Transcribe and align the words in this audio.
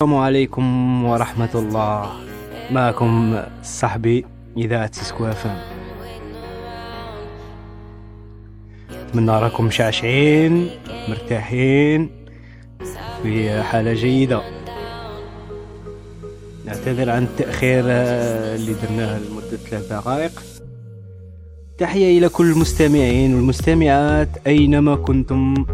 السلام 0.00 0.16
عليكم 0.16 0.64
ورحمة 1.04 1.50
الله. 1.54 2.10
معكم 2.70 3.42
صاحبي 3.62 4.24
إذاعة 4.56 4.90
سكوافم 4.92 5.56
أتمنى 8.90 9.30
راكم 9.30 9.64
مشعشعين 9.64 10.70
مرتاحين 11.08 12.10
في 13.22 13.62
حالة 13.62 13.92
جيدة. 13.92 14.42
نعتذر 16.66 17.10
عن 17.10 17.22
التأخير 17.22 17.84
اللي 17.86 18.74
درناه 18.82 19.18
لمدة 19.18 19.56
ثلاث 19.56 19.92
دقائق. 19.92 20.42
تحية 21.78 22.18
إلى 22.18 22.28
كل 22.28 22.52
المستمعين 22.52 23.34
والمستمعات 23.34 24.28
أينما 24.46 24.96
كنتم. 24.96 25.66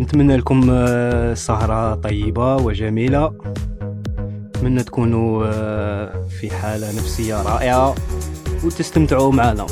نتمنى 0.00 0.36
لكم 0.36 0.66
آه، 0.70 1.34
سهرة 1.34 1.94
طيبة 1.94 2.56
وجميلة. 2.56 3.32
نتمنى 4.48 4.82
تكونوا 4.82 5.46
آه، 5.46 6.24
في 6.40 6.50
حالة 6.50 6.88
نفسية 6.88 7.42
رائعة 7.42 7.94
وتستمتعوا 8.64 9.32
معنا. 9.32 9.66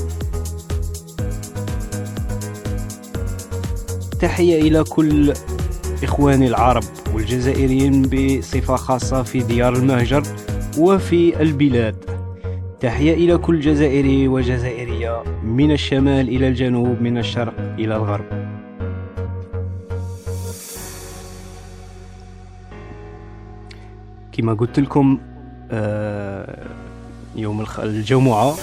تحية 4.20 4.60
إلى 4.60 4.84
كل 4.84 5.32
إخواني 6.02 6.46
العرب 6.46 6.84
والجزائريين 7.14 8.02
بصفة 8.02 8.76
خاصة 8.76 9.22
في 9.22 9.40
ديار 9.40 9.76
المهجر 9.76 10.22
وفي 10.78 11.42
البلاد. 11.42 11.96
تحية 12.80 13.14
إلى 13.14 13.38
كل 13.38 13.60
جزائري 13.60 14.28
وجزائرية 14.28 15.22
من 15.44 15.70
الشمال 15.72 16.28
إلى 16.28 16.48
الجنوب 16.48 17.00
من 17.00 17.18
الشرق 17.18 17.54
إلى 17.78 17.96
الغرب. 17.96 18.37
كما 24.38 24.54
قلت 24.54 24.80
لكم 24.80 25.18
آه، 25.70 26.66
يوم 27.36 27.66
الجمعة 27.78 28.54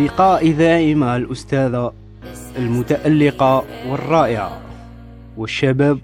لقاء 0.00 0.42
إذاعي 0.46 0.94
مع 0.94 1.16
الأستاذة 1.16 1.92
المتألقة 2.56 3.64
والرائعة 3.88 4.60
والشباب. 5.36 5.98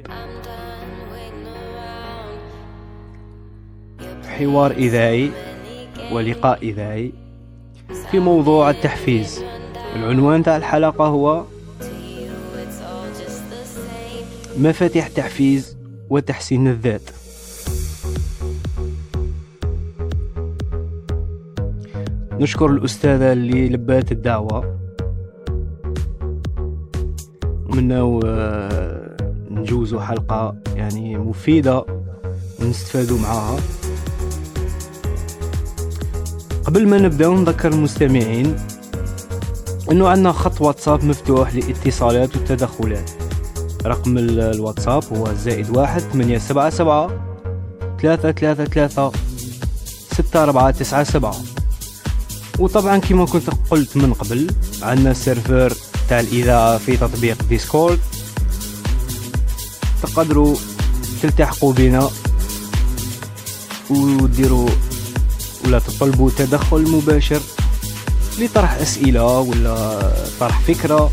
حوار 4.29 4.71
إذاعي 4.71 5.31
ولقاء 6.13 6.59
إذاعي 6.63 7.13
في 8.11 8.19
موضوع 8.19 8.71
التحفيز. 8.71 9.45
العنوان 9.97 10.43
تاع 10.43 10.57
الحلقة 10.57 11.07
هو 11.07 11.45
مفاتيح 14.59 15.09
تحفيز 15.09 15.77
وتحسين 16.11 16.69
الذات. 16.69 17.18
نشكر 22.41 22.67
الأستاذة 22.67 23.33
اللي 23.33 23.69
لبات 23.69 24.13
الدعوة. 24.13 24.79
مناو 27.69 28.21
آه، 28.27 29.17
نجوزوا 29.51 30.01
حلقة 30.01 30.55
يعني 30.77 31.19
مفيدة 31.19 31.85
ونستفادوا 32.63 33.19
معاها. 33.19 33.57
قبل 36.65 36.89
ما 36.89 36.99
نبداو 36.99 37.35
نذكر 37.35 37.73
المستمعين 37.73 38.57
إنه 39.91 40.09
عندنا 40.09 40.33
خط 40.33 40.61
واتساب 40.61 41.05
مفتوح 41.05 41.55
للاتصالات 41.55 42.37
والتدخلات 42.37 43.11
رقم 43.87 44.19
ال- 44.19 44.41
الواتساب 44.41 45.03
هو 45.13 45.33
زائد 45.35 45.77
واحد 45.77 46.01
ثمانية 46.01 46.39
سبعة 46.39 46.71
سبعة 46.71 47.11
ثلاثة 48.03 48.33
ثلاثة 48.33 48.65
ثلاثة 48.65 49.13
ستة 50.13 50.43
أربعة 50.43 50.71
تسعة 50.71 51.03
سبعة. 51.05 51.35
وطبعا 52.59 52.99
كما 52.99 53.27
كنت 53.27 53.51
قلت 53.71 53.97
من 53.97 54.13
قبل 54.13 54.47
عندنا 54.83 55.13
سيرفر 55.13 55.73
تاع 56.09 56.21
الإذاعة 56.21 56.79
في 56.79 56.97
تطبيق 56.97 57.43
ديسكورد. 57.49 57.99
تقدروا 60.03 60.57
تلتحقوا 61.23 61.73
بنا 61.73 62.11
وديروا 63.91 64.69
ولا 65.65 65.79
تطلبوا 65.79 66.31
تدخل 66.39 66.91
مباشر 66.91 67.41
لطرح 68.39 68.73
أسئلة 68.73 69.39
ولا 69.39 70.01
طرح 70.41 70.61
فكرة 70.61 71.11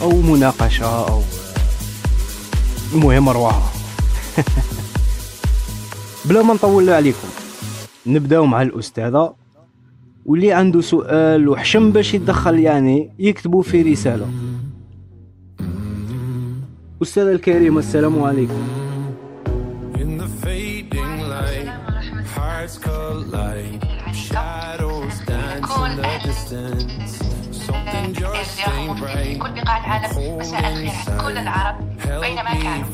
أو 0.00 0.10
مناقشة 0.10 1.08
أو 1.08 1.22
المهم 2.94 3.28
أرواحها 3.28 3.72
بلا 6.24 6.42
ما 6.42 6.54
نطول 6.54 6.90
عليكم 6.90 7.28
نبداو 8.06 8.46
مع 8.46 8.62
الأستاذة 8.62 9.43
واللي 10.24 10.52
عنده 10.52 10.80
سؤال 10.80 11.48
وحشم 11.48 11.90
باش 11.90 12.14
يتدخل 12.14 12.58
يعني 12.58 13.10
يكتبوا 13.18 13.62
في 13.62 13.82
رسالة. 13.82 14.26
أستاذة 17.02 17.32
الكريمة 17.32 17.78
السلام 17.78 18.22
عليكم. 18.22 18.62
في. 29.00 29.38
كل 29.38 29.50
بقاع 29.50 29.78
العالم 29.78 30.38
مساء 30.38 30.72
الخير 30.72 30.90
على 31.08 31.22
كل 31.22 31.38
العرب 31.38 31.76
بينما 32.06 32.54
كانوا 32.54 32.84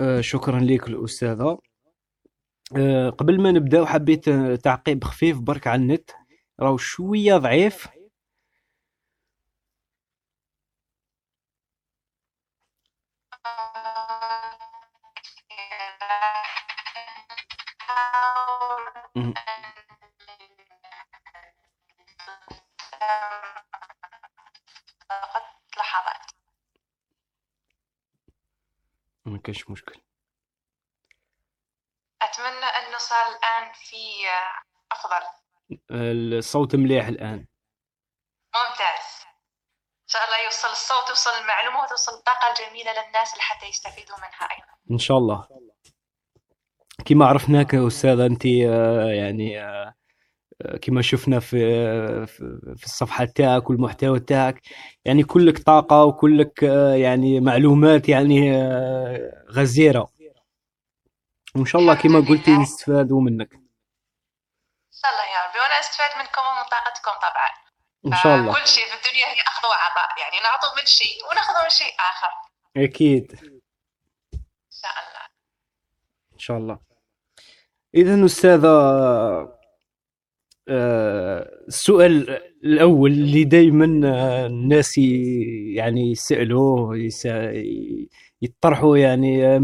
أه، 0.00 0.20
شكرا 0.20 0.60
لك 0.60 0.88
الأستاذة. 0.88 1.58
قبل 3.18 3.40
ما 3.42 3.52
نبداو 3.52 3.86
حبيت 3.86 4.28
آه، 4.28 4.56
تعقيب 4.56 5.04
خفيف 5.04 5.38
برك 5.38 5.66
على 5.66 5.82
النت. 5.82 6.10
راهو 6.60 6.76
شوية 6.76 7.36
ضعيف. 7.36 7.88
ما 29.26 29.38
كاش 29.38 29.70
مشكل 29.70 30.00
أتمنى 32.22 32.64
أن 32.66 32.94
نصل 32.94 33.14
الآن 33.14 33.72
في 33.72 33.96
أفضل 34.92 35.26
آه، 35.72 35.77
الصوت 35.90 36.74
مليح 36.76 37.06
الآن. 37.06 37.46
ممتاز. 38.54 39.08
إن 40.02 40.12
شاء 40.12 40.22
الله 40.24 40.44
يوصل 40.44 40.68
الصوت 40.68 41.08
يوصل 41.08 41.30
المعلومة 41.40 41.82
وتوصل 41.84 42.12
الطاقة 42.12 42.46
الجميلة 42.50 42.90
للناس 42.90 43.38
لحتى 43.38 43.66
يستفيدوا 43.66 44.16
منها 44.16 44.50
أيضا. 44.50 44.72
إن 44.90 44.98
شاء 44.98 45.18
الله. 45.18 45.48
كما 47.04 47.26
عرفناك 47.26 47.74
يا 47.74 47.86
أستاذة 47.86 48.26
أنت 48.26 48.46
آه، 48.46 49.10
يعني 49.10 49.60
آه، 49.62 49.94
آه، 50.62 50.76
كما 50.76 51.02
شفنا 51.02 51.40
في 51.40 51.58
في 52.76 52.84
الصفحة 52.84 53.24
تاعك 53.24 53.70
والمحتوى 53.70 54.20
تاعك 54.20 54.62
يعني 55.04 55.22
كلك 55.24 55.58
طاقة 55.58 56.04
وكلك 56.04 56.62
يعني 56.94 57.40
معلومات 57.40 58.08
يعني 58.08 58.62
غزيرة. 59.50 60.08
وإن 61.56 61.64
شاء 61.64 61.82
الله 61.82 61.94
كما 61.94 62.18
قلتي 62.18 62.56
نستفادوا 62.56 63.20
منك. 63.20 63.67
إن 68.06 68.12
شاء 68.22 68.36
الله. 68.36 68.52
كل 68.52 68.66
شيء 68.68 68.84
في 68.84 68.94
الدنيا 68.94 69.26
هي 69.26 69.40
أخذ 69.48 69.68
وعطاء. 69.68 70.08
يعني 70.20 70.36
نعطوا 70.44 70.80
من 70.80 70.86
شيء 70.86 71.16
ونأخذ 71.30 71.64
من 71.64 71.70
شيء 71.70 71.94
آخر. 72.10 72.50
أكيد. 72.76 73.32
إن 74.34 74.40
شاء 74.70 74.92
الله. 74.92 75.24
إن 76.34 76.38
شاء 76.38 76.56
الله. 76.58 76.78
إذا 77.94 78.24
أستاذة 78.24 78.68
آه، 80.70 81.50
السؤال 81.68 82.30
الأول 82.64 83.10
اللي 83.10 83.44
دائما 83.44 83.84
الناس 84.46 84.98
يعني 85.74 86.10
يسألوه 86.10 86.96
يس- 86.98 87.28
يطرحوا 88.42 88.96
يعني 88.96 89.46
آه، 89.46 89.58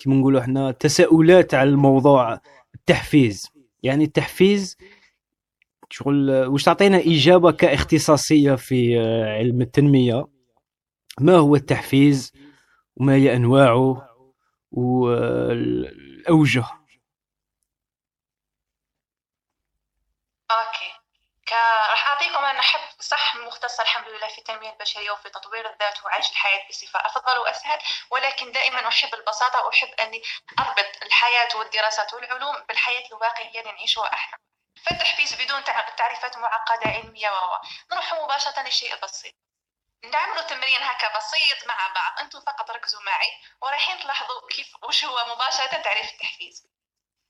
كما 0.00 0.14
نقولوا 0.16 0.40
إحنا 0.40 0.70
تساؤلات 0.72 1.54
على 1.54 1.70
الموضوع 1.70 2.40
التحفيز. 2.74 3.50
يعني 3.82 4.04
التحفيز 4.04 4.76
شغل 5.90 6.30
آه، 6.30 6.48
واش 6.48 6.62
تعطينا 6.62 6.98
إجابة 6.98 7.52
كاختصاصية 7.52 8.54
في 8.54 9.00
آه، 9.00 9.38
علم 9.38 9.60
التنمية؟ 9.62 10.24
ما 11.20 11.36
هو 11.36 11.54
التحفيز؟ 11.54 12.32
وما 12.96 13.14
هي 13.14 13.36
أنواعه؟ 13.36 14.08
والاوجه 14.70 16.64
أوكي. 20.50 20.92
ك... 21.46 21.52
راح 21.90 22.08
أعطيكم 22.08 22.44
أنا 22.44 22.60
أحب 22.60 22.80
صح 23.00 23.36
مختصر 23.36 23.82
الحمد 23.82 24.08
لله 24.08 24.28
في 24.28 24.38
التنمية 24.38 24.72
البشرية 24.72 25.10
وفي 25.10 25.28
تطوير 25.30 25.66
الذات 25.72 26.04
وعيش 26.04 26.30
الحياة 26.30 26.68
بصفة 26.68 27.06
أفضل 27.06 27.38
وأسهل 27.38 27.78
ولكن 28.10 28.52
دائما 28.52 28.88
أحب 28.88 29.14
البساطة 29.14 29.66
وأحب 29.66 29.88
أني 29.88 30.22
أربط 30.58 31.02
الحياة 31.02 31.48
والدراسات 31.58 32.14
والعلوم 32.14 32.56
بالحياة 32.68 33.06
الواقعية 33.12 33.60
اللي 33.60 33.72
نعيشها 33.72 34.12
إحنا. 34.12 34.45
فالتحفيز 34.84 35.34
بدون 35.34 35.64
تع- 35.64 35.88
تعريفات 35.88 36.36
معقدة 36.36 36.90
علمية 36.90 37.30
و 37.30 37.58
نروح 37.92 38.12
مباشرة 38.14 38.62
للشيء 38.62 38.94
البسيط 38.94 39.34
نعملوا 40.04 40.42
تمرين 40.42 40.82
هكا 40.82 41.16
بسيط 41.18 41.66
مع 41.66 41.86
بعض. 41.94 42.18
أنتم 42.20 42.40
فقط 42.40 42.70
ركزوا 42.70 43.02
معي 43.02 43.30
ورايحين 43.62 43.98
تلاحظوا 43.98 44.48
كيف 44.50 44.84
وش 44.84 45.04
هو 45.04 45.34
مباشرة 45.34 45.66
تعريف 45.82 46.10
التحفيز. 46.12 46.66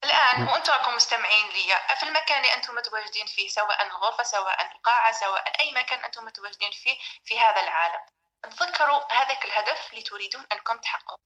الآن 0.05 0.49
وأنتم 0.49 0.73
راكم 0.73 0.95
مستمعين 0.97 1.49
لي 1.49 1.81
في 1.97 2.03
المكان 2.03 2.39
اللي 2.39 2.55
أنتم 2.55 2.75
متواجدين 2.75 3.27
فيه 3.27 3.49
سواء 3.49 3.83
الغرفة 3.87 4.23
سواء 4.23 4.73
القاعة 4.73 5.13
سواء 5.13 5.61
أي 5.61 5.73
مكان 5.73 6.05
أنتم 6.05 6.25
متواجدين 6.25 6.71
فيه 6.71 6.99
في 7.25 7.41
هذا 7.41 7.61
العالم. 7.61 8.01
تذكروا 8.43 9.13
هذاك 9.13 9.45
الهدف 9.45 9.91
اللي 9.91 10.03
تريدون 10.03 10.47
أنكم 10.53 10.79
تحققوا 10.79 11.19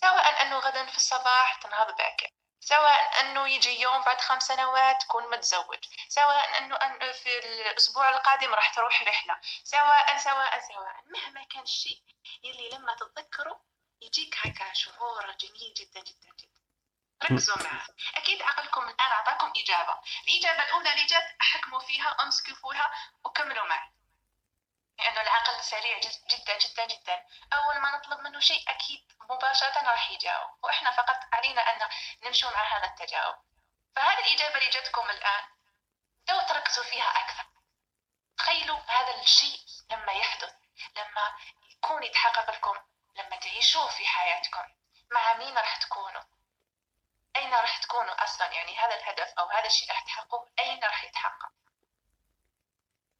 سواء 0.00 0.42
أنه 0.42 0.58
غدا 0.58 0.86
في 0.86 0.96
الصباح 0.96 1.54
تنهض 1.62 1.96
باكر 1.96 2.28
سواء 2.60 3.20
أنه 3.20 3.48
يجي 3.48 3.80
يوم 3.80 4.02
بعد 4.02 4.20
خمس 4.20 4.42
سنوات 4.42 5.02
تكون 5.02 5.30
متزوج 5.30 5.84
سواء 6.08 6.58
أن 6.58 7.12
في 7.12 7.38
الأسبوع 7.38 8.08
القادم 8.10 8.54
راح 8.54 8.74
تروح 8.74 9.02
رحلة 9.02 9.40
سواء 9.64 10.18
سواء 10.18 10.60
سواء. 10.68 11.02
مهما 11.06 11.44
كان 11.44 11.62
الشيء 11.62 12.02
يلي 12.42 12.68
لما 12.70 12.94
تتذكره 12.94 13.60
يجيك 14.02 14.34
هكا 14.38 14.72
شعور 14.72 15.32
جميل 15.40 15.74
جدا 15.76 16.00
جدا 16.00 16.28
جدا. 16.38 16.58
ركزوا 17.24 17.62
معه 17.62 17.86
أكيد 18.16 18.42
عقلكم 18.42 18.82
الآن 18.82 19.10
أعطاكم 19.12 19.52
إجابة. 19.56 20.00
الإجابة 20.28 20.62
الأولى 20.64 20.92
اللي 20.92 21.04
جات 21.06 21.36
حكموا 21.40 21.80
فيها 21.80 22.16
أمسكوا 22.22 22.54
فيها 22.54 22.90
وكملوا 23.24 23.64
معي. 23.66 23.90
لأنه 24.98 25.20
العقل 25.20 25.64
سريع 25.64 25.98
جد- 25.98 26.26
جدا 26.26 26.58
جدا 26.58 26.84
جدا. 26.86 27.24
أول 27.52 27.78
ما 27.78 27.96
نطلب 27.96 28.18
منه 28.20 28.40
شيء 28.40 28.70
أكيد 28.70 29.12
مباشرة 29.30 29.90
راح 29.90 30.10
يجاوب. 30.10 30.50
وإحنا 30.64 30.90
فقط 30.90 31.20
علينا 31.32 31.62
أن 31.62 31.88
نمشي 32.22 32.46
مع 32.46 32.62
هذا 32.76 32.84
التجاوب. 32.86 33.36
فهذه 33.96 34.18
الإجابة 34.18 34.54
اللي 34.58 34.70
جاتكم 34.70 35.10
الآن. 35.10 35.44
لو 36.28 36.40
تركزوا 36.40 36.84
فيها 36.84 37.04
أكثر 37.24 37.44
تخيلوا 38.38 38.78
هذا 38.88 39.14
الشيء 39.20 39.60
لما 39.90 40.12
يحدث 40.12 40.54
لما 40.96 41.32
يكون 41.70 42.02
يتحقق 42.02 42.50
لكم 42.50 42.76
لما 43.16 43.36
تعيشوه 43.36 43.90
في 43.90 44.06
حياتكم. 44.06 44.74
مع 45.10 45.34
مين 45.34 45.58
راح 45.58 45.76
تكونوا؟ 45.76 46.22
أين 47.36 47.54
راح 47.54 47.76
تكونوا 47.78 48.24
أصلا؟ 48.24 48.46
يعني 48.52 48.78
هذا 48.78 48.94
الهدف 48.94 49.32
أو 49.38 49.48
هذا 49.50 49.66
الشيء 49.66 49.88
راح 49.90 50.00
تحققوه 50.00 50.50
أين 50.58 50.84
راح 50.84 51.04
يتحقق؟ 51.04 51.48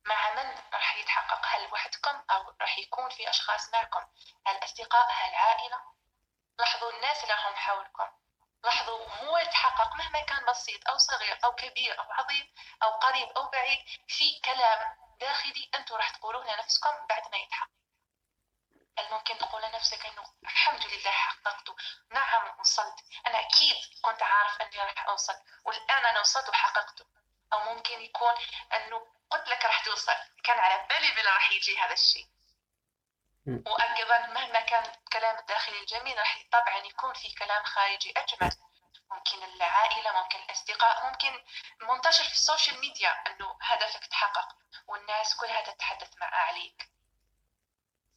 مع 0.09 0.35
من 0.35 0.63
راح 0.73 0.97
يتحقق؟ 0.97 1.47
هل 1.47 1.73
وحدكم 1.73 2.23
أو 2.31 2.55
راح 2.61 2.79
يكون 2.79 3.11
في 3.11 3.31
أشخاص 3.31 3.73
معكم؟ 3.73 4.07
هل 4.47 4.65
أصدقاء 4.65 5.11
هل 5.11 5.35
عائلة 5.35 5.81
لاحظوا 6.59 6.93
الناس 6.93 7.23
اللي 7.25 7.35
هم 7.35 7.57
حولكم. 7.57 8.11
لاحظوا 8.65 9.09
هو 9.09 9.39
يتحقق 9.39 9.97
مهما 9.97 10.21
كان 10.21 10.45
بسيط 10.47 10.89
أو 10.89 10.99
صغير 10.99 11.39
أو 11.45 11.53
كبير 11.53 11.99
أو 11.99 12.13
عظيم 12.13 12.55
أو 12.83 12.91
قريب 12.91 13.29
أو 13.29 13.49
بعيد 13.49 13.79
في 14.09 14.41
كلام 14.45 14.97
داخلي 15.21 15.71
أنتم 15.75 15.95
راح 15.95 16.11
تقولوه 16.11 16.45
لنفسكم 16.45 17.07
بعد 17.09 17.23
ما 17.33 17.39
يتحقق. 17.39 17.71
هل 18.99 19.11
ممكن 19.11 19.39
تقول 19.39 19.63
لنفسك 19.63 20.07
إنه 20.07 20.25
الحمد 20.43 20.87
لله 20.87 21.11
حققته؟ 21.11 21.77
نعم 22.11 22.61
وصلت. 22.61 22.97
أنا 23.27 23.41
أكيد 23.41 23.77
كنت 24.03 24.23
عارف 24.23 24.63
إني 24.63 24.79
راح 24.79 25.09
أوصل 25.09 25.35
والآن 25.65 26.07
أنا 26.07 26.21
وصلت 26.21 26.49
وحققته. 26.49 27.18
أو 27.53 27.75
ممكن 27.75 28.01
يكون 28.01 28.35
أنه 28.73 29.07
قلت 29.31 29.49
لك 29.49 29.65
راح 29.65 29.85
توصل. 29.85 30.17
كان 30.45 30.59
على 30.59 30.87
بالي 30.89 31.11
بلا 31.11 31.35
راح 31.35 31.53
يجي 31.53 31.79
هذا 31.79 31.93
الشيء. 31.93 32.27
وأيضا 33.67 34.19
مهما 34.27 34.61
كان 34.61 34.85
الكلام 34.85 35.39
الداخلي 35.39 35.81
الجميل 35.81 36.19
راح 36.19 36.39
طبعا 36.53 36.77
يكون 36.77 37.15
في 37.15 37.35
كلام 37.35 37.65
خارجي 37.65 38.13
أجمل. 38.17 38.51
ممكن 39.11 39.43
العائلة 39.43 40.23
ممكن 40.23 40.39
الأصدقاء 40.39 41.07
ممكن 41.07 41.45
منتشر 41.81 42.25
في 42.25 42.33
ال 42.33 42.40
social 42.40 42.81
media 42.81 43.11
أنه 43.27 43.59
هدفك 43.63 44.07
تحقق 44.07 44.49
والناس 44.87 45.37
كلها 45.37 45.61
تتحدث 45.61 46.17
مع 46.21 46.27
عليك. 46.27 46.89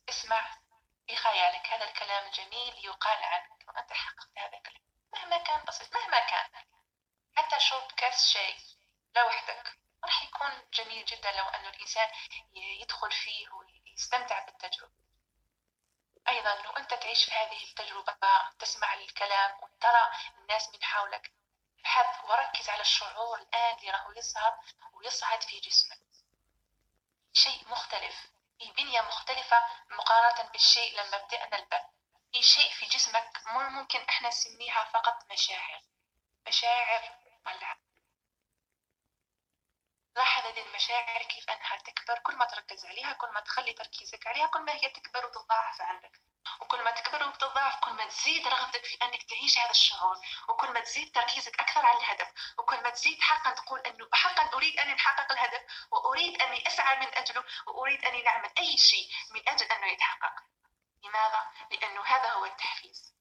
اسمع 0.09 0.57
في 1.07 1.15
خيالك 1.15 1.67
هذا 1.67 1.85
الكلام 1.85 2.25
الجميل 2.25 2.85
يقال 2.85 3.23
عنك. 3.23 3.67
وأنت 3.67 3.93
حققت 3.93 4.29
هذا 4.37 4.57
الكلام. 4.57 4.81
مهما 5.13 5.37
كان 5.37 5.63
بسيط 5.67 5.95
مهما 5.95 6.19
كان. 6.19 6.49
حتى 7.35 7.59
شرب 7.59 7.91
كاس 7.91 8.29
شاي. 8.33 8.55
لوحدك 9.15 9.77
راح 10.05 10.23
يكون 10.23 10.69
جميل 10.73 11.05
جدا 11.05 11.31
لو 11.31 11.45
أن 11.45 11.65
الإنسان 11.65 12.09
يدخل 12.53 13.11
فيه 13.11 13.47
ويستمتع 13.49 14.45
بالتجربة. 14.45 14.91
أيضا 16.27 16.55
لو 16.55 16.71
أنت 16.71 16.93
تعيش 16.93 17.25
في 17.25 17.31
هذه 17.31 17.63
التجربة 17.63 18.15
تسمع 18.59 18.93
الكلام 18.93 19.63
وترى 19.63 20.11
الناس 20.37 20.69
من 20.73 20.83
حولك 20.83 21.31
ابحث 21.79 22.23
وركز 22.25 22.69
على 22.69 22.81
الشعور 22.81 23.39
الآن 23.39 23.77
اللي 23.77 23.91
راهو 23.91 24.11
يظهر 24.11 24.59
ويصعد 24.93 25.43
في 25.43 25.59
جسمك. 25.59 25.99
شيء 27.33 27.67
مختلف 27.69 28.15
في 28.59 28.71
بنية 28.71 29.01
مختلفة 29.01 29.65
مقارنة 29.89 30.49
بالشيء 30.49 31.01
لما 31.01 31.17
بدأنا 31.17 31.57
البث 31.57 31.85
في 32.31 32.41
شيء 32.43 32.71
في 32.71 32.85
جسمك 32.85 33.41
ممكن 33.47 33.99
إحنا 34.09 34.27
نسميها 34.27 34.83
فقط 34.83 35.31
مشاعر. 35.31 35.81
مشاعر 36.47 37.19
طلع 37.45 37.77
لاحظ 40.15 40.45
هذه 40.45 40.61
المشاعر 40.67 41.23
كيف 41.23 41.49
أنها 41.49 41.77
تكبر. 41.77 42.19
كل 42.19 42.35
ما 42.35 42.45
تركز 42.45 42.85
عليها 42.85 43.13
كل 43.13 43.27
ما 43.27 43.39
تخلي 43.39 43.73
تركيزك 43.73 44.27
عليها 44.27 44.47
كل 44.47 44.61
ما 44.61 44.73
هي 44.73 44.89
تكبر 44.89 45.25
وتتضاعف 45.25 45.81
عندك. 45.81 46.21
وكل 46.61 46.83
ما 46.83 46.91
تكبر 46.91 47.27
وتتضاعف 47.27 47.79
كل 47.79 47.91
ما 47.91 48.07
تزيد 48.07 48.47
رغبتك 48.47 48.85
في 48.85 48.97
أنك 49.03 49.23
تعيش 49.23 49.57
هذا 49.57 49.69
الشعور. 49.69 50.17
وكل 50.49 50.73
ما 50.73 50.79
تزيد 50.79 51.11
تركيزك 51.11 51.59
أكثر 51.59 51.85
على 51.85 51.97
الهدف. 51.97 52.27
وكل 52.57 52.83
ما 52.83 52.89
تزيد 52.89 53.21
حقا 53.21 53.51
تقول 53.51 53.79
إنه 53.79 54.07
حقا 54.13 54.57
أريد 54.57 54.79
أن 54.79 54.93
احقق 54.93 55.31
الهدف 55.31 55.61
وأريد 55.91 56.41
أني 56.41 56.67
أسعى 56.67 56.95
من 56.95 57.13
أجله 57.13 57.43
وأريد 57.67 58.05
أني 58.05 58.21
نعمل 58.21 58.49
أي 58.57 58.77
شيء 58.77 59.07
من 59.31 59.49
أجل 59.49 59.65
أنه 59.65 59.87
يتحقق. 59.87 60.33
لماذا؟ 61.03 61.51
لأنه 61.71 62.05
هذا 62.05 62.31
هو 62.31 62.45
التحفيز. 62.45 63.13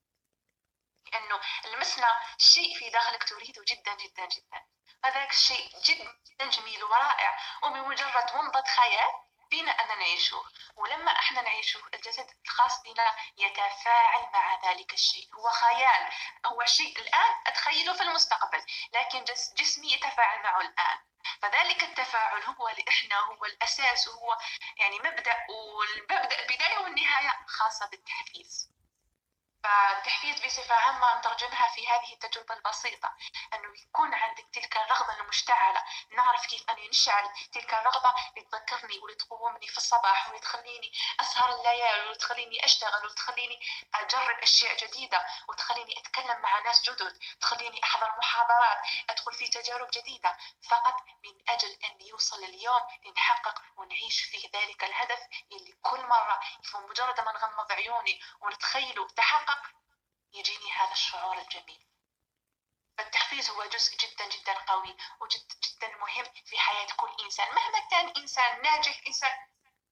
لأنه 1.13 1.41
لمسنا 1.65 2.21
شيء 2.39 2.79
في 2.79 2.91
داخلك 2.91 3.25
تريده 3.25 3.65
جدا 3.69 3.95
جدا 3.95 4.27
جدا. 4.27 4.67
هذاك 5.05 5.31
الشيء 5.31 5.71
جدا 5.85 6.51
جميل 6.51 6.85
ورائع 6.85 7.39
وبمجرد 7.63 8.31
ومضة 8.35 8.65
خيال 8.65 9.09
بينا 9.51 9.71
أن 9.71 9.99
نعيشه 9.99 10.43
ولما 10.77 11.13
إحنا 11.13 11.43
نعيشه 11.43 11.81
الجسد 11.95 12.27
الخاص 12.45 12.83
بنا 12.83 13.17
يتفاعل 13.37 14.23
مع 14.33 14.71
ذلك 14.71 14.93
الشيء. 14.95 15.29
هو 15.35 15.51
خيال 15.51 16.11
هو 16.47 16.65
شيء 16.65 16.99
الآن 16.99 17.35
أتخيله 17.47 17.93
في 17.93 18.03
المستقبل 18.03 18.65
لكن 18.93 19.25
جس 19.25 19.55
جسمي 19.55 19.93
يتفاعل 19.93 20.43
معه 20.43 20.61
الآن. 20.61 20.99
فذلك 21.43 21.83
التفاعل 21.83 22.43
هو 22.43 22.69
اللي 22.69 22.85
إحنا 22.89 23.17
هو 23.19 23.45
الأساس 23.45 24.09
وهو 24.09 24.39
يعني 24.77 24.99
مبدأ 24.99 25.37
والمبدأ 25.51 26.39
البداية 26.39 26.79
والنهاية 26.79 27.37
خاصة 27.47 27.87
بالتحفيز. 27.87 28.71
فالتحفيز 29.65 30.41
بصفة 30.41 30.75
عامة 30.75 31.19
نترجمها 31.19 31.69
في 31.69 31.89
هذه 31.89 32.13
التجربة 32.13 32.55
البسيطة 32.55 33.15
أنه 33.55 33.73
يكون 33.83 34.15
عندك 34.15 34.47
تلك 34.53 34.77
الرغبة 34.77 35.21
المشتعلة. 35.21 35.85
نعرف 36.17 36.47
كيف 36.47 36.71
أن 36.71 36.89
نشعل 36.91 37.29
تلك 37.53 37.75
الرغبة 37.75 38.15
اللي 38.37 38.49
تذكرني 38.49 39.01
في 39.69 39.77
الصباح 39.77 40.27
واللي 40.27 40.41
تخليني 40.41 40.93
أسهر 41.21 41.55
الليالي 41.55 42.01
واللي 42.01 42.15
تخليني 42.17 42.65
أشتغل 42.65 43.07
وتخليني 43.07 43.61
أجرب 43.95 44.39
أشياء 44.39 44.77
جديدة 44.77 45.27
وتخليني 45.49 45.99
أتكلم 46.01 46.41
مع 46.41 46.59
ناس 46.59 46.83
جدد 46.83 47.19
تخليني 47.41 47.85
أحضر 47.85 48.13
محاضرات 48.19 48.79
أدخل 49.11 49.33
في 49.33 49.49
تجارب 49.49 49.91
جديدة. 49.91 50.37
فقط 50.71 50.97
من 51.25 51.35
أجل 51.49 51.79
أن 51.85 52.01
يوصل 52.01 52.45
اليوم 52.45 52.81
لنحقق 53.05 53.63
ونعيش 53.77 54.21
فيه 54.23 54.51
ذلك 54.55 54.85
الهدف 54.85 55.21
اللي 55.53 55.73
كل 55.83 56.07
مرة 56.07 56.41
مجرد 56.75 57.21
ما 57.21 57.33
نغمض 57.33 57.73
عيوني 57.73 58.21
ونتخيله 58.41 59.09
تحقق 59.09 59.50
يجيني 60.33 60.73
هذا 60.73 60.93
الشعور 60.93 61.39
الجميل. 61.39 61.87
التحفيز 63.01 63.51
هو 63.51 63.65
جزء 63.65 63.97
جدا 63.97 64.29
جدا 64.29 64.53
قوي 64.53 64.97
وجدا 65.21 65.55
جدا 65.65 65.97
مهم 65.97 66.25
في 66.47 66.59
حياة 66.59 66.87
كل 66.97 67.17
إنسان. 67.25 67.55
مهما 67.55 67.89
كان 67.91 68.09
إنسان 68.17 68.63
ناجح 68.63 69.01
إنسان 69.07 69.39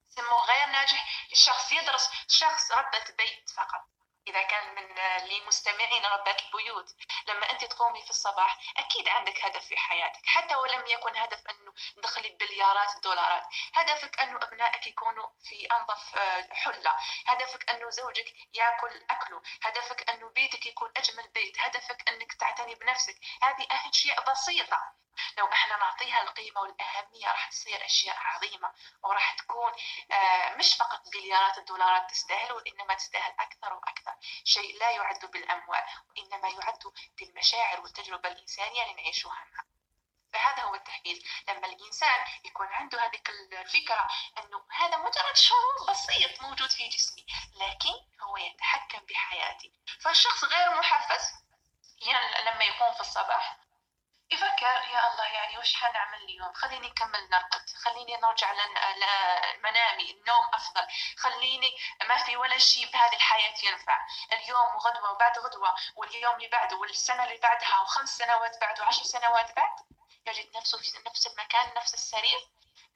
سموه 0.09 0.45
غير 0.45 0.65
ناجح 0.65 1.27
شخص 1.33 1.71
يدرس 1.71 2.09
شخص 2.27 2.71
ربة 2.71 3.05
بيت 3.17 3.49
فقط. 3.49 3.85
إذا 4.27 4.41
كان 4.41 4.75
من 4.75 4.95
لمستمعين 5.29 6.05
ربات 6.05 6.41
البيوت 6.41 6.89
لما 7.27 7.51
أنت 7.51 7.65
تقومي 7.65 8.01
في 8.01 8.09
الصباح 8.09 8.57
أكيد 8.77 9.09
عندك 9.09 9.45
هدف 9.45 9.65
في 9.65 9.77
حياتك 9.77 10.25
حتى 10.25 10.55
ولم 10.55 10.87
يكن 10.87 11.15
هدف 11.15 11.43
أنه 11.49 11.73
تدخلي 11.95 12.29
بليارات 12.29 12.95
الدولارات. 12.95 13.43
هدفك 13.73 14.19
أنه 14.19 14.39
أبنائك 14.43 14.87
يكونوا 14.87 15.27
في 15.43 15.65
أنظف 15.65 16.15
آه، 16.17 16.53
حلة. 16.53 16.95
هدفك 17.27 17.69
أنه 17.69 17.89
زوجك 17.89 18.33
يأكل 18.53 19.05
أكله. 19.09 19.41
هدفك 19.61 20.09
أنه 20.09 20.29
بيتك 20.29 20.65
يكون 20.65 20.91
أجمل 20.97 21.27
بيت. 21.27 21.59
هدفك 21.59 22.09
أنك 22.09 22.33
تعتني 22.33 22.75
بنفسك. 22.75 23.15
هذه 23.41 23.67
أشياء 23.71 24.31
بسيطة. 24.31 24.77
لو 25.37 25.51
إحنا 25.51 25.77
نعطيها 25.77 26.21
القيمة 26.21 26.61
والأهمية 26.61 27.27
راح 27.27 27.49
تصير 27.49 27.85
أشياء 27.85 28.17
عظيمة. 28.19 28.73
وراح 29.03 29.35
تكون 29.35 29.71
آه، 30.11 30.55
مش 30.55 30.73
فقط 30.73 31.01
مليارات 31.15 31.57
الدولارات 31.57 32.09
تستاهل 32.09 32.53
وإنما 32.53 32.93
تستاهل 32.93 33.33
أكثر 33.39 33.73
وأكثر. 33.73 34.13
شيء 34.43 34.79
لا 34.79 34.91
يعد 34.91 35.25
بالأموال 35.25 35.83
وإنما 36.09 36.47
يعد 36.49 36.83
بالمشاعر 37.19 37.81
والتجربة 37.81 38.29
الإنسانية 38.29 38.83
اللي 38.83 38.93
نعيشها 38.93 39.29
معها 39.29 39.65
فهذا 40.33 40.63
هو 40.63 40.75
التحفيز 40.75 41.23
لما 41.47 41.67
الإنسان 41.67 42.25
يكون 42.45 42.67
عنده 42.67 43.05
هذه 43.05 43.21
الفكرة 43.51 44.07
أنه 44.37 44.65
هذا 44.71 44.97
مجرد 44.97 45.35
شعور 45.35 45.89
بسيط 45.89 46.41
موجود 46.41 46.69
في 46.71 46.87
جسمي 46.87 47.25
لكن 47.55 48.21
هو 48.21 48.37
يتحكم 48.37 48.99
بحياتي. 48.99 49.73
فالشخص 50.01 50.43
غير 50.43 50.75
محفز 50.79 51.31
يعني 52.01 52.51
لما 52.51 52.63
يقوم 52.63 52.93
في 52.93 53.01
الصباح 53.01 53.57
يفكر 54.31 54.65
يا 54.93 55.11
الله 55.11 55.25
يعني 55.25 55.57
وش 55.57 55.75
حنعمل 55.75 56.17
اليوم؟ 56.23 56.53
خليني 56.53 56.87
نكمل 56.87 57.29
نرقد 57.29 57.69
خليني 57.83 58.17
نرجع 58.17 58.53
لمنامي 58.53 60.11
النوم 60.11 60.49
أفضل. 60.53 60.87
خليني 61.17 61.77
ما 62.05 62.17
في 62.17 62.37
ولا 62.37 62.57
شيء 62.57 62.91
بهذه 62.91 63.15
الحياة 63.15 63.55
ينفع. 63.63 64.07
اليوم 64.33 64.75
وغدوة 64.75 65.11
وبعد 65.11 65.39
غدوة 65.39 65.75
واليوم 65.95 66.35
اللي 66.35 66.47
بعده 66.47 66.77
والسنة 66.77 67.23
اللي 67.23 67.37
بعدها 67.37 67.81
وخمس 67.81 68.17
سنوات 68.17 68.61
بعد 68.61 68.79
وعشر 68.79 69.03
سنوات 69.03 69.55
بعد 69.55 69.75
يجد 70.27 70.57
نفسه 70.57 70.77
في 70.77 71.03
نفس 71.09 71.27
المكان 71.27 71.73
نفس 71.73 71.93
السرير 71.93 72.39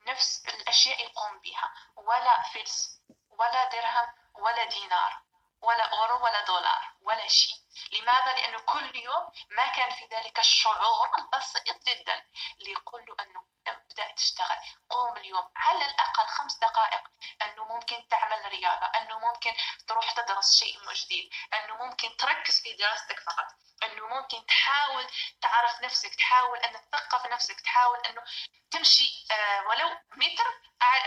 نفس 0.08 0.46
الأشياء 0.48 1.02
يقوم 1.04 1.40
بها. 1.40 1.74
ولا 1.96 2.42
فلس 2.54 3.02
ولا 3.30 3.70
درهم 3.70 4.08
ولا 4.36 4.66
دينار. 4.66 5.22
ولا 5.64 5.84
أورو 5.84 6.26
ولا 6.26 6.46
دولار 6.46 6.94
ولا 7.02 7.28
شيء. 7.28 7.56
لماذا؟ 7.94 8.34
لأنه 8.34 8.60
كل 8.60 8.96
يوم 8.96 9.32
ما 9.50 9.68
كان 9.68 9.90
في 9.90 10.06
ذلك 10.06 10.40
الشعور 10.40 11.10
البسيط 11.20 11.64
جدا. 11.88 12.26
اللي 12.60 12.72
يقول 12.72 13.06
له 13.06 13.16
أنه 13.20 13.44
ابدأ 13.68 14.12
تشتغل. 14.12 14.58
قوم 14.90 15.18
اليوم 15.18 15.52
على 15.56 15.86
الأقل 15.86 16.28
خمس 16.28 16.58
دقائق. 16.58 17.04
أنه 17.42 17.64
ممكن 17.64 18.08
تعمل 18.08 18.46
رياضة. 18.46 18.86
أنه 18.86 19.20
ممكن 19.20 19.54
تروح 19.88 20.12
تدرس 20.12 20.60
شيء 20.60 20.94
جديد 20.94 21.30
أنه 21.54 21.86
ممكن 21.86 22.18
تركز 22.18 22.62
في 22.62 22.74
دراستك 22.74 23.20
فقط. 23.20 23.48
أنه 23.84 24.08
ممكن 24.08 24.46
تحاول 24.46 25.08
تعرف 25.42 25.82
نفسك. 25.82 26.16
تحاول 26.16 26.58
أن 26.58 26.74
تثقف 26.92 27.26
نفسك. 27.26 27.62
تحاول 27.62 28.00
أنه 28.06 28.24
تمشي 28.72 29.26
آه، 29.32 29.62
ولو 29.68 29.90
متر 30.16 30.48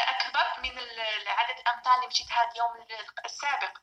أكبر 0.09 0.61
من 0.61 0.79
عدد 1.27 1.59
الأمتار 1.59 1.95
اللي 1.95 2.07
مشيتها 2.07 2.51
اليوم 2.51 2.87
السابق. 3.25 3.79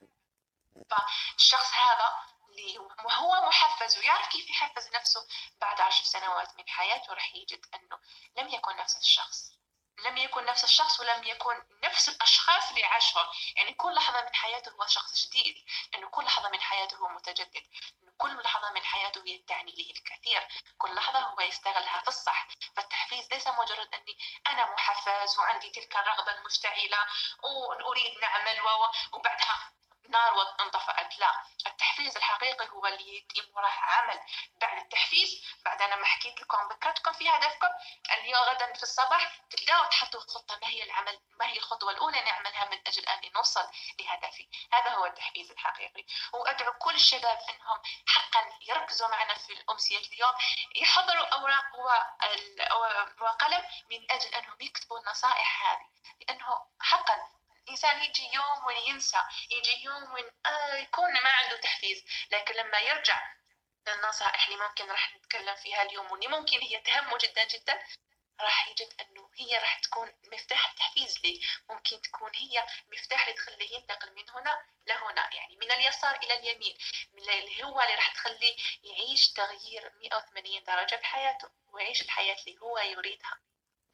فالشخص 0.92 1.74
هذا 1.74 2.34
اللي 2.50 2.78
هو 3.12 3.48
محفز 3.48 3.98
ويعرف 3.98 4.28
كيف 4.28 4.50
يحفز 4.50 4.90
نفسه 4.96 5.28
بعد 5.62 5.82
عشر 5.82 6.04
سنوات 6.04 6.58
من 6.58 6.70
حياته 6.70 7.14
راح 7.14 7.36
يجد 7.36 7.66
أنه 7.76 8.00
لم 8.38 8.50
يكن 8.50 8.76
نفس 8.76 8.98
الشخص. 8.98 9.54
لم 10.00 10.18
يكن 10.18 10.46
نفس 10.46 10.64
الشخص 10.64 11.00
ولم 11.00 11.24
يكن 11.24 11.56
نفس 11.84 12.10
الأشخاص 12.10 12.70
اللي 12.70 12.84
عاشهم 12.84 13.26
يعني 13.56 13.74
كل 13.74 13.94
لحظة 13.94 14.22
من 14.22 14.36
حياته 14.36 14.72
هو 14.72 14.86
شخص 14.88 15.28
جديد. 15.28 15.56
لأنه 15.94 16.10
كل 16.10 16.24
لحظة 16.24 16.50
من 16.50 16.62
حياته 16.62 16.98
هو 16.98 17.08
متجدد. 17.08 17.64
كل 18.18 18.42
لحظة 18.42 18.72
من 18.72 18.86
حياته 18.86 19.24
هي 19.28 19.38
تعني 19.38 19.72
له 19.72 19.90
الكثير. 19.92 20.48
كل 20.78 20.96
لحظة 20.96 21.20
هو 21.20 21.42
يستغلها 21.42 22.02
في 22.02 22.08
الصح. 22.08 22.48
فالتحفيز 22.76 23.34
ليس 23.34 23.48
مجرد 23.48 23.94
أني 23.94 24.18
أنا 24.48 24.74
محفز 24.74 25.40
وعندي 25.40 25.70
تلك 25.70 25.96
الرغبة 25.96 26.32
المشتعلة 26.32 26.98
وأريد 27.44 28.18
نعمل 28.22 28.62
وبعدها 29.14 29.74
نار 30.10 30.56
انطفأت 30.60 31.20
لا 31.20 31.32
التحفيز 31.68 32.18
الحقيقي 32.18 32.70
هو 32.70 32.86
اللي 32.86 33.18
يتم 33.18 33.52
وراه 33.56 33.70
عمل. 33.70 34.20
بعد 34.62 34.78
التحفيز 34.78 35.44
بعد 35.66 35.82
أنا 35.82 35.96
ما 35.96 36.06
حكيت 36.06 36.42
لكم 36.42 36.68
ذكرتكم 36.72 37.14
في 37.14 37.30
هدفكم 37.30 37.68
اليوم 38.12 38.44
غدا 38.44 38.74
في 38.74 38.84
الصباح 38.84 39.38
تبداوا 39.50 39.86
تحطوا 39.86 40.20
خطة 40.20 40.60
ما 40.62 40.68
هي 40.68 40.84
العمل؟ 40.84 41.20
ما 41.40 41.46
هي 41.48 41.58
الخطوة 41.58 41.92
الأولى؟ 41.92 42.22
نعملها 42.22 42.66
من 42.66 42.80
أجل 42.88 43.06
أن 43.06 43.32
نوصل 43.36 43.68
لهدفي. 44.00 44.50
هذا 44.74 44.90
هو 44.90 45.06
التحفيز 45.06 45.52
الحقيقي. 45.52 46.06
وأدعو 46.34 46.74
كل 46.74 46.96
الشباب 46.96 47.40
أنهم 47.50 47.82
حقا 48.08 48.58
يركزوا 48.62 49.08
معنا 49.08 49.34
في 49.34 49.54
الأمسية 49.54 49.98
اليوم. 49.98 50.34
يحضروا 50.76 51.26
أوراق 51.26 51.66
وقلم 53.22 53.64
من 53.92 54.12
أجل 54.12 54.36
أنهم 54.36 54.58
يكتبوا 54.62 55.00
النصائح 55.00 55.72
هذه. 55.72 55.88
لأنه 56.22 56.66
حقا 56.82 57.28
الإنسان 57.64 58.04
يجي 58.04 58.30
يوم 58.34 58.66
وينسى 58.66 59.22
يجي 59.52 59.84
يوم 59.84 60.14
وين 60.14 60.32
آه 60.46 60.76
يكون 60.76 61.14
ما 61.14 61.30
عنده 61.30 61.58
تحفيز. 61.58 62.04
لكن 62.32 62.56
لما 62.56 62.78
يرجع 62.80 63.34
للنصائح 63.88 64.48
اللي 64.48 64.60
ممكن 64.60 64.90
راح 64.92 65.16
نتكلم 65.16 65.56
فيها 65.56 65.82
اليوم 65.82 66.12
واللي 66.12 66.28
ممكن 66.28 66.62
هي 66.62 66.80
تهمه 66.82 67.18
جدا 67.18 67.44
جدا 67.44 67.84
راح 68.42 68.68
يجد 68.68 68.94
إنه 69.02 69.30
هي 69.36 69.58
راح 69.58 69.80
تكون 69.80 70.12
مفتاح 70.34 70.70
التحفيز 70.70 71.20
لي 71.24 71.42
ممكن 71.70 72.02
تكون 72.02 72.32
هي 72.36 72.66
مفتاح 72.92 73.22
اللي 73.28 73.34
تخليه 73.38 73.76
ينتقل 73.76 74.16
من 74.16 74.30
هنا 74.30 74.66
لهنا 74.88 75.30
يعني 75.34 75.56
من 75.56 75.72
اليسار 75.72 76.16
إلى 76.16 76.34
اليمين 76.34 76.78
من 77.14 77.30
اللي 77.30 77.64
هو 77.64 77.82
اللي 77.82 77.96
راح 77.96 78.14
تخليه 78.14 78.56
يعيش 78.84 79.32
تغيير 79.34 79.92
180 79.96 80.64
درجة 80.64 80.96
بحياته 80.96 81.50
ويعيش 81.68 82.02
الحياة 82.02 82.38
اللي 82.48 82.60
هو 82.62 82.78
يريدها. 82.80 83.40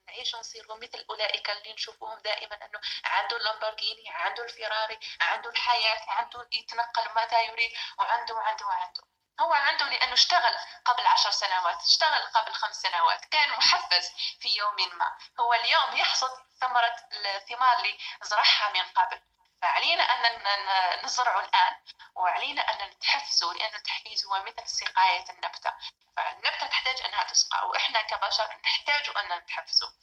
نعيش 0.10 0.34
ونصيروا 0.34 0.78
مثل 0.78 1.06
أولئك 1.10 1.50
اللي 1.50 1.74
نشوفوهم 1.74 2.20
دائما 2.20 2.56
أنه 2.56 2.80
عنده 3.06 3.38
اللامبورغيني 3.38 4.10
عنده 4.10 4.44
الفيراري 4.44 5.00
عنده 5.22 5.50
الحياة 5.50 6.02
عنده 6.08 6.48
يتنقل 6.52 7.14
متى 7.16 7.46
يريد 7.46 7.72
وعنده 7.98 8.36
وعنده 8.36 8.66
وعنده. 8.66 9.04
هو 9.40 9.54
عنده 9.54 9.86
لأنه 9.86 10.14
اشتغل 10.14 10.56
قبل 10.86 11.08
عشر 11.08 11.32
سنوات 11.32 11.82
اشتغل 11.82 12.22
قبل 12.36 12.54
خمس 12.54 12.76
سنوات 12.76 13.26
كان 13.26 13.50
محفز 13.50 14.12
في 14.40 14.50
يوم 14.58 14.98
ما. 14.98 15.18
هو 15.40 15.54
اليوم 15.54 15.96
يحصد 15.96 16.32
ثمرة 16.62 16.96
الثمار 17.14 17.78
اللي 17.78 17.98
زرعها 18.22 18.70
من 18.70 18.84
قبل. 18.84 19.22
فعلينا 19.62 20.04
أن 20.04 21.06
نزرعه 21.06 21.40
الآن 21.40 21.76
وعلينا 22.16 22.62
أن 22.62 22.90
نتحفزه 22.90 23.54
لأن 23.54 23.76
التحفيز 23.76 24.26
هو 24.26 24.44
مثل 24.44 24.68
سقاية 24.68 25.26
النبتة. 25.30 25.74
فالنبتة 26.18 26.68
تحتاج 26.68 27.02
أنها 27.02 27.24
تسقى 27.24 27.68
وإحنا 27.68 28.02
كبشر 28.02 28.60
نحتاج 28.66 29.18
أن 29.18 29.38
نتحفزه. 29.38 29.94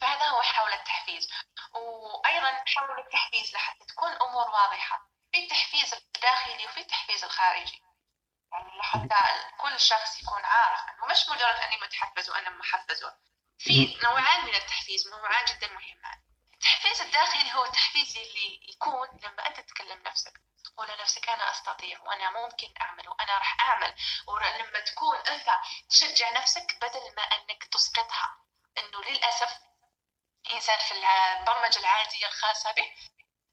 فهذا 0.00 0.28
هو 0.28 0.42
حول 0.42 0.72
التحفيز. 0.72 1.28
وأيضا 1.72 2.64
حول 2.66 2.98
التحفيز 2.98 3.54
لحتى 3.54 3.84
تكون 3.84 4.12
الأمور 4.12 4.50
واضحة. 4.50 5.08
في 5.32 5.44
التحفيز 5.44 5.94
الداخلي 5.94 6.66
وفي 6.66 6.80
التحفيز 6.80 7.24
الخارجي. 7.24 7.82
يعني 8.52 8.78
لحتى 8.78 9.50
كل 9.58 9.80
شخص 9.80 10.22
يكون 10.22 10.44
عارف 10.44 10.80
أنه 10.88 11.06
مش 11.06 11.28
مجرد 11.28 11.56
أني 11.56 11.76
متحفز 11.76 12.30
وأنا 12.30 12.50
محفز 12.50 13.04
في 13.58 13.98
نوعان 14.02 14.44
من 14.44 14.54
التحفيز 14.54 15.08
نوعان 15.08 15.44
جدا 15.44 15.66
مهمان. 15.66 16.20
التحفيز 16.60 17.00
الداخلي 17.00 17.52
هو 17.54 17.64
التحفيز 17.64 18.16
اللي 18.16 18.60
يكون 18.68 19.08
لما 19.22 19.46
أنت 19.46 19.60
تتكلم 19.60 20.02
نفسك 20.02 20.32
تقول 20.64 20.88
لنفسك 20.88 21.28
أنا 21.28 21.50
أستطيع 21.50 22.00
وأنا 22.00 22.30
ممكن 22.30 22.74
أعمل 22.80 23.08
وأنا 23.08 23.38
راح 23.38 23.60
أعمل. 23.60 23.94
ولما 24.26 24.80
تكون 24.80 25.16
أنت 25.16 25.50
تشجع 25.90 26.30
نفسك 26.30 26.76
بدل 26.80 27.14
ما 27.16 27.22
أنك 27.22 27.64
تسقطها 27.64 28.36
أنه 28.78 29.00
للأسف 29.00 29.58
إنسان 30.54 30.78
في 30.78 30.92
البرمجة 30.94 31.78
العادية 31.78 32.26
الخاصة 32.26 32.72
به 32.72 32.94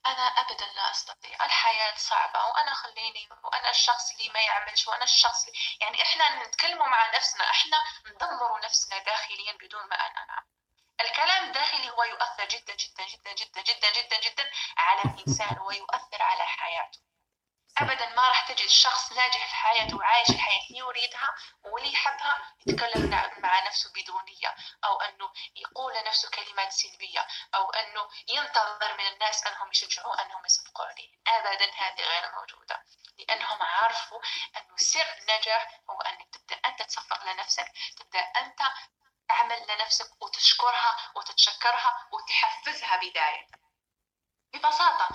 أنا 0.06 0.28
أبدا 0.28 0.66
لا 0.66 0.92
أستطيع. 0.92 1.46
الحياة 1.46 1.96
صعبة 1.98 2.46
وأنا 2.46 2.74
خليني 2.74 3.30
وأنا 3.44 3.70
الشخص 3.70 4.12
اللي 4.12 4.30
ما 4.30 4.40
يعملش 4.40 4.88
وأنا 4.88 5.04
الشخص 5.04 5.48
اللي 5.48 5.60
يعني 5.82 6.02
إحنا 6.04 6.44
نتكلموا 6.44 6.88
مع 6.88 7.10
نفسنا 7.16 7.52
إحنا 7.52 7.84
ندمر 8.06 8.60
نفسنا 8.64 9.00
داخليا 9.00 9.54
بدون 9.54 9.88
ما 9.90 9.96
أنا 9.96 10.26
نعمل 10.26 10.57
الكلام 11.02 11.44
الداخلي 11.48 11.90
هو 11.90 12.04
يؤثر 12.04 12.46
جدا 12.46 12.74
جدا 12.76 13.04
جدا 13.06 13.34
جدا 13.34 13.62
جدا 13.62 13.90
جدا 13.92 14.20
جدا 14.20 14.52
على 14.78 15.02
الإنسان 15.02 15.60
ويؤثر 15.60 16.22
على 16.22 16.46
حياته. 16.46 17.00
ابدا 17.78 18.06
ما 18.16 18.28
راح 18.28 18.48
تجد 18.48 18.68
شخص 18.68 19.12
ناجح 19.12 19.48
في 19.48 19.56
حياته 19.56 19.98
وعايش 19.98 20.30
الحياة 20.30 20.62
اللي 20.70 20.80
يريدها 20.80 21.36
واللي 21.64 21.94
يحبها 21.94 22.56
يتكلم 22.68 23.10
مع 23.38 23.66
نفسه 23.68 23.92
بدونيه 23.96 24.56
أو 24.86 25.02
أنه 25.02 25.32
يقول 25.56 25.94
لنفسه 25.94 26.30
كلمات 26.30 26.72
سلبية 26.72 27.28
أو 27.56 27.70
أنه 27.70 28.10
ينتظر 28.28 28.98
من 28.98 29.08
الناس 29.08 29.48
أنهم 29.48 29.70
يشجعوه 29.72 30.22
أنهم 30.22 30.46
يصدقوا 30.46 30.86
عليه. 30.86 31.10
ابدا 31.28 31.72
هذه 31.74 32.02
غير 32.02 32.32
موجودة 32.36 32.84
لأنهم 33.20 33.62
عرفوا 33.62 34.20
أنه 34.58 34.78
سر 34.78 35.16
النجاح 35.22 35.82
هو 35.90 36.02
أنك 36.02 36.28
تبدأ 36.36 36.56
أنت 36.66 36.82
تصفق 36.82 37.26
لنفسك 37.26 37.72
تبدأ 37.98 38.20
أنت 38.20 38.60
تعمل 39.30 39.66
لنفسك 39.70 40.22
وتشكرها 40.22 41.12
وتتشكرها 41.16 42.08
وتحفزها 42.12 42.96
بداية. 42.96 43.48
ببساطة 44.54 45.08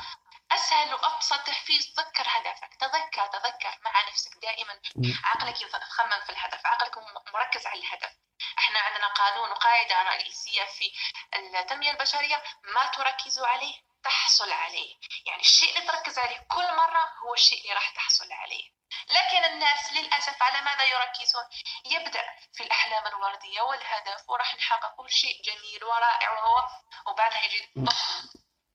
أسهل 0.52 0.94
وأبسط 0.94 1.40
تحفيز 1.40 1.94
تذكر 1.96 2.24
هدفك 2.28 2.74
تذكر 2.80 3.26
تذكر 3.26 3.78
مع 3.84 4.08
نفسك 4.08 4.36
دائما. 4.42 4.80
عقلك 5.24 5.60
يخمم 5.62 6.20
في 6.26 6.30
الهدف 6.30 6.66
عقلك 6.66 6.98
مركز 7.34 7.66
على 7.66 7.80
الهدف. 7.80 8.12
إحنا 8.58 8.78
عندنا 8.80 9.06
قانون 9.08 9.50
وقاعدة 9.50 10.02
رئيسية 10.02 10.64
في 10.64 10.92
التنمية 11.36 11.90
البشرية 11.90 12.42
ما 12.64 12.86
تركزوا 12.86 13.46
عليه 13.46 13.74
تحصل 14.04 14.52
عليه. 14.52 14.96
يعني 15.26 15.40
الشيء 15.40 15.76
اللي 15.78 15.86
تركز 15.86 16.18
عليه 16.18 16.38
كل 16.38 16.76
مرة 16.76 17.12
هو 17.22 17.34
الشيء 17.34 17.62
اللي 17.62 17.74
راح 17.74 17.90
تحصل 17.90 18.32
عليه. 18.32 18.81
لكن 19.10 19.44
الناس 19.44 19.92
للأسف 19.92 20.42
على 20.42 20.60
ماذا 20.60 20.84
يركزون؟ 20.84 21.44
يبدأ 21.84 22.24
في 22.54 22.62
الأحلام 22.62 23.06
الوردية 23.06 23.60
والهدف 23.60 24.30
وراح 24.30 24.54
نحقق 24.54 24.94
كل 24.96 25.10
شيء 25.10 25.42
جميل 25.42 25.84
ورائع 25.84 26.30
وهو 26.32 26.68
وبعدها 27.06 27.44
يجي 27.44 27.70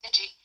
تجي 0.04 0.38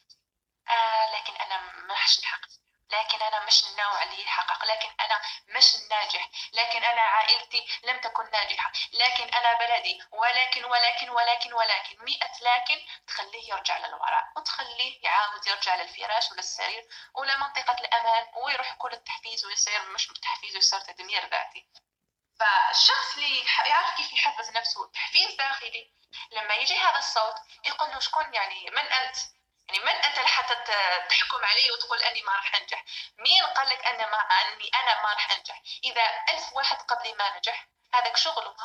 آه 0.68 1.14
لكن 1.16 1.36
أنا 1.36 1.60
مش 1.60 2.20
نحقق. 2.20 2.48
لكن 2.92 3.22
أنا 3.22 3.46
مش 3.46 3.64
النوع 3.64 4.02
اللي 4.02 4.22
يحقق. 4.22 4.64
لكن 4.64 4.88
أنا 5.00 5.20
مش 5.48 5.74
الناجح 5.74 6.28
لكن 6.52 6.84
أنا 6.84 7.00
عائلتي 7.00 7.66
لم 7.84 8.00
تكن 8.00 8.30
ناجحة. 8.30 8.72
لكن 8.92 9.34
أنا 9.34 9.52
بلدي. 9.58 10.02
ولكن 10.12 10.64
ولكن 10.64 11.10
ولكن 11.10 11.52
ولكن. 11.52 11.96
مئة 12.04 12.32
لكن 12.42 12.86
تخليه 13.06 13.50
يرجع 13.50 13.78
للوراء. 13.78 14.24
وتخليه 14.36 15.00
يعاود 15.04 15.46
يرجع 15.46 15.74
للفراش 15.74 16.30
وللسرير 16.32 16.88
ولمنطقة 17.14 17.72
الأمان 17.80 18.26
ويروح 18.44 18.72
كل 18.74 18.92
التحفيز 18.92 19.44
ويصير 19.44 19.82
مش 19.88 20.06
تحفيز 20.06 20.54
ويصير 20.54 20.80
تدمير 20.80 21.28
ذاتي. 21.28 21.66
فالشخص 22.40 23.14
اللي 23.14 23.44
يعرف 23.66 23.96
كيف 23.96 24.12
يحفز 24.12 24.50
نفسه 24.50 24.90
تحفيز 24.94 25.34
داخلي 25.34 25.92
لما 26.32 26.54
يجي 26.54 26.76
هذا 26.76 26.98
الصوت 26.98 27.34
يقول 27.64 27.90
له 27.90 28.00
شكون 28.00 28.34
يعني؟ 28.34 28.70
من 28.70 28.78
أنت؟ 28.92 29.16
يعني 29.68 29.84
من 29.84 29.88
أنت 29.88 30.18
لحتى 30.18 30.54
تحكم 31.08 31.44
علي 31.44 31.70
وتقول 31.70 32.02
أني 32.02 32.22
ما 32.22 32.32
راح 32.32 32.54
أنجح؟ 32.54 32.84
مين 33.18 33.44
قال 33.44 33.68
لك 33.68 33.86
أنا 33.86 34.06
ما 34.06 34.18
أني 34.18 34.70
أنا 34.74 35.02
ما 35.02 35.12
راح 35.12 35.30
أنجح؟ 35.32 35.62
إذا 35.84 36.02
ألف 36.28 36.52
واحد 36.52 36.76
قبلي 36.76 37.12
ما 37.12 37.36
نجح 37.36 37.66
هذاك 37.94 38.16
شغله. 38.16 38.56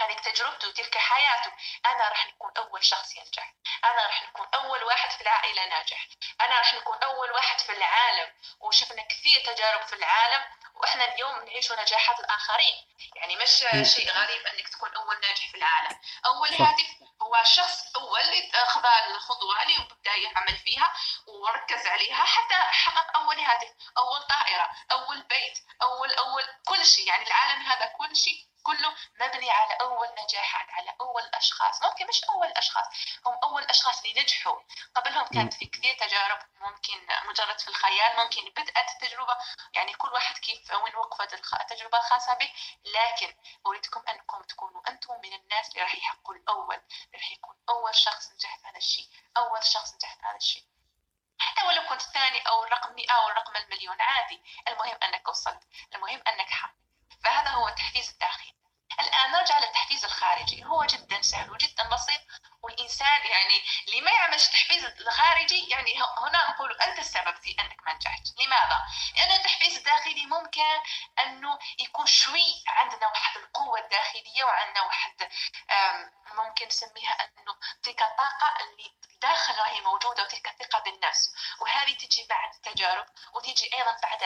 هذيك 0.00 0.20
تجربته 0.20 0.70
تلك 0.70 0.98
حياته. 0.98 1.52
أنا 1.86 2.08
راح 2.08 2.26
نكون 2.26 2.52
أول 2.56 2.84
شخص 2.84 3.16
ينجح. 3.16 3.54
أنا 3.84 4.06
راح 4.06 4.22
نكون 4.22 4.46
أول 4.54 4.84
واحد 4.84 5.10
في 5.10 5.20
العائلة 5.20 5.64
ناجح. 5.64 6.06
أنا 6.40 6.58
راح 6.58 6.74
نكون 6.74 6.96
أول 6.96 7.30
واحد 7.30 7.60
في 7.60 7.72
العالم. 7.72 8.32
وشفنا 8.60 9.02
كثير 9.02 9.40
تجارب 9.40 9.82
في 9.86 9.92
العالم 9.92 10.44
وإحنا 10.74 11.14
اليوم 11.14 11.44
نعيش 11.44 11.72
نجاحات 11.72 12.20
الآخرين. 12.20 12.74
يعني 13.16 13.36
مش 13.36 13.50
شيء 13.94 14.10
غريب 14.12 14.46
إنك 14.46 14.68
تكون 14.68 14.94
أول 14.94 15.20
ناجح 15.20 15.50
في 15.50 15.56
العالم. 15.56 15.98
أول 16.26 16.48
هاتف 16.48 16.86
هو 17.22 17.36
الشخص 17.36 17.82
الأول 17.96 18.20
اللي 18.20 18.50
اخذ 18.54 18.86
الخطوة 19.10 19.62
اللي 19.62 19.78
وبدا 19.78 20.14
يعمل 20.16 20.56
فيها 20.56 20.92
وركز 21.26 21.86
عليها 21.86 22.24
حتى 22.24 22.54
حقق 22.54 23.16
أول 23.16 23.40
هاتف 23.40 23.68
أول 23.98 24.22
طائرة 24.22 24.70
أول 24.92 25.22
بيت 25.22 25.58
أول 25.82 26.14
أول 26.14 26.42
كل 26.66 26.86
شيء. 26.86 27.06
يعني 27.08 27.26
العالم 27.26 27.62
هذا 27.62 27.86
كل 27.86 28.16
شيء 28.16 28.46
كله 28.62 28.94
مبني 29.20 29.50
على 29.50 29.74
أول 29.80 30.08
نجاحات 30.24 30.70
على 30.70 30.96
أول 31.00 31.22
أشخاص. 31.34 31.82
ممكن 31.82 32.06
مش 32.06 32.24
أول 32.24 32.46
أشخاص 32.46 32.86
هم 33.26 33.38
أول 33.44 33.62
أشخاص 33.62 34.02
اللي 34.04 34.22
نجحوا. 34.22 34.60
قبلهم 34.94 35.26
كانت 35.26 35.54
في 35.54 35.66
كثير 35.66 35.94
تجارب 35.94 36.38
ممكن 36.60 37.06
مجرد 37.28 37.58
في 37.58 37.68
الخيال 37.68 38.16
ممكن 38.16 38.44
بدأت 38.44 38.88
التجربة 38.90 39.36
يعني 39.74 39.94
كل 39.94 40.08
واحد 40.08 40.38
كيف 40.38 40.70
وين 40.70 40.96
وقفت 40.96 41.34
التجربة 41.34 41.98
الخاصة 41.98 42.34
به. 42.34 42.52
لكن 42.84 43.34
أريدكم 43.66 44.02
أنكم 44.08 44.42
تكونوا 44.42 44.88
أنتم 44.88 45.14
من 45.24 45.32
الناس 45.34 45.68
اللي 45.68 45.80
راح 45.82 45.94
يحققوا 45.94 46.34
الأول 46.34 46.80
راح 47.14 47.32
يكون 47.32 47.54
أول 47.68 47.94
شخص 47.94 48.32
نجح 48.32 48.56
في 48.58 48.66
هذا 48.66 48.76
الشيء 48.76 49.08
أول 49.36 49.64
شخص 49.64 49.94
نجح 49.94 50.14
في 50.14 50.26
هذا 50.26 50.36
الشيء. 50.36 50.64
حتى 51.38 51.66
ولو 51.66 51.88
كنت 51.88 52.00
الثاني 52.00 52.48
أو 52.48 52.64
الرقم 52.64 52.94
100 52.94 53.10
أو 53.12 53.28
الرقم 53.28 53.56
المليون 53.56 54.00
عادي. 54.00 54.42
المهم 54.68 54.98
أنك 55.02 55.28
وصلت 55.28 55.62
المهم 55.94 56.22
أنك 56.28 56.50
حق 56.50 56.81
فهذا 57.24 57.50
هو 57.50 57.68
التحفيز 57.68 58.08
الداخلي. 58.10 58.52
الآن 59.00 59.32
نرجع 59.32 59.58
للتحفيز 59.58 60.04
الخارجي. 60.04 60.64
هو 60.64 60.84
جدا 60.84 61.22
سهل 61.22 61.50
وجدا 61.50 61.88
بسيط. 61.88 62.20
والإنسان 62.62 63.26
يعني 63.26 63.62
اللي 63.88 64.00
ما 64.00 64.10
يعملش 64.10 64.48
تحفيز 64.48 64.84
الخارجي 64.84 65.68
يعني 65.68 65.94
هنا 66.18 66.50
نقول 66.50 66.72
أنت 66.80 66.98
السبب 66.98 67.36
في 67.36 67.56
أنك 67.60 67.76
ما 67.86 67.94
نجحت 67.94 68.22
لماذا؟ 68.40 68.78
لأن 69.16 69.32
التحفيز 69.32 69.76
الداخلي 69.76 70.26
ممكن 70.26 70.80
أنه 71.18 71.58
يكون 71.78 72.06
شوي 72.06 72.62
عندنا 72.66 73.06
واحد 73.06 73.36
القوة 73.36 73.80
الداخلية 73.80 74.44
وعندنا 74.44 74.82
واحد 74.82 75.28
ممكن 76.34 76.66
نسميها 76.66 77.12
أنه 77.12 77.56
تلك 77.82 78.02
الطاقة 78.02 78.56
اللي 78.60 78.92
داخل 79.22 79.54
راهي 79.58 79.80
موجودة 79.80 80.22
وتلك 80.22 80.48
الثقة 80.48 80.78
بالنفس. 80.78 81.34
وهذه 81.60 81.94
تجي 81.94 82.26
بعد 82.30 82.54
التجارب 82.54 83.06
وتجي 83.34 83.74
أيضا 83.74 83.96
بعد 84.02 84.22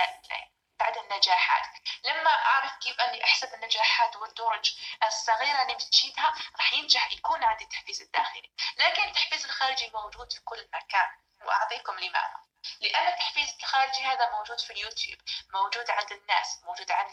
بعد 0.80 0.98
النجاحات. 0.98 1.66
لما 2.04 2.30
أعرف 2.30 2.76
كيف 2.76 3.00
أني 3.00 3.24
أحسب 3.24 3.54
النجاحات 3.54 4.16
والدرج 4.16 4.74
الصغيرة 5.06 5.62
اللي 5.62 5.74
مشيتها 5.74 6.34
راح 6.56 6.72
ينجح 6.72 7.12
يكون 7.12 7.44
عندي 7.44 7.64
التحفيز 7.64 8.00
الداخلي. 8.02 8.50
لكن 8.76 9.02
التحفيز 9.02 9.44
الخارجي 9.44 9.90
موجود 9.94 10.32
في 10.32 10.40
كل 10.40 10.68
مكان. 10.74 11.08
وأعطيكم 11.44 11.92
لماذا؟ 11.98 12.40
لأن 12.80 13.08
التحفيز 13.08 13.56
الخارجي 13.60 14.04
هذا 14.04 14.30
موجود 14.30 14.60
في 14.60 14.72
اليوتيوب 14.72 15.18
موجود 15.54 15.90
عند 15.90 16.12
الناس 16.12 16.60
موجود 16.64 16.90
عند 16.90 17.10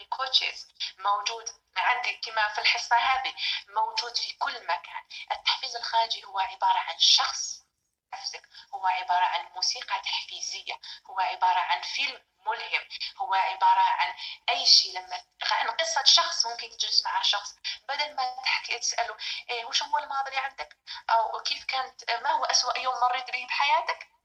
الكوتشز 0.00 0.68
موجود 0.98 1.50
عندي 1.76 2.14
كما 2.16 2.48
في 2.48 2.60
الحصة 2.60 2.96
هذه 2.96 3.34
موجود 3.68 4.16
في 4.16 4.32
كل 4.32 4.64
مكان. 4.66 5.02
التحفيز 5.32 5.76
الخارجي 5.76 6.24
هو 6.24 6.38
عبارة 6.38 6.78
عن 6.78 6.98
شخص 6.98 7.66
نفسك 8.14 8.48
هو 8.74 8.86
عبارة 8.86 9.24
عن 9.24 9.44
موسيقى 9.54 10.00
تحفيزية 10.00 10.80
هو 11.10 11.20
عبارة 11.20 11.58
عن 11.58 11.82
فيلم 11.82 12.22
ملهم. 12.46 12.88
هو 13.18 13.34
عبارة 13.34 13.80
عن 13.80 14.14
أي 14.48 14.66
شيء 14.66 14.92
لما 14.98 15.22
عن 15.52 15.70
قصة 15.70 16.04
شخص 16.04 16.46
ممكن 16.46 16.68
تجلس 16.68 17.04
مع 17.04 17.22
شخص. 17.22 17.54
بدل 17.88 18.16
ما 18.16 18.36
تحكي 18.44 18.78
تسأله 18.78 19.16
إيه 19.50 19.64
وش 19.64 19.82
هو 19.82 19.98
الماضي 19.98 20.28
اللي 20.28 20.40
عندك؟ 20.40 20.76
أو 21.10 21.40
كيف 21.40 21.64
كانت؟ 21.64 22.10
ما 22.10 22.30
هو 22.30 22.44
أسوأ 22.44 22.78
يوم 22.78 22.94
مريت 23.00 23.30
به 23.30 23.46
بحياتك؟ 23.46 24.15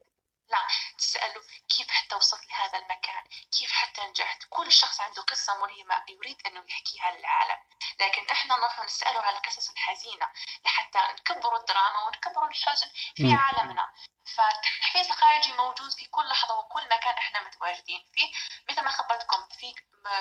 لا 0.52 0.68
تسأله 0.98 1.42
كيف 1.70 1.92
حتى 1.92 2.16
وصلت 2.16 2.50
لهذا 2.50 2.78
المكان؟ 2.78 3.24
كيف 3.60 3.72
حتى 3.72 4.02
نجحت؟ 4.02 4.44
كل 4.50 4.72
شخص 4.72 5.02
عنده 5.02 5.22
قصة 5.22 5.54
ملهمة 5.66 6.04
يريد 6.10 6.48
أنه 6.48 6.66
يحكيها 6.70 7.12
للعالم. 7.12 7.58
لكن 8.00 8.30
إحنا 8.30 8.56
نروح 8.58 8.80
نسأله 8.80 9.20
على 9.20 9.38
القصص 9.38 9.70
الحزينة 9.70 10.28
لحتى 10.66 11.00
نكبر 11.00 11.56
الدراما 11.56 12.04
ونكبر 12.08 12.48
الحزن 12.48 12.88
في 13.16 13.34
عالمنا. 13.34 13.94
فالتحفيز 14.36 15.08
الخارجي 15.08 15.54
موجود 15.54 15.92
في 15.92 16.06
كل 16.06 16.28
لحظة 16.30 16.60
وكل 16.60 16.86
مكان 16.86 17.14
إحنا 17.18 17.48
متواجدين 17.48 18.10
فيه. 18.14 18.32
مثل 18.70 18.82
ما 18.82 18.92
خبرتكم 18.92 19.48
في 19.60 19.76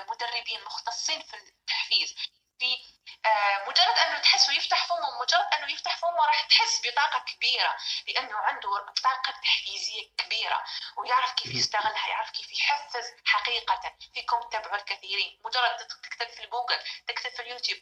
مدربين 0.08 0.64
مختصين 0.64 1.22
في 1.22 1.36
التحفيز 1.36 2.12
في 2.12 2.39
مجرد 3.68 3.98
أنه 3.98 4.18
تحس 4.18 4.48
ويفتح 4.48 4.86
فمه 4.86 5.20
مجرد 5.22 5.46
أنه 5.54 5.72
يفتح 5.72 5.96
فمه 5.96 6.26
راح 6.26 6.40
تحس 6.40 6.80
بطاقة 6.86 7.18
كبيرة 7.18 7.76
لأنه 8.08 8.36
عنده 8.36 8.70
طاقة 9.04 9.32
تحفيزية 9.42 10.10
كبيرة 10.18 10.64
ويعرف 10.96 11.32
كيف 11.32 11.54
يستغلها 11.54 12.08
يعرف 12.08 12.30
كيف 12.30 12.52
يحفز 12.52 13.04
حقيقة 13.24 13.94
فيكم 14.14 14.40
تتابعوا 14.40 14.76
الكثيرين. 14.76 15.40
مجرد 15.44 15.76
تكتب 15.76 16.28
في 16.28 16.46
جوجل 16.46 16.78
تكتب 17.08 17.30
في 17.30 17.42
اليوتيوب 17.42 17.78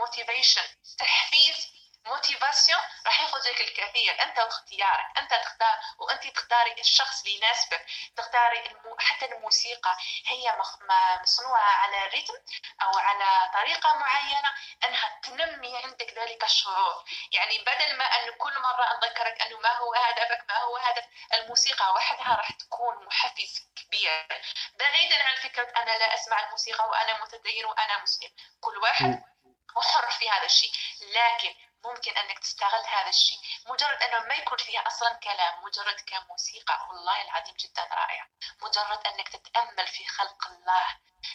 motivation 0.00 0.62
تحفيز 0.98 1.79
motivation 2.06 2.80
راح 3.06 3.20
ياخذ 3.20 3.50
لك 3.50 3.60
الكثير. 3.60 4.22
أنت 4.22 4.38
واختيارك 4.38 5.18
أنت 5.18 5.30
تختار 5.34 5.78
وأنت 5.98 6.26
تختاري 6.26 6.72
الشخص 6.80 7.20
اللي 7.20 7.36
يناسبك. 7.36 7.86
تختاري 8.16 8.66
المو... 8.66 8.96
حتى 8.98 9.24
الموسيقى. 9.24 9.96
هي 10.26 10.56
مخ... 10.58 10.76
مصنوعة 11.22 11.70
على 11.82 12.06
رتم 12.06 12.34
أو 12.82 12.98
على 12.98 13.50
طريقة 13.54 13.94
معينة 13.94 14.54
أنها 14.84 15.20
تنمي 15.22 15.76
عندك 15.76 16.18
ذلك 16.18 16.44
الشعور. 16.44 17.04
يعني 17.32 17.58
بدل 17.58 17.96
ما 17.96 18.04
أن 18.04 18.30
كل 18.38 18.60
مرة 18.60 18.96
نذكرك 18.96 19.42
أنه 19.42 19.58
ما 19.58 19.76
هو 19.76 19.94
هدفك 19.94 20.44
ما 20.48 20.58
هو 20.58 20.76
هدف 20.76 21.04
الموسيقى 21.34 21.92
وحدها 21.94 22.34
راح 22.36 22.50
تكون 22.50 23.06
محفز 23.06 23.68
كبير. 23.76 24.42
بعيدا 24.74 25.22
عن 25.22 25.36
فكرة 25.36 25.72
أنا 25.76 25.98
لا 25.98 26.14
أسمع 26.14 26.44
الموسيقى 26.46 26.88
وأنا 26.88 27.22
متدين 27.22 27.64
وأنا 27.64 28.02
مسلم. 28.02 28.30
كل 28.60 28.78
واحد 28.78 29.22
وحر 29.76 30.10
في 30.10 30.30
هذا 30.30 30.44
الشيء. 30.44 30.72
لكن 31.00 31.54
ممكن 31.84 32.16
أنك 32.16 32.38
تستغل 32.38 32.84
هذا 32.86 33.08
الشيء. 33.08 33.38
مجرد 33.66 34.02
أنه 34.02 34.18
ما 34.18 34.34
يكون 34.34 34.58
فيها 34.58 34.86
أصلا 34.86 35.14
كلام 35.14 35.64
مجرد 35.64 36.00
كموسيقى 36.00 36.86
والله 36.90 37.22
العظيم 37.22 37.54
جدا 37.56 37.82
رائع. 37.82 38.26
مجرد 38.62 39.06
أنك 39.06 39.28
تتأمل 39.28 39.86
في 39.86 40.04
خلق 40.04 40.46
الله 40.48 40.86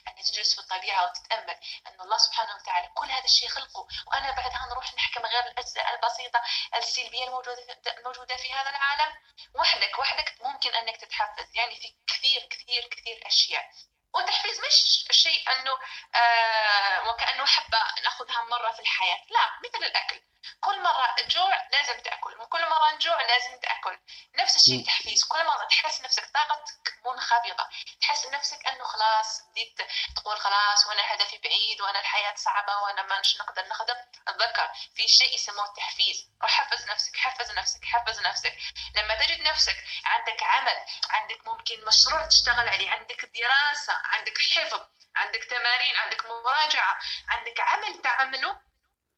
أن 0.07 0.15
تجلس 0.15 0.53
في 0.55 0.61
الطبيعة 0.61 1.03
وتتأمل 1.03 1.59
أن 1.87 2.01
الله 2.01 2.17
سبحانه 2.17 2.55
وتعالى 2.55 2.87
كل 2.95 3.11
هذا 3.11 3.25
الشيء 3.25 3.49
خلقه. 3.49 3.87
وأنا 4.07 4.31
بعدها 4.31 4.65
نروح 4.71 4.93
نحكم 4.93 5.25
غير 5.25 5.45
الأجزاء 5.45 5.95
البسيطة 5.95 6.41
السلبية 6.75 7.23
الموجودة 7.97 8.35
في 8.35 8.53
هذا 8.53 8.69
العالم. 8.69 9.13
وحدك 9.55 9.99
وحدك 9.99 10.35
ممكن 10.41 10.75
أنك 10.75 10.97
تتحفز. 10.97 11.55
يعني 11.55 11.75
في 11.75 11.95
كثير 12.07 12.47
كثير 12.49 12.87
كثير 12.87 13.27
أشياء. 13.27 13.69
والتحفيز 14.13 14.59
مش 14.59 15.07
شيء 15.11 15.51
أنه 15.51 15.77
آه 16.15 17.09
وكأنه 17.09 17.45
حبة 17.45 17.83
نأخذها 18.03 18.43
مرة 18.43 18.71
في 18.71 18.79
الحياة. 18.79 19.19
لا 19.29 19.59
مثل 19.63 19.85
الأكل. 19.85 20.21
كل 20.61 20.83
مرة 20.83 21.15
تجوع 21.17 21.67
لازم 21.71 21.99
تأكل 21.99 22.39
وكل 22.41 22.69
مرة 22.69 22.91
نجوع 22.95 23.21
لازم 23.21 23.59
تأكل. 23.59 23.99
نفس 24.35 24.55
الشيء 24.55 24.79
التحفيز 24.79 25.23
كل 25.23 25.45
مرة 25.45 25.65
تحس 25.69 26.01
نفسك 26.01 26.29
طاقتك 26.33 26.93
منخفضة 27.05 27.67
تحس 28.01 28.25
نفسك 28.25 28.67
أنه 28.67 28.83
خلاص 28.83 29.41
بديت 29.51 29.81
تقول 30.15 30.37
خلاص 30.37 30.87
وأنا 30.87 31.13
هدفي 31.13 31.37
بعيد 31.37 31.81
وأنا 31.81 31.99
الحياة 31.99 32.35
صعبة 32.35 32.77
وأنا 32.77 33.01
ما 33.01 33.21
نقدر 33.39 33.67
نخدم. 33.67 33.95
تذكر 34.25 34.69
في 34.95 35.07
شيء 35.07 35.35
يسموه 35.35 35.65
التحفيز 35.65 36.29
وحفز 36.43 36.85
نفسك 36.85 37.15
حفز 37.15 37.51
نفسك 37.51 37.85
حفز 37.85 38.19
نفسك. 38.21 38.57
لما 38.95 39.15
تجد 39.15 39.41
نفسك 39.41 39.77
عندك 40.05 40.43
عمل 40.43 40.85
عندك 41.09 41.47
ممكن 41.47 41.85
مشروع 41.85 42.25
تشتغل 42.25 42.69
عليه 42.69 42.91
عندك 42.91 43.25
دراسة 43.25 43.93
عندك 43.93 44.37
حفظ 44.37 44.81
عندك 45.15 45.43
تمارين 45.43 45.95
عندك 45.95 46.25
مراجعة 46.25 46.97
عندك 47.27 47.59
عمل 47.59 48.01
تعمله 48.01 48.61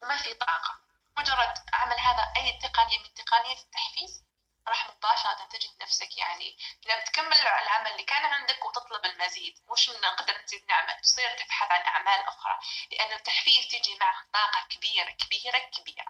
وما 0.02 0.16
في 0.16 0.34
طاقة. 0.34 0.87
مجرد 1.18 1.54
عمل 1.72 2.00
هذا 2.00 2.32
أي 2.36 2.58
تقنية 2.62 2.98
من 2.98 3.14
تقنية 3.14 3.58
التحفيز 3.62 4.24
راح 4.68 4.90
مباشرة 4.90 5.48
تجد 5.52 5.82
نفسك 5.82 6.18
يعني 6.18 6.56
لما 6.86 7.04
تكمل 7.04 7.32
العمل 7.32 7.90
اللي 7.92 8.02
كان 8.02 8.24
عندك 8.24 8.64
وتطلب 8.64 9.04
المزيد. 9.04 9.54
مش 9.72 9.88
من 9.88 10.00
نقدر 10.00 10.42
نزيد 10.44 10.64
نعمل 10.68 11.00
تصير 11.00 11.30
تبحث 11.30 11.70
عن 11.70 11.80
أعمال 11.86 12.26
أخرى. 12.28 12.58
لأن 12.92 13.12
التحفيز 13.12 13.68
تجي 13.68 13.98
مع 14.00 14.24
طاقة 14.32 14.66
كبيرة 14.68 15.10
كبيرة 15.10 15.58
كبيرة. 15.58 16.06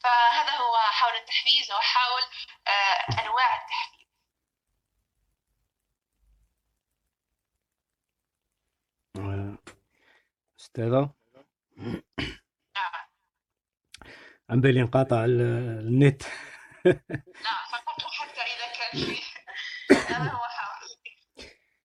فهذا 0.00 0.56
هو 0.56 0.76
حول 0.76 1.16
التحفيز 1.16 1.72
وحاول 1.72 2.22
آه 2.68 3.22
أنواع 3.22 3.62
التحفيز. 3.62 3.98
أستاذة؟ 10.60 11.10
عم 14.50 14.60
بالي 14.60 14.80
انقطع 14.80 15.24
ال- 15.24 15.40
النت. 15.88 16.22
نعم 16.86 17.64
فقط 17.72 18.00
حتى 18.02 18.40
إذا 18.40 18.66
كان 18.78 19.04
في. 19.04 19.22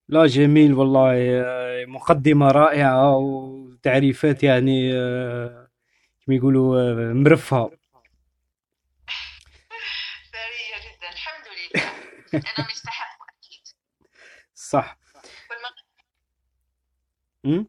لا 0.08 0.26
جميل 0.26 0.73
والله. 0.73 1.13
مقدمة 1.88 2.52
رائعة 2.52 3.17
وتعريفات 3.17 4.43
يعني 4.43 4.91
كما 6.26 6.36
يقولوا 6.36 6.93
مرفهة. 7.13 7.71
ثرية 10.32 10.78
جدا. 10.95 11.10
الحمد 11.10 11.45
لله. 11.47 11.84
أنا 12.34 12.67
يستحق 12.71 13.17
أكيد. 13.38 13.63
صح 14.56 14.97
من 17.45 17.52
أم؟ 17.54 17.67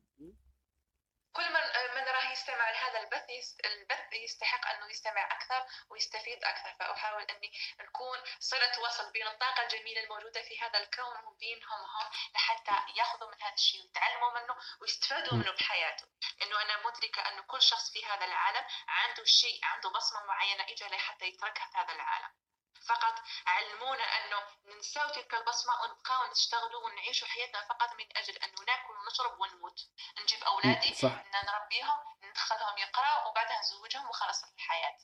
كل 1.32 1.42
من 1.42 1.64
من 1.96 2.02
راه 2.13 2.13
يستمع 2.32 2.70
لهذا 2.70 3.00
البث 3.00 3.30
البث 3.64 4.12
يستحق 4.12 4.66
أنه 4.66 4.90
يستمع 4.90 5.32
أكثر 5.32 5.66
ويستفيد 5.90 6.44
أكثر. 6.44 6.74
فأحاول 6.78 7.22
أني 7.22 7.52
نكون 7.80 8.18
صلة 8.40 8.80
وصل 8.80 9.12
بين 9.12 9.26
الطاقة 9.26 9.62
الجميلة 9.62 10.00
الموجودة 10.00 10.42
في 10.42 10.60
هذا 10.60 10.78
الكون 10.78 11.24
وبينهم 11.24 11.80
هم 11.80 12.10
لحتى 12.34 12.92
يأخذوا 12.96 13.30
من 13.30 13.42
هذا 13.42 13.54
الشيء 13.54 13.80
ويتعلموا 13.80 14.30
منه 14.30 14.56
ويستفادوا 14.80 15.38
منه 15.38 15.52
بحياته. 15.52 16.06
لأنه 16.40 16.62
أنا 16.62 16.86
مدركة 16.86 17.28
انه 17.28 17.42
كل 17.42 17.62
شخص 17.62 17.92
في 17.92 18.04
هذا 18.06 18.24
العالم 18.24 18.64
عنده 18.88 19.24
شيء 19.24 19.64
عنده 19.64 19.88
بصمة 19.90 20.24
معينة 20.24 20.62
اجى 20.62 20.84
لحتى 20.84 21.24
يتركها 21.24 21.66
في 21.66 21.78
هذا 21.78 21.92
العالم. 21.92 22.30
فقط 22.88 23.14
علمونا 23.46 24.02
أنه 24.04 24.42
ننساو 24.64 25.08
تلك 25.08 25.34
البصمة 25.34 25.74
ونبقاو 25.82 26.30
نشتغلوا 26.30 26.84
ونعيشوا 26.84 27.28
حياتنا 27.28 27.60
فقط 27.68 27.92
من 27.94 28.16
أجل 28.16 28.36
انه 28.36 28.60
ناكل 28.66 28.92
ونشرب 28.94 29.40
ونموت. 29.40 29.80
نجيب 30.22 30.44
أولادي 30.44 30.94
صح. 30.94 31.12
نربيهم 31.44 31.98
ندخلهم 32.22 32.78
يقرأوا 32.78 33.28
وبعدها 33.28 33.60
نزوجهم 33.60 34.08
وخلص 34.08 34.44
الحياة. 34.44 34.96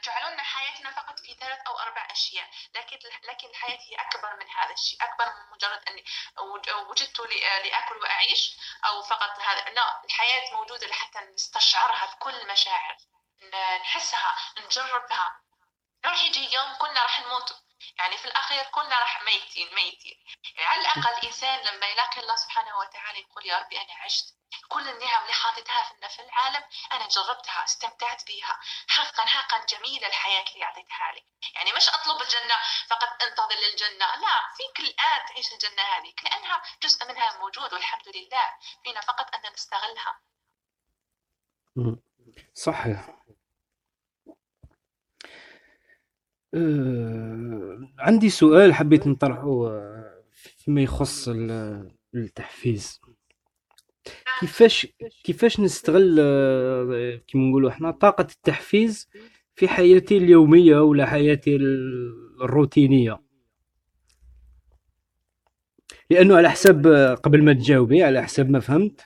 فجعلوا 0.00 0.30
لنا 0.30 0.42
حياتنا 0.42 0.90
فقط 0.90 1.18
في 1.20 1.34
ثلاث 1.34 1.58
أو 1.66 1.78
أربع 1.78 2.08
أشياء 2.10 2.50
لكن 2.74 2.98
لكن 3.24 3.48
الحياة 3.48 3.78
هي 3.78 3.94
أكبر 3.96 4.36
من 4.36 4.50
هذا 4.50 4.72
الشيء 4.72 4.98
أكبر 5.04 5.26
من 5.34 5.50
مجرد 5.52 5.88
أني 5.88 6.04
وج- 6.38 6.70
وجدت 6.70 7.20
لأكل 7.64 7.96
وأعيش 8.02 8.56
أو 8.86 9.02
فقط 9.02 9.38
هذا. 9.40 9.70
لا 9.70 10.04
الحياة 10.04 10.52
موجودة 10.54 10.86
لحتى 10.86 11.18
نستشعرها 11.18 12.14
بكل 12.14 12.34
المشاعر 12.34 12.96
ن- 13.09 13.09
نحسها 13.80 14.36
نجربها. 14.58 15.40
راح 16.04 16.22
يجي 16.22 16.54
يوم 16.54 16.74
كلنا 16.74 17.02
راح 17.02 17.20
نموت. 17.20 17.62
يعني 17.98 18.16
في 18.16 18.24
الأخير 18.24 18.64
كلنا 18.64 18.98
راح 18.98 19.22
ميتين 19.22 19.74
ميتين. 19.74 20.24
يعني 20.54 20.68
على 20.68 20.80
الأقل 20.80 21.18
الانسان 21.18 21.60
لما 21.60 21.86
يلاقي 21.86 22.20
الله 22.20 22.36
سبحانه 22.36 22.78
وتعالى 22.78 23.20
يقول 23.20 23.46
يا 23.46 23.58
ربي 23.58 23.80
أنا 23.80 23.94
عشت 24.04 24.34
كل 24.68 24.88
النعم 24.88 25.22
اللي 25.22 25.32
حاطتها 25.32 26.08
في 26.08 26.22
العالم 26.22 26.64
أنا 26.92 27.08
جربتها 27.08 27.64
استمتعت 27.64 28.26
بها 28.26 28.60
حقا 28.88 29.26
حقا 29.26 29.64
جميلة 29.66 30.06
الحياة 30.06 30.44
اللي 30.52 30.64
أعطيتها 30.64 31.12
لي. 31.12 31.24
يعني 31.54 31.72
مش 31.72 31.88
أطلب 31.88 32.22
الجنة 32.22 32.54
فقط 32.88 33.22
انتظر 33.22 33.56
للجنة. 33.56 34.16
لا 34.16 34.54
فيك 34.56 34.80
الان 34.80 35.26
تعيش 35.26 35.52
الجنة 35.52 35.82
هذه. 35.82 36.14
لأنها 36.22 36.62
جزء 36.82 37.06
منها 37.08 37.38
موجود 37.38 37.72
والحمد 37.72 38.08
لله. 38.08 38.54
فينا 38.84 39.00
فقط 39.00 39.34
أن 39.34 39.52
نستغلها. 39.52 40.20
صحيح. 42.54 43.19
أه 46.54 47.78
عندي 47.98 48.30
سؤال 48.30 48.74
حبيت 48.74 49.06
نطرحه 49.06 49.66
آه، 49.68 50.14
فيما 50.58 50.82
يخص 50.82 51.28
ال- 51.28 51.88
التحفيز. 52.14 53.00
كيفاش 54.40 54.86
كيفاش 55.24 55.60
نستغل 55.60 56.16
آه، 56.20 57.20
كيما 57.28 57.48
نقولوا 57.48 57.70
إحنا 57.70 57.90
طاقة 57.90 58.22
التحفيز 58.22 59.08
في 59.54 59.68
حياتي 59.68 60.16
اليومية 60.16 60.76
ولا 60.82 61.06
حياتي 61.06 61.56
ال- 61.56 62.12
الروتينية؟ 62.42 63.20
لأنه 66.10 66.36
على 66.36 66.50
حسب 66.50 66.86
آه، 66.86 67.14
قبل 67.14 67.42
ما 67.44 67.52
تجاوبي 67.52 68.02
على 68.02 68.22
حسب 68.22 68.50
ما 68.50 68.60
فهمت 68.60 69.00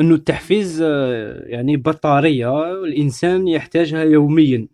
أنه 0.00 0.14
التحفيز 0.14 0.82
آه، 0.82 1.42
يعني 1.46 1.76
بطارية 1.76 2.72
الإنسان 2.84 3.48
يحتاجها 3.48 4.02
يوميا. 4.04 4.68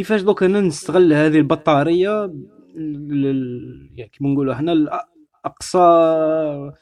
كيفاش 0.00 0.20
دوك 0.22 0.42
أنا 0.42 0.60
نستغل 0.60 1.12
هذه 1.12 1.36
البطارية 1.38 2.26
لل- 2.74 3.90
يعني 3.96 4.10
كيما 4.10 4.30
نقولوا 4.30 4.54
إحنا 4.54 4.72
الاقصى 4.72 5.78
آه، 5.78 6.76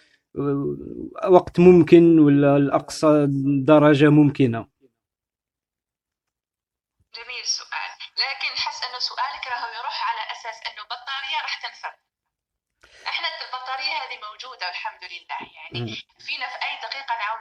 وقت 1.28 1.60
ممكن 1.60 2.18
ولا 2.18 2.58
لاقصى 2.58 3.26
درجة 3.64 4.08
ممكنة. 4.08 4.66
جميل. 7.16 7.40
السؤال 7.42 7.67
والحمد 14.68 15.04
لله 15.04 15.38
يعني. 15.56 15.96
فينا 16.26 16.48
في 16.48 16.62
أي 16.62 16.76
دقيقة 16.76 17.14
نعاود 17.18 17.40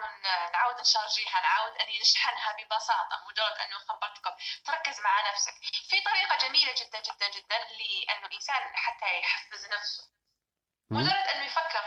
نعاود 0.53 0.79
نشارجيها 0.81 1.39
نعاود 1.41 1.77
أني 1.77 1.99
نشحنها 1.99 2.51
ببساطة 2.57 3.23
مجرد 3.29 3.57
أنه 3.57 3.77
خبرتكم 3.79 4.31
تركز 4.65 4.99
مع 4.99 5.29
نفسك 5.31 5.53
في 5.89 6.01
طريقة 6.01 6.35
جميلة 6.47 6.73
جدا 6.73 6.99
جدا 7.01 7.29
جدا 7.29 7.57
لأنه 7.57 8.25
الإنسان 8.27 8.75
حتى 8.75 9.19
يحفز 9.19 9.65
نفسه. 9.65 10.03
مجرد 10.91 11.27
أنه 11.27 11.43
يفكر 11.45 11.83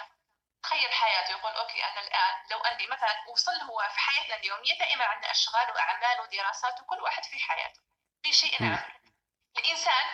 تخيل 0.63 0.93
حياته 0.93 1.31
يقول 1.31 1.53
أوكي 1.53 1.85
أنا 1.85 2.01
الآن 2.01 2.35
لو 2.51 2.59
أني 2.61 2.87
مثلا 2.87 3.25
وصل 3.29 3.61
هو 3.63 3.89
في 3.93 3.99
حياتنا 3.99 4.37
اليومية 4.37 4.79
دائما 4.79 5.05
عندنا 5.05 5.31
أشغال 5.31 5.71
وأعمال 5.71 6.21
ودراسات 6.21 6.81
وكل 6.81 7.01
واحد 7.01 7.25
في 7.25 7.39
حياته 7.39 7.81
في 8.23 8.33
شيء 8.33 8.63
مم. 8.63 8.69
نعمله 8.69 9.01
الإنسان 9.59 10.05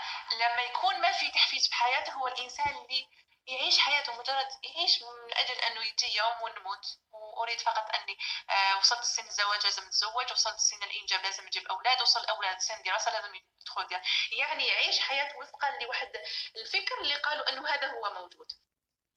لما 0.41 0.63
يكون 0.63 1.01
ما 1.01 1.13
في 1.13 1.31
تحفيز 1.31 1.69
في 1.69 1.75
حياته 1.75 2.13
هو 2.13 2.29
الإنسان 2.29 2.77
اللي 2.77 3.09
يعيش 3.47 3.79
حياته 3.79 4.13
مجرد 4.13 4.49
يعيش 4.63 5.03
من 5.03 5.35
أجل 5.35 5.55
أنه 5.55 5.81
يجي 5.81 6.17
يوم 6.17 6.43
ونموت 6.43 6.99
وأريد 7.13 7.61
فقط 7.61 7.95
أني 7.95 8.19
آه 8.51 8.79
وصلت 8.79 9.05
سن 9.05 9.27
الزواج 9.27 9.65
لازم 9.65 9.83
أتزوج 9.83 10.33
وصلت 10.33 10.59
سن 10.59 10.83
الإنجاب 10.83 11.23
لازم 11.23 11.47
أجيب 11.47 11.67
أولاد 11.67 12.03
وصل 12.03 12.21
الاولاد 12.21 12.59
سن 12.59 12.83
دراسة 12.83 13.13
لازم 13.13 13.35
يدخل. 13.35 14.01
يعني 14.33 14.67
يعيش 14.67 15.01
حياته 15.01 15.39
وفقا 15.39 15.79
لواحد 15.83 16.11
الفكر 16.57 17.01
اللي 17.01 17.15
قالوا 17.15 17.49
أنه 17.53 17.69
هذا 17.69 17.87
هو 17.87 18.15
موجود 18.15 18.53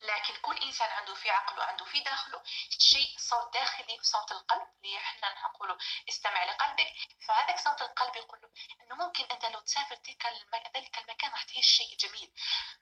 لكن 0.01 0.35
كل 0.41 0.57
إنسان 0.63 0.89
عنده 0.89 1.13
في 1.15 1.29
عقله 1.29 1.63
عنده 1.63 1.85
في 1.85 1.99
داخله 1.99 2.41
شيء 2.79 3.15
صوت 3.17 3.53
داخلي 3.53 3.99
صوت 4.01 4.31
القلب 4.31 4.67
اللي 4.83 4.97
إحنا 4.97 5.35
نقوله 5.43 5.77
استمع 6.09 6.43
لقلبك 6.43 6.93
فهذاك 7.27 7.59
صوت 7.59 7.81
القلب 7.81 8.15
يقول 8.15 8.39
له 8.41 8.49
إنه 8.81 8.95
ممكن 8.95 9.23
أنت 9.31 9.45
لو 9.45 9.59
تسافر 9.59 9.95
تلك. 9.95 10.25
ذلك 10.75 10.97
المكان 10.99 11.31
راح 11.31 11.43
تعيش 11.43 11.65
شيء 11.65 11.97
جميل 11.97 12.33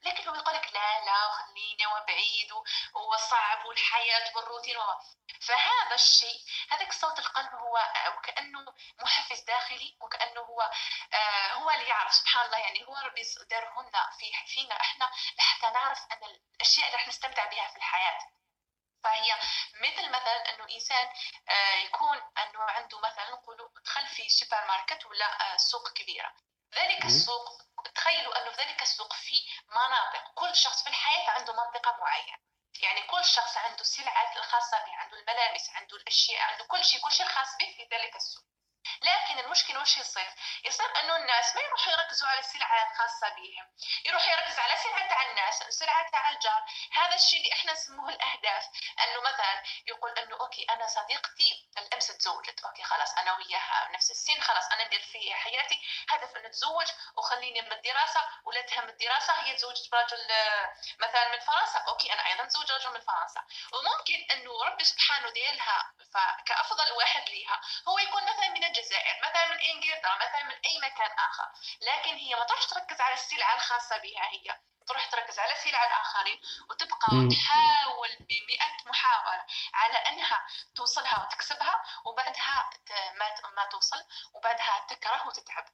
لكن 0.02 0.28
هو 0.30 0.36
يقول 0.36 0.56
لك 0.56 0.74
لا 0.74 1.06
لا 1.06 1.32
خلينا 1.32 1.88
وبعيد. 1.96 2.52
وصعب 2.94 3.66
والحياة 3.66 4.32
والروتين. 4.36 4.78
فهذا 5.42 5.96
الشيء 5.96 6.42
هذاك 6.70 6.94
صوت 6.94 7.20
القلب 7.20 7.54
هو 7.54 7.78
وكأنه 8.18 8.74
محفز 9.00 9.40
داخلي 9.40 9.98
وكأنه 10.02 10.42
هو 10.42 10.62
آه 11.14 11.54
هو 11.54 11.70
اللي 11.72 11.88
يعرف 11.90 12.14
سبحان 12.14 12.46
الله 12.46 12.58
يعني 12.58 12.88
هو 12.88 12.96
ربي 12.98 13.22
دارهن 13.50 13.92
في 14.20 14.32
فينا 14.48 14.82
إحنا 14.82 15.12
لحتى 15.40 15.68
نعرف 15.74 16.00
أن 16.12 16.24
الأشياء 16.24 16.88
اللي 16.88 16.98
نستمتع 17.08 17.46
بها 17.46 17.68
في 17.68 17.78
الحياة. 17.78 18.20
فهي 19.04 19.36
مثل 19.74 20.10
مثلا 20.10 20.54
إنه 20.54 20.66
إنسان 20.76 21.14
آه، 21.50 21.76
يكون 21.76 22.18
إنه 22.18 22.62
عنده 22.62 23.00
مثلا 23.00 23.32
نقولوا 23.32 23.70
دخل 23.86 24.08
في 24.08 24.30
سوبر 24.30 24.66
ماركت 24.68 25.06
ولا 25.06 25.54
آه، 25.54 25.58
سوق 25.58 25.94
كبيرة. 25.94 26.34
ذلك 26.76 27.06
السوق 27.06 27.62
تخيلوا 27.96 28.42
إنه 28.42 28.52
في 28.52 28.62
ذلك 28.62 28.82
السوق 28.82 29.14
في 29.14 29.36
مناطق. 29.68 30.32
كل 30.36 30.56
شخص 30.56 30.84
في 30.84 30.90
الحياة 30.90 31.30
عنده 31.30 31.54
منطقة 31.54 31.98
معينة. 31.98 32.38
يعني 32.80 33.02
كل 33.02 33.26
شخص 33.26 33.58
عنده 33.58 33.82
السلعات 33.82 34.38
الخاصة 34.38 34.78
به 34.86 34.96
عنده 34.96 35.18
الملابس 35.18 35.70
عنده 35.70 35.98
الأشياء 35.98 36.42
عنده 36.42 36.66
كل 36.66 36.86
شيء 36.86 37.02
كل 37.02 37.12
شيء 37.12 37.26
خاص 37.28 37.58
به 37.60 37.74
في 37.78 37.96
ذلك 37.96 38.16
السوق. 38.16 38.44
لكن 39.02 39.40
المشكلة 39.40 39.82
وش 39.82 39.98
يصير؟ 39.98 40.30
يصير 40.64 41.00
أنه 41.00 41.16
الناس 41.16 41.56
ما 41.56 41.62
يروحوا 41.62 41.92
يركزوا 41.94 42.28
على 42.28 42.40
السلعة 42.40 42.92
الخاصة 42.92 43.30
بهم، 43.30 43.66
يروح 44.06 44.28
يركز 44.28 44.60
على 44.60 44.74
سلعة 44.84 45.08
تاع 45.08 45.30
الناس، 45.30 45.64
سلعة 45.70 46.10
تاع 46.12 46.30
الجار، 46.30 46.66
هذا 46.92 47.16
الشيء 47.16 47.40
اللي 47.40 47.54
إحنا 47.54 47.72
نسموه 47.74 48.10
الأهداف، 48.10 48.64
أنه 49.04 49.22
مثلا 49.22 49.64
يقول 49.88 50.12
أنه 50.12 50.36
okay 50.40 50.66
أنا 50.70 50.88
صديقتي 50.88 51.70
الأمس 51.78 52.08
تزوجت، 52.08 52.64
okay 52.66 52.84
خلاص 52.84 53.18
أنا 53.18 53.32
وياها 53.38 53.90
نفس 53.92 54.12
السن، 54.12 54.42
خلاص 54.42 54.72
أنا 54.72 54.84
ندير 54.84 55.02
في 55.02 55.34
حياتي. 55.34 55.82
هدف 56.10 56.38
أنه 56.38 56.48
تزوج 56.48 56.88
وخليني 57.18 57.62
من 57.62 57.74
الدراسة 57.74 58.22
ولا 58.46 58.62
تهم 58.62 58.90
الدراسة. 58.90 59.34
هي 59.34 59.56
تزوجت 59.56 59.92
برجل 59.92 60.32
آه، 60.32 60.74
مثلا 61.00 61.28
من 61.32 61.40
فرنسا، 61.40 61.80
okay 61.88 62.14
أنا 62.14 62.26
أيضا 62.28 62.46
تزوج 62.46 62.72
رجل 62.72 62.94
من 62.94 63.02
فرنسا، 63.02 63.44
وممكن 63.74 64.28
أنه 64.32 64.64
ربي 64.64 64.84
سبحانه 64.84 65.30
ديرها 65.30 65.94
فكأفضل 66.14 66.92
واحد 66.92 67.30
ليها. 67.30 67.62
هو 67.88 68.00
يكون 68.00 68.24
مثلا 68.24 68.50
من 68.50 68.64
الجزائر 68.64 69.16
مثلا 69.24 69.46
من 69.46 69.60
إنجلترا 69.60 70.16
مثلا 70.16 70.44
من 70.44 70.56
أي 70.66 70.78
مكان 70.78 71.12
آخر. 71.12 71.48
لكن 71.82 72.16
هي 72.16 72.36
ما 72.36 72.44
تروحش 72.44 72.66
تركز 72.66 73.02
على 73.02 73.14
السلعة 73.14 73.56
الخاصة 73.56 73.98
بها 73.98 74.30
هي. 74.32 74.60
تروح 74.88 75.06
تركز 75.06 75.40
على 75.40 75.56
سلع 75.56 75.86
الآخرين 75.86 76.42
وتبقى 76.70 77.08
وتحاول 77.14 78.10
بمئة 78.20 78.90
محاولة 78.90 79.46
على 79.74 79.98
أنها 79.98 80.48
توصلها 80.76 81.22
وتكسبها 81.22 81.84
وبعدها 82.06 82.70
ما 83.58 83.66
توصل 83.72 84.04
وبعدها 84.34 84.86
تكره 84.90 85.28
وتتعب. 85.28 85.66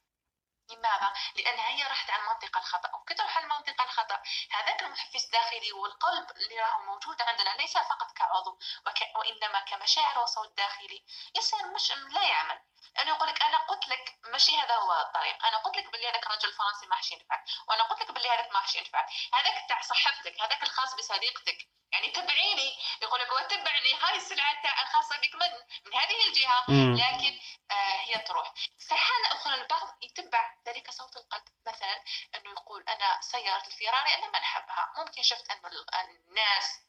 لماذا؟ 0.70 1.12
لأنها 1.36 1.68
هي 1.68 1.82
راحت 1.82 2.10
على 2.10 2.22
المنطقة 2.22 2.58
الخطأ 2.58 2.96
وكي 2.96 3.14
تروح 3.14 3.36
على 3.36 3.44
المنطقة 3.44 3.84
الخطأ. 3.84 4.22
هذاك 4.50 4.82
المحفز 4.82 5.24
الداخلي 5.24 5.72
والقلب 5.72 6.30
اللي 6.30 6.60
راهو 6.60 6.82
موجود 6.82 7.22
عندنا 7.22 7.50
ليس 7.50 7.78
فقط 7.78 8.12
كعضو 8.12 8.58
وك... 8.86 9.16
وإنما 9.16 9.60
كمشاعر 9.60 10.18
وصوت 10.18 10.56
داخلي. 10.56 11.04
يصير 11.36 11.66
مش 11.66 11.92
لا 11.92 12.22
يعمل. 12.22 12.60
أنا 12.98 13.12
أقول 13.12 13.28
لك 13.28 13.42
أنا 13.42 13.58
قلت 13.58 13.88
لك 13.88 14.18
ماشي 14.24 14.56
هذا 14.56 14.74
هو 14.74 14.92
الطريق. 14.92 15.46
أنا 15.46 15.56
قلت 15.56 15.76
لك 15.76 15.92
باللي 15.92 16.08
هذاك 16.08 16.26
الرجل 16.26 16.48
الفرنسي 16.48 16.86
ما 16.86 16.96
ينفعك 17.12 17.44
وأنا 17.68 17.82
قلت 17.82 18.02
لك 18.02 18.12
باللي 18.12 18.28
هذاك 18.28 18.52
ما 18.52 18.60
ينفعك 18.74 19.06
هذاك 19.34 19.68
تاع 19.68 19.80
صاحبتك 19.80 20.40
هذاك 20.42 20.62
الخاص 20.62 20.94
بصديقتك. 20.94 21.58
يعني 21.92 22.10
تبعيني. 22.10 22.78
يقول 23.02 23.20
لك 23.20 23.32
وتبعني. 23.32 23.94
هاي 24.02 24.16
السلعة 24.16 24.62
تاع 24.62 24.82
الخاصة 24.82 25.16
بك 25.16 25.34
من 25.34 25.50
من 25.86 25.98
هذه 26.00 26.28
الجهة. 26.28 26.64
لكن 26.68 27.40
آه 27.70 27.96
هي 28.00 28.18
تروح. 28.18 28.52
في 28.78 28.94
حاله 28.94 29.32
أخرى 29.32 29.54
البعض 29.54 29.88
يتبع 30.02 30.53
ذلك 30.66 30.90
صوت 30.90 31.16
القلب 31.16 31.44
مثلا 31.66 32.02
أنه 32.34 32.50
يقول 32.50 32.84
أنا 32.88 33.20
سيارة 33.20 33.66
الفيراري 33.66 34.14
أنا 34.14 34.30
ما 34.30 34.38
نحبها. 34.38 34.92
ممكن 34.98 35.22
شفت 35.22 35.50
انه 35.50 35.70
الناس 36.04 36.80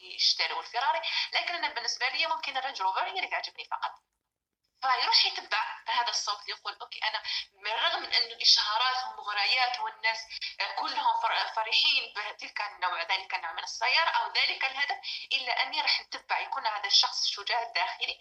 يشتروا 0.00 0.60
الفيراري 0.62 1.00
لكن 1.32 1.54
أنا 1.54 1.74
بالنسبة 1.74 2.08
لي 2.08 2.26
ممكن 2.26 2.56
الرينج 2.56 2.82
روفر 2.82 3.04
هي 3.04 3.10
اللي 3.10 3.28
تعجبني 3.28 3.64
فقط. 3.64 3.92
فيروح 4.82 5.26
يتبع 5.26 5.82
هذا 5.88 6.08
الصوت 6.08 6.48
يقول 6.48 6.72
okay 6.80 6.98
أنا 7.04 7.22
بالرغم 7.52 8.02
من 8.02 8.12
انه 8.12 8.26
الإشهارات 8.26 9.04
والمغريات 9.04 9.80
والناس 9.80 10.18
كلهم 10.78 11.20
فرحين 11.54 12.14
بتلك 12.16 12.60
النوع 12.60 13.02
ذلك 13.02 13.34
النوع 13.34 13.52
من 13.52 13.62
السيارة 13.62 14.10
أو 14.10 14.32
ذلك 14.32 14.64
الهدف 14.64 14.96
إلا 15.32 15.62
أني 15.62 15.80
راح 15.80 16.00
نتبع 16.00 16.38
يكون 16.38 16.66
هذا 16.66 16.86
الشخص 16.86 17.22
الشجاع 17.22 17.62
الداخلي 17.62 18.20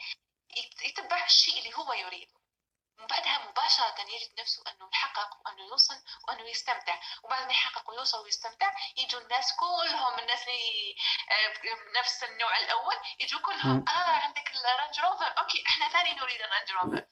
يتبع 0.81 1.25
الشيء 1.25 1.59
اللي 1.59 1.77
هو 1.77 1.93
يريده. 1.93 2.46
وبعدها 2.99 3.37
مباشرة 3.49 4.01
يجد 4.01 4.39
نفسه 4.39 4.63
أنه 4.71 4.89
يحقق 4.93 5.37
وأنه 5.45 5.63
يوصل 5.67 5.95
وأنه 6.27 6.49
يستمتع. 6.49 6.99
وبعد 7.23 7.45
ما 7.45 7.51
يحقق 7.51 7.89
ويوصل 7.89 8.23
ويستمتع 8.23 8.71
يجوا 8.97 9.21
الناس 9.21 9.55
كلهم 9.55 10.19
الناس 10.19 10.41
اللي 10.47 10.95
آه، 11.31 11.99
نفس 11.99 12.23
النوع 12.23 12.57
الأول 12.57 12.95
يجوا 13.19 13.41
كلهم 13.41 13.85
آه 13.89 14.11
عندك 14.25 14.51
الرانج 14.55 14.99
روفر 14.99 15.33
okay 15.39 15.63
إحنا 15.67 15.89
ثاني 15.89 16.13
نريد 16.13 16.41
الرانج 16.41 16.71
روفر 16.71 17.05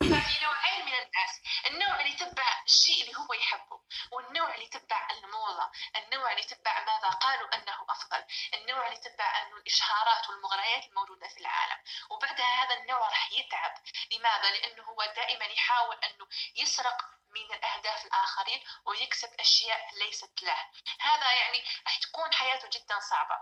ففي 0.00 0.44
نوعين 0.44 0.84
من 0.86 0.94
الناس. 0.94 1.32
النوع 1.66 2.00
اللي 2.00 2.10
يتبع 2.12 2.62
الشيء 2.66 3.02
اللي 3.02 3.16
هو 3.18 3.34
يحبه 3.34 3.80
والنوع 4.12 4.54
اللي 4.54 4.64
يتبع 4.64 5.08
الموضة. 5.10 5.70
النوع 5.96 6.30
اللي 6.30 6.42
يتبع 6.42 6.84
ماذا 6.84 7.08
قالوا 7.08 7.54
أنه 7.54 7.86
أفضل. 7.90 8.24
النوع 8.54 8.86
اللي 8.86 8.96
يتبع 8.98 9.42
أنه 9.42 9.56
الإشهارات 9.56 10.28
والمغريات 10.30 10.84
الموجودة 10.84 11.28
في 11.28 11.40
العالم. 11.40 11.78
وبعدها 12.10 12.64
هذا 12.64 12.74
النوع 12.74 13.08
راح 13.08 13.32
يتعب. 13.32 13.74
لماذا؟ 14.12 14.50
لأنه 14.50 14.79
دائما 15.20 15.44
يحاول 15.44 15.96
أنه 15.96 16.26
يسرق 16.56 16.98
من 17.30 17.54
الأهداف 17.56 18.04
الآخرين 18.04 18.60
ويكسب 18.86 19.34
أشياء 19.40 19.94
ليست 19.94 20.42
له. 20.42 20.66
هذا 21.00 21.32
يعني 21.32 21.64
راح 21.86 21.98
تكون 21.98 22.32
حياته 22.32 22.68
جدا 22.68 23.00
صعبة. 23.00 23.38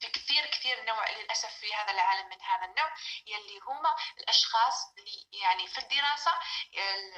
في 0.00 0.08
كثير 0.08 0.46
كثير 0.46 0.84
نوع 0.84 1.10
للأسف 1.10 1.54
في 1.54 1.74
هذا 1.74 1.90
العالم 1.90 2.28
من 2.28 2.42
هذا 2.42 2.64
النوع 2.64 2.94
يلي 3.26 3.58
هما 3.58 3.94
الأشخاص 4.18 4.74
اللي 4.98 5.28
يعني 5.32 5.66
في 5.66 5.78
الدراسة 5.78 6.32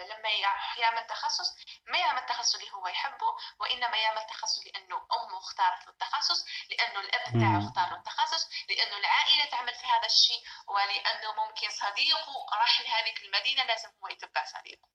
لما 0.09 0.31
يعمل 0.79 1.07
تخصص 1.07 1.57
ما 1.87 1.99
يعمل 1.99 2.27
تخصص 2.27 2.55
اللي 2.55 2.73
هو 2.73 2.89
يحبه 2.89 3.37
وإنما 3.59 3.97
يعمل 3.97 4.27
تخصص 4.27 4.67
لأنه 4.67 4.97
أمه 4.97 5.39
اختارت 5.39 5.87
له 5.87 5.93
التخصص 5.93 6.45
لأنه 6.71 7.01
الأب 7.01 7.23
تاعه 7.41 7.69
اختار 7.69 7.91
له 7.91 7.97
التخصص 7.97 8.49
لأنه 8.69 8.97
العائلة 8.97 9.45
تعمل 9.45 9.75
في 9.75 9.87
هذا 9.87 10.07
الشيء 10.07 10.43
ولأنه 10.69 11.33
ممكن 11.45 11.71
صديقه 11.71 12.47
راح 12.61 12.81
لهذه 12.81 13.15
المدينة 13.23 13.65
لازم 13.65 13.89
هو 14.05 14.09
يتبع 14.09 14.45
صديقه. 14.45 14.89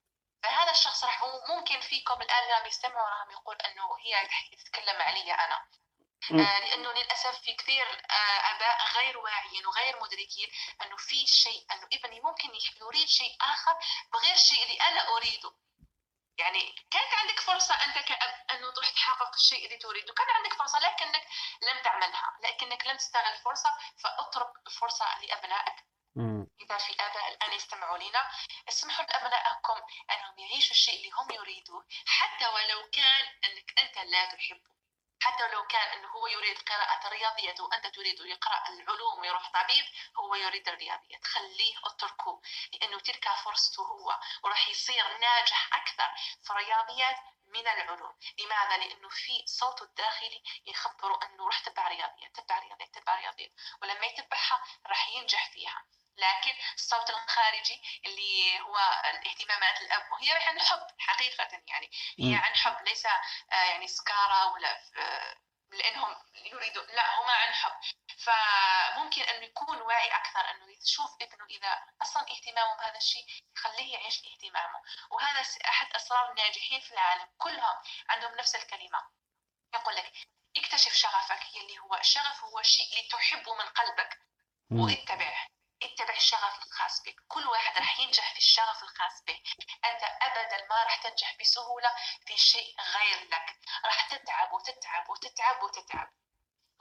فهذا 0.43 0.71
الشخص 0.71 1.04
راح 1.04 1.24
ممكن 1.50 1.80
فيكم 1.80 2.21
الآن 2.21 2.50
راهم 2.50 2.65
يستمعوا 2.65 3.10
راهم 3.10 3.32
يقول 3.32 3.56
أنه 3.56 3.98
هي 4.04 4.28
تتكلم 4.58 5.02
علي 5.02 5.34
أنا. 5.34 5.56
آه، 5.56 5.85
لأنه 6.30 6.91
للأسف 6.91 7.41
في 7.41 7.54
كثير 7.54 7.86
آه، 8.12 8.56
آباء 8.56 8.86
غير 8.97 9.17
واعيين 9.17 9.65
وغير 9.65 9.99
مدركين 10.01 10.49
أنه 10.82 10.97
في 10.97 11.28
شيء 11.28 11.65
أنه 11.71 11.88
ابني 11.93 12.21
ممكن 12.21 12.49
يريد 12.82 13.08
شيء 13.08 13.38
آخر 13.41 13.75
بغير 14.13 14.34
الشيء 14.34 14.63
اللي 14.63 14.78
أنا 14.82 15.08
أريده. 15.17 15.51
يعني 16.38 16.75
كانت 16.91 17.13
عندك 17.13 17.39
فرصة 17.39 17.73
أنت 17.73 17.97
كأب 17.97 18.45
أنه 18.51 18.71
تروح 18.73 18.89
تحقق 18.89 19.34
الشيء 19.36 19.65
اللي 19.65 19.78
تريده. 19.78 20.13
كان 20.13 20.30
عندك 20.30 20.54
فرصة 20.54 20.80
لكنك 20.80 21.28
لم 21.62 21.82
تعملها 21.84 22.38
لكنك 22.43 22.88
لم 22.88 22.97
تستغل 22.97 23.34
الفرصة 23.34 23.69
فأترك 24.04 24.51
الفرصة 24.67 25.06
لأبنائك. 25.21 25.75
إذا 26.62 26.78
في 26.78 26.93
آباء 26.93 27.28
الآن 27.34 27.54
يستمعوا 27.54 27.97
لنا 27.97 28.32
اسمحوا 28.69 29.06
لأبنائكم 29.06 29.82
أنهم 30.12 30.39
يعيشوا 30.39 30.71
الشيء 30.71 30.97
اللي 30.97 31.12
هم 31.12 31.32
يريدوه 31.32 31.86
حتى 32.06 32.47
ولو 32.47 32.89
كان 32.89 33.25
أنك 33.45 33.80
أنت 33.80 33.97
لا 33.97 34.25
تحبه. 34.25 34.75
حتى 35.21 35.47
لو 35.47 35.63
كان 35.67 35.88
إنه 35.97 36.08
هو 36.08 36.28
يريد 36.28 36.58
قراءة 36.62 37.08
الرياضيات 37.08 37.60
وانت 37.60 37.88
تريد 37.88 38.19
يقرأ 38.19 38.69
العلوم 38.69 39.19
ويروح 39.19 39.51
طبيب 39.51 39.86
هو 40.17 40.36
يريد 40.36 40.67
الرياضيات 40.67 41.25
خليه 41.25 41.75
اتركه 41.86 42.41
لأنه 42.73 42.99
تلك 42.99 43.30
فرصته 43.30 43.84
هو 43.84 44.19
وراح 44.43 44.67
يصير 44.67 45.17
ناجح 45.17 45.69
أكثر 45.73 46.12
في 46.43 46.49
الرياضيات 46.51 47.15
من 47.47 47.67
العلوم. 47.67 48.13
لماذا؟ 48.39 48.78
لأنه 48.78 49.10
في 49.10 49.43
صوته 49.47 49.84
الداخلي 49.84 50.43
يخبره 50.65 51.19
أنه 51.23 51.45
راح 51.45 51.60
تبع 51.60 51.88
رياضيات 51.88 52.36
تبع 52.36 52.60
رياضيات 52.60 52.95
تبع 52.95 53.15
رياضيات 53.15 53.51
ولما 53.82 54.06
يتبعها 54.06 54.63
راح 54.88 55.10
ينجح 55.10 55.51
فيها. 55.51 55.86
لكن 56.17 56.54
الصوت 56.75 57.10
الخارجي 57.10 57.82
اللي 58.06 58.60
هو 58.60 58.78
الاهتمامات 59.06 59.82
الأب 59.82 60.12
وهي 60.12 60.32
عن 60.32 60.60
حب 60.60 60.88
حقيقة 60.97 61.62
يعني. 61.67 61.91
هي 62.19 62.36
عن 62.36 62.56
حب 62.56 62.86
ليس 62.86 63.06
آه، 63.06 63.56
يعني 63.56 63.88
سكارة 63.88 64.54
ولا 64.54 64.82
آه، 64.97 65.36
لأنهم 65.71 66.15
يريدوا 66.36 66.84
لا 66.84 67.19
هما 67.19 67.34
عن 67.34 67.54
حب. 67.54 67.71
فممكن 68.17 69.21
انه 69.21 69.45
يكون 69.45 69.82
واعي 69.82 70.15
أكثر 70.15 70.51
أنه 70.51 70.71
يشوف 70.71 71.12
ابنه 71.21 71.45
إذا 71.49 71.84
أصلا 72.01 72.23
اهتمامه 72.32 72.78
بهذا 72.78 72.97
الشيء 72.97 73.25
يخليه 73.58 73.93
يعيش 73.93 74.21
اهتمامه. 74.25 74.82
وهذا 75.12 75.45
أحد 75.69 75.88
أسرار 75.95 76.30
الناجحين 76.30 76.82
في 76.82 76.91
العالم. 76.91 77.28
كلهم 77.38 77.75
عندهم 78.10 78.36
نفس 78.36 78.56
الكلمة. 78.56 78.99
يقول 79.73 79.95
لك 79.95 80.12
اكتشف 80.58 80.93
شغفك 80.93 81.56
يلي 81.56 81.80
هو 81.80 81.95
الشغف 81.95 82.43
هو 82.43 82.60
الشيء 82.60 82.86
اللي 82.89 83.08
تحبه 83.10 83.56
من 83.56 83.65
قلبك. 83.65 84.19
واتبعه. 84.71 85.47
اتبع 85.86 86.15
الشغف 86.15 86.65
الخاص 86.65 87.02
بك. 87.06 87.15
كل 87.28 87.48
واحد 87.48 87.78
راح 87.78 88.00
ينجح 88.00 88.32
في 88.34 88.38
الشغف 88.39 88.84
الخاص 88.84 89.24
به. 89.28 89.39
أنت 89.86 90.04
أبدا 90.21 90.67
ما 90.69 90.84
راح 90.84 90.95
تنجح 91.04 91.36
بسهولة 91.39 91.95
في 92.28 92.38
شيء 92.38 92.76
غير 92.82 93.28
لك. 93.30 93.60
راح 93.86 94.08
تتعب 94.10 94.54
وتتعب 94.54 95.10
وتتعب 95.10 95.63
وتتعب. 95.63 96.08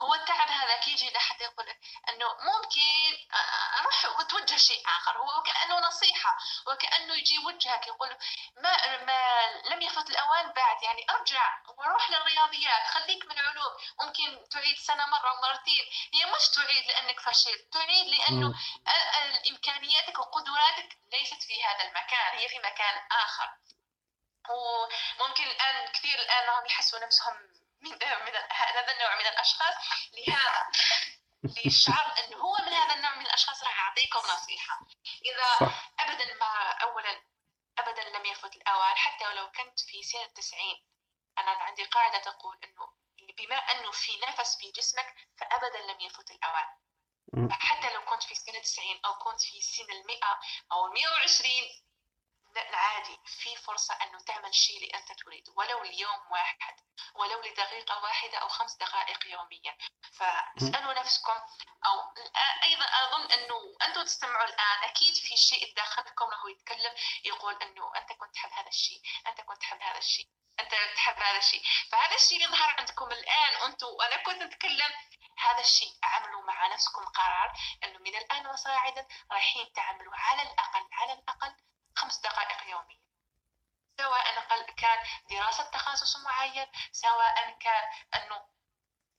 هو 0.01 0.13
التعب 0.13 0.49
هذا 0.49 0.77
كيجي 0.77 1.11
لحد 1.11 1.41
يقول 1.41 1.65
لك 1.65 1.79
إنه 2.09 2.27
ممكن 2.27 3.17
أروح 3.79 4.19
وتوجه 4.19 4.57
شيء 4.57 4.83
آخر. 4.87 5.17
هو 5.17 5.43
كأنه 5.43 5.79
نصيحة 5.79 6.37
وكأنه 6.67 7.13
يجي 7.13 7.35
يوجهك 7.35 7.87
يقول 7.87 8.17
ما 8.55 8.97
ما 8.97 9.47
لم 9.65 9.81
يفت 9.81 10.09
الأوان 10.09 10.51
بعد 10.51 10.83
يعني 10.83 11.05
أرجع 11.09 11.59
وروح 11.77 12.09
للرياضيات. 12.11 12.87
خليك 12.87 13.25
من 13.25 13.39
علوم. 13.39 13.73
ممكن 14.01 14.49
تعيد 14.49 14.77
سنة 14.77 15.05
مرة 15.05 15.33
ومرتين. 15.33 15.85
هي 16.13 16.25
مش 16.25 16.49
تعيد 16.49 16.85
لأنك 16.87 17.19
فشلت 17.19 17.73
تعيد 17.73 18.07
لأنه 18.07 18.53
إمكانياتك 19.49 20.19
وقدراتك 20.19 20.97
ليست 21.11 21.43
في 21.43 21.63
هذا 21.63 21.83
المكان 21.83 22.37
هي 22.37 22.49
في 22.49 22.59
مكان 22.59 23.07
آخر. 23.11 23.49
وممكن 24.49 25.43
الآن 25.43 25.91
كثير 25.91 26.19
الآن 26.19 26.43
راهم 26.47 26.65
يحسوا 26.65 26.99
نفسهم 26.99 27.54
من 27.85 28.25
من 28.25 28.35
هذا 28.51 28.91
النوع 28.93 29.15
من 29.15 29.25
الأشخاص. 29.27 29.75
لهذا 30.13 30.67
للشعر 31.65 32.13
انه 32.19 32.37
هو 32.37 32.55
من 32.65 32.73
هذا 32.73 32.93
النوع 32.95 33.15
من 33.15 33.25
الأشخاص 33.25 33.63
راح 33.63 33.79
أعطيكم 33.79 34.19
نصيحة. 34.19 34.79
إذا 35.25 35.49
صح. 35.59 35.91
ابدا 35.99 36.33
ما 36.33 36.71
اولا 36.71 37.21
ابدا 37.77 38.03
لم 38.09 38.25
يفت 38.25 38.55
الأوان 38.55 38.95
حتى 38.95 39.27
ولو 39.27 39.51
كنت 39.51 39.79
في 39.79 40.03
سن 40.03 40.21
التسعين 40.21 40.85
أنا 41.37 41.51
عندي 41.51 41.83
قاعدة 41.83 42.17
تقول 42.19 42.59
إنه 42.63 42.93
بما 43.37 43.55
أنه 43.55 43.91
في 43.91 44.19
نفس 44.27 44.57
في 44.57 44.71
جسمك 44.71 45.15
فابدا 45.39 45.79
لم 45.81 45.99
يفت 45.99 46.31
الأوان. 46.31 46.67
حتى 47.51 47.93
لو 47.93 48.05
كنت 48.05 48.23
في 48.23 48.35
سن 48.35 48.61
90 48.61 48.99
أو 49.05 49.13
كنت 49.13 49.41
في 49.41 49.61
سن 49.61 49.91
المئة 49.91 50.39
أو 50.71 50.87
120 50.87 51.84
لا 52.61 52.77
عادي. 52.77 53.19
في 53.25 53.55
فرصة 53.55 53.93
أنه 53.93 54.19
تعمل 54.19 54.55
شيء 54.55 54.77
اللي 54.77 54.93
أنت 54.93 55.11
تريد 55.11 55.49
ولو 55.55 55.83
ليوم 55.83 56.31
واحد 56.31 56.75
ولو 57.15 57.41
لدقيقة 57.41 58.03
واحدة 58.03 58.37
أو 58.37 58.47
خمس 58.47 58.75
دقائق 58.75 59.27
يوميا. 59.27 59.77
فاسألوا 60.19 60.93
نفسكم 60.93 61.39
أو 61.85 62.13
أيضا 62.63 62.85
أظن 62.85 63.31
أنه 63.31 63.77
أنتم 63.81 64.03
تستمعوا 64.03 64.45
الآن. 64.45 64.83
أكيد 64.83 65.15
في 65.15 65.37
شيء 65.37 65.73
داخلكم 65.75 66.25
وهو 66.25 66.47
يتكلم 66.47 66.93
يقول 67.23 67.55
أنه 67.61 67.91
أنت 67.95 68.13
كنت 68.13 68.33
تحب 68.33 68.51
هذا 68.51 68.67
الشيء 68.67 69.01
أنت 69.27 69.41
كنت 69.41 69.61
تحب 69.61 69.81
هذا 69.81 69.97
الشيء 69.97 70.29
أنت 70.59 70.71
تحب 70.95 71.19
هذا 71.19 71.37
الشيء. 71.37 71.63
فهذا 71.91 72.15
الشيء 72.15 72.43
يظهر 72.43 72.75
عندكم 72.79 73.11
الآن. 73.11 73.53
أنتم 73.65 73.87
وأنا 73.87 74.23
كنت 74.23 74.41
أتكلم 74.41 74.91
هذا 75.37 75.59
الشيء 75.59 75.93
اعملوا 76.03 76.43
مع 76.43 76.67
نفسكم 76.67 77.05
قرار 77.05 77.53
أنه 77.83 77.99
من 77.99 78.15
الآن 78.15 78.47
وصاعدا 78.47 79.07
رايحين 79.31 79.73
تعملوا 79.73 80.13
على 80.15 80.41
الأقل 80.41 80.87
على 80.91 81.13
الأقل 81.13 81.55
خمس 81.95 82.17
دقائق 82.19 82.69
يوميا. 82.69 82.99
سواء 83.97 84.25
كان 84.77 85.03
دراسة 85.29 85.63
تخصص 85.63 86.17
معين 86.17 86.71
سواء 86.91 87.57
كان 87.59 87.83
أنه 88.15 88.47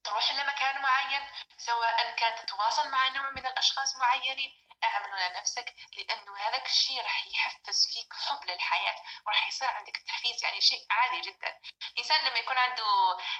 تروح 0.04 0.32
لمكان 0.32 0.82
معين 0.82 1.28
سواء 1.58 2.14
كان 2.16 2.46
تتواصل 2.46 2.90
مع 2.90 3.08
نوع 3.08 3.30
من 3.30 3.46
الأشخاص 3.46 3.96
معينين. 3.96 4.66
اعملوا 4.84 5.28
لنفسك 5.28 5.74
لأنه 5.96 6.36
هذاك 6.36 6.66
الشيء 6.66 7.02
راح 7.02 7.26
يحفز 7.26 7.86
فيك 7.92 8.12
حب 8.12 8.44
للحياة 8.44 9.02
وراح 9.26 9.48
يصير 9.48 9.68
عندك 9.68 9.96
التحفيز 9.96 10.44
يعني 10.44 10.60
شيء 10.60 10.86
عادي 10.90 11.20
جدا. 11.20 11.60
الإنسان 11.92 12.20
لما 12.24 12.38
يكون 12.38 12.58
عنده 12.58 12.84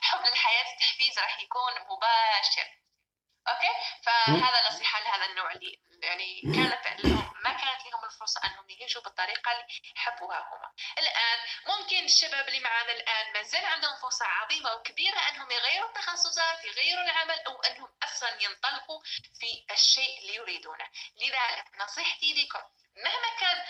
حب 0.03 0.21
للحياة 0.21 0.73
التحفيز 0.73 1.19
راح 1.19 1.41
يكون 1.41 1.73
مباشر. 1.81 2.69
أوكي؟ 3.49 3.75
فهذا 4.05 4.69
نصيحة 4.69 5.01
لهذا 5.01 5.25
النوع 5.25 5.51
اللي 5.51 5.81
يعني 6.03 6.41
كانت 6.41 7.05
لهم 7.05 7.33
ما 7.45 7.51
كانت 7.53 7.87
لهم 7.93 8.05
الفرصة 8.05 8.41
أنهم 8.45 8.71
يعيشوا 8.71 9.03
بالطريقة 9.03 9.53
اللي 9.53 9.65
يحبوها 9.97 10.39
هم 10.39 10.73
الآن 10.99 11.39
ممكن 11.67 12.05
الشباب 12.05 12.49
اللي 12.49 12.61
معنا 12.61 12.93
الآن 12.93 13.33
ما 13.33 13.43
زال 13.43 13.65
عندهم 13.65 13.97
فرصة 13.97 14.27
عظيمة 14.27 14.73
وكبيرة 14.75 15.19
أنهم 15.29 15.51
يغيروا 15.51 15.89
التخصصات 15.89 16.65
يغيروا 16.65 17.05
العمل 17.05 17.41
أو 17.47 17.63
أنهم 17.63 17.89
أصلا 18.03 18.43
ينطلقوا 18.43 19.03
في 19.41 19.67
الشيء 19.71 20.19
اللي 20.21 20.35
يريدونه. 20.35 20.85
لذلك 21.17 21.65
نصيحتي 21.81 22.35
لكم 22.35 22.63
مهما 22.97 23.37
كان 23.41 23.65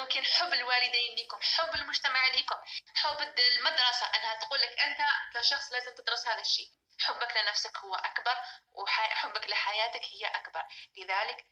ممكن 0.00 0.24
حب 0.24 0.52
الوالدين 0.52 1.16
لكم 1.18 1.38
حب 1.42 1.74
المجتمع 1.74 2.28
لكم 2.28 2.56
حب 2.94 3.20
المدرسة 3.38 4.06
أنها 4.06 4.34
تقول 4.34 4.60
لك 4.60 4.80
أنت 4.80 4.98
كشخص 5.34 5.72
لازم 5.72 5.94
تدرس 5.94 6.26
هذا 6.26 6.40
الشيء. 6.40 6.70
حبك 7.00 7.36
لنفسك 7.36 7.76
هو 7.78 7.94
أكبر 7.94 8.36
وحبك 8.72 9.50
لحياتك 9.50 10.02
هي 10.04 10.26
أكبر. 10.26 10.62
لذلك 10.96 11.46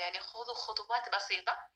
يعني 0.00 0.20
خذوا 0.20 0.54
خطوات 0.54 1.14
بسيطة. 1.16 1.75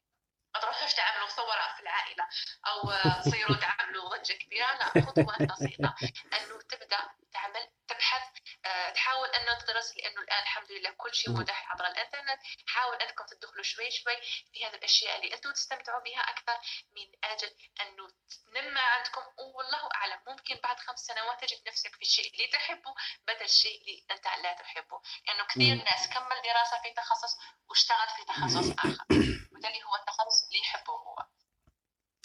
ما 0.54 0.60
تروحوش 0.60 0.94
تعملوا 0.94 1.28
ثورة 1.28 1.74
في 1.76 1.82
العائلة 1.82 2.28
أو 2.66 2.90
آه، 2.90 3.20
تصيروا 3.22 3.56
تعملوا 3.56 4.08
ضجة 4.16 4.32
كبيرة؟ 4.32 4.66
لا 4.66 4.84
خطوات 5.06 5.42
بسيطة. 5.42 5.94
أنه 6.34 6.60
تبدأ 6.70 7.00
تعمل 7.32 7.68
تبحث 7.88 8.22
آه 8.66 8.90
تحاول 8.90 9.28
أنه 9.28 9.58
تدرس 9.58 9.96
لأنه 9.96 10.20
الآن 10.20 10.42
الحمد 10.42 10.72
لله 10.72 10.90
كل 10.90 11.14
شيء 11.14 11.30
متاح 11.32 11.72
عبر 11.72 11.86
الإنترنت. 11.86 12.40
حاول 12.66 12.96
أنكم 12.96 13.24
تدخلوا 13.26 13.62
شوي 13.62 13.90
شوي 13.90 14.16
في 14.52 14.66
هذه 14.66 14.74
الأشياء 14.74 15.16
اللي 15.16 15.34
أنتم 15.34 15.52
تستمتعوا 15.52 16.00
بها 16.02 16.20
أكثر 16.20 16.58
من 16.96 17.06
أجل 17.24 17.50
أنه 17.80 18.08
تنمى 18.54 18.80
عندكم. 18.80 19.20
والله 19.56 19.88
أعلم 19.94 20.18
ممكن 20.28 20.60
بعد 20.62 20.80
خمس 20.80 20.98
سنوات 21.00 21.40
تجد 21.44 21.68
نفسك 21.68 21.94
في 21.94 22.02
الشيء 22.02 22.32
اللي 22.32 22.46
تحبه 22.46 22.94
بدل 23.28 23.42
الشيء 23.44 23.80
اللي 23.80 24.04
أنت 24.10 24.26
لا 24.42 24.52
تحبه. 24.52 25.00
لأنه 25.26 25.44
كثير 25.44 25.74
مم. 25.74 25.82
ناس 25.90 26.08
كمل 26.08 26.42
دراسة 26.44 26.82
في 26.82 26.90
تخصص 26.96 27.36
واشتغل 27.68 28.08
في 28.16 28.24
تخصص 28.24 28.70
آخر. 28.78 29.04
وده 29.60 29.68
اللي 29.68 29.78
هو 29.78 29.94
التخصص 30.00 30.46
اللي 30.46 30.58
يحبه 30.64 30.92
هو. 30.92 31.26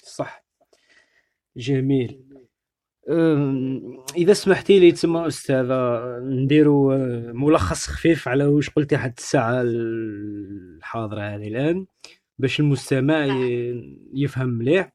صح. 0.04 0.44
جميل. 1.58 2.26
إذا 4.18 4.34
سمحتي 4.34 4.80
لي 4.80 4.92
تما 4.92 5.28
أستاذة 5.28 6.02
نديرو 6.20 6.92
أه، 6.94 7.32
ملخص 7.34 7.88
خفيف 7.88 8.28
على 8.28 8.46
واش 8.46 8.70
قلتي 8.70 8.98
حتى 8.98 9.22
الساعة 9.22 9.62
الحاضرة 9.62 11.22
هذه 11.22 11.48
الآن 11.48 11.86
باش 12.40 12.60
المستمع 12.60 13.26
ي- 13.26 14.00
يفهم 14.14 14.48
مليح. 14.48 14.92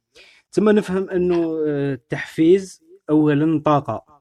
تما 0.53 0.73
نفهم 0.73 1.11
أنه 1.11 1.37
أه، 1.69 1.95
التحفيز 1.95 2.83
اولا 3.11 3.63
طاقة. 3.65 4.21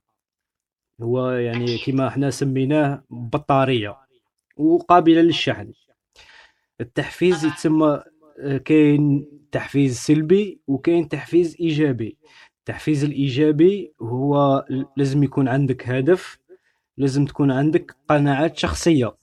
هو 1.02 1.30
يعني 1.32 1.78
كما 1.78 2.08
إحنا 2.08 2.30
سميناه 2.30 3.04
بطارية 3.10 3.98
وقابلة 4.58 5.22
للشحن. 5.22 5.74
التحفيز 6.82 7.46
يتسمى 7.46 7.88
آه، 7.88 8.09
كاين 8.66 9.28
تحفيز 9.52 9.98
سلبي 9.98 10.60
وكاين 10.68 11.10
تحفيز 11.10 11.58
إيجابي. 11.60 12.18
التحفيز 12.60 13.04
الإيجابي 13.04 13.94
هو 14.02 14.66
لازم 14.98 15.24
يكون 15.24 15.48
عندك 15.48 15.90
هدف 15.90 16.40
لازم 16.98 17.26
تكون 17.26 17.52
عندك 17.52 17.96
قناعات 18.08 18.58
شخصية 18.58 19.16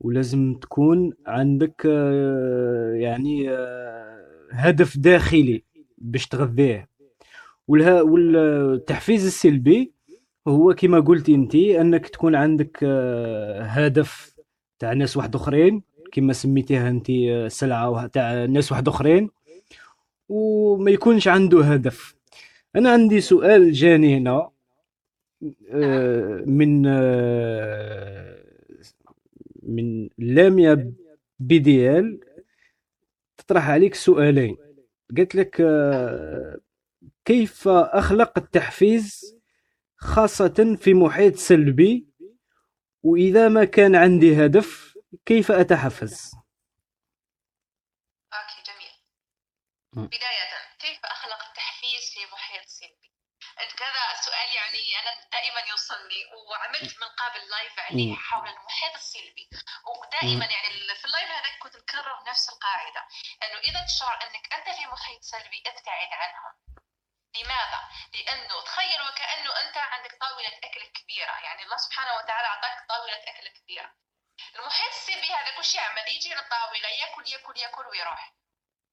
ولازم 0.00 0.54
تكون 0.54 1.12
عندك 1.26 1.86
آه، 1.86 2.92
يعني 2.92 3.50
آه، 3.50 4.26
هدف 4.52 4.98
داخلي 4.98 5.64
باش 5.98 6.26
تغذيه. 6.26 6.88
والتحفيز 7.68 9.26
السلبي 9.26 9.92
هو 10.48 10.74
كما 10.74 11.00
قلتي 11.00 11.34
انت 11.34 11.54
انك 11.54 12.08
تكون 12.08 12.34
عندك 12.34 12.78
آه، 12.82 13.62
هدف 13.62 14.36
تاع 14.78 14.92
ناس 14.92 15.16
واحد 15.16 15.34
أخرين 15.34 15.82
كما 16.16 16.32
سميتيها 16.32 16.88
انت 16.88 17.12
سلعة 17.48 18.06
تاع 18.06 18.44
ناس 18.44 18.72
واحد 18.72 18.88
اخرين. 18.88 19.30
وما 20.28 20.90
يكونش 20.90 21.28
عنده 21.28 21.64
هدف. 21.64 22.14
أنا 22.76 22.90
عندي 22.90 23.20
سؤال 23.20 23.72
جاني 23.72 24.16
هنا 24.16 24.50
آه، 25.70 26.42
من 26.46 26.86
آه، 26.86 28.42
من 29.62 30.08
لاميا 30.18 30.92
بي 31.38 31.58
دي 31.58 31.98
ال 31.98 32.20
تطرح 33.38 33.70
عليك 33.70 33.94
سؤالين. 33.94 34.56
قالت 35.16 35.34
لك 35.34 35.60
آه، 35.60 36.58
كيف 37.24 37.68
أخلق 37.68 38.38
التحفيز 38.38 39.36
خاصة 39.96 40.76
في 40.80 40.94
محيط 40.94 41.36
سلبي؟ 41.36 42.06
وإذا 43.02 43.48
ما 43.48 43.64
كان 43.64 43.94
عندي 43.94 44.46
هدف 44.46 44.85
كيف 45.26 45.50
أتحفز 45.50 46.32
okay 48.34 48.62
جميل. 48.62 48.92
بداية 49.92 50.76
كيف 50.78 51.04
أخلق 51.04 51.46
التحفيز 51.48 52.10
في 52.14 52.26
محيط 52.32 52.66
سلبي؟ 52.66 53.12
أنت 53.62 53.72
كذا 53.72 54.14
سؤال 54.24 54.54
يعني 54.54 55.00
أنا 55.00 55.28
دائما 55.32 55.60
يوصلني 55.60 56.24
وعملت 56.50 56.98
من 57.00 57.08
قبل 57.08 57.48
live 57.50 57.78
عليه 57.78 58.10
مم. 58.10 58.16
حول 58.16 58.48
المحيط 58.48 58.94
السلبي 58.94 59.48
ودائما 59.86 60.44
يعني 60.44 60.94
في 60.94 61.04
ال 61.04 61.09
live 61.09 61.30
هذا 61.30 61.58
كنت 61.62 61.76
نكرر 61.76 62.24
نفس 62.28 62.48
القاعدة 62.48 63.00
أنه 63.42 63.58
إذا 63.58 63.84
تشعر 63.86 64.22
أنك 64.22 64.52
أنت 64.52 64.76
في 64.76 64.86
محيط 64.86 65.22
سلبي 65.22 65.62
ابتعد 65.66 66.08
عنهم 66.12 66.54
لماذا؟ 67.40 67.80
لأنه 68.14 68.64
تخيل 68.64 69.02
وكأنه 69.02 69.50
أنت 69.60 69.76
عندك 69.76 70.16
طاولة 70.20 70.58
أكل 70.64 70.86
كبيرة 70.86 71.32
يعني 71.44 71.62
الله 71.62 71.76
سبحانه 71.76 72.14
وتعالى 72.16 72.48
أعطاك 72.48 72.88
طاولة 72.88 73.16
أكل 73.16 73.48
كبيرة 73.48 73.94
المحيط 74.54 74.88
السلبي 74.94 75.32
هذا 75.34 75.58
وش 75.58 75.74
يعمل 75.74 76.08
يجي 76.08 76.34
للطاولة 76.34 76.88
يأكل 76.88 77.28
يأكل 77.28 77.58
يأكل 77.58 77.86
ويروح. 77.86 78.32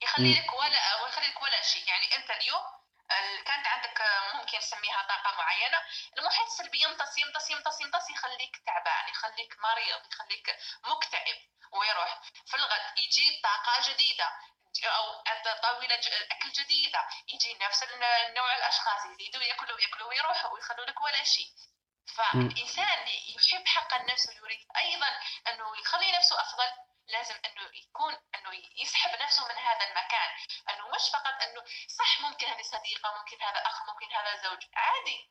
يخلي 0.02 0.34
لك 0.40 0.54
ولا 0.54 1.02
ويخلي 1.04 1.28
لك 1.28 1.42
ولا 1.42 1.62
شيء. 1.62 1.88
يعني 1.88 2.16
أنت 2.16 2.32
اليوم 2.32 2.64
ال- 3.12 3.44
كانت 3.44 3.68
عندك 3.68 4.02
ممكن 4.34 4.58
نسميها 4.58 5.02
طاقة 5.10 5.38
معينة 5.38 5.78
المحيط 6.18 6.46
السلبي 6.46 6.82
يمتص 6.84 7.18
يمتص 7.18 7.50
يمتص 7.50 7.82
يمتص 7.82 8.10
يخليك 8.10 8.58
تعبان 8.66 9.10
يخليك 9.10 9.56
مريض 9.60 10.02
يخليك 10.12 10.58
مكتئب 10.84 11.38
ويروح. 11.72 12.22
في 12.46 12.56
الغد 12.56 12.98
يجي 12.98 13.42
طاقة 13.44 13.92
جديدة 13.94 14.32
أو 14.86 15.24
طاولة 15.64 15.96
ج- 15.96 16.28
اكل 16.32 16.52
جديدة. 16.52 17.08
يجي 17.28 17.54
نفس 17.62 17.84
النوع 17.84 18.56
الأشخاص 18.56 19.06
يزيدوا 19.06 19.42
يأكلوا 19.44 19.80
يأكلوا 19.80 20.08
ويروحوا 20.10 20.52
ويخلوا 20.52 20.86
لك 20.86 21.02
ولا 21.02 21.24
شيء. 21.24 21.48
فالإنسان 22.08 23.00
اللي 23.00 23.36
يحب 23.36 23.68
حقا 23.68 24.04
نفسه 24.12 24.42
ويريد 24.42 24.68
أيضا 24.78 25.08
أنه 25.48 25.78
يخلي 25.82 26.12
نفسه 26.12 26.42
أفضل 26.42 26.70
لازم 27.08 27.36
أنه 27.46 27.70
يكون 27.74 28.14
أنه 28.36 28.52
يسحب 28.82 29.22
نفسه 29.22 29.48
من 29.48 29.58
هذا 29.58 29.84
المكان. 29.90 30.30
أنه 30.70 30.88
مش 30.96 31.10
فقط 31.14 31.36
أنه 31.44 31.64
صح 31.88 32.22
ممكن 32.22 32.48
هذه 32.48 32.62
صديقة 32.62 33.18
ممكن 33.20 33.42
هذا 33.42 33.60
أخ 33.66 33.90
ممكن 33.90 34.16
هذا 34.16 34.44
زوج. 34.44 34.62
عادي. 34.76 35.30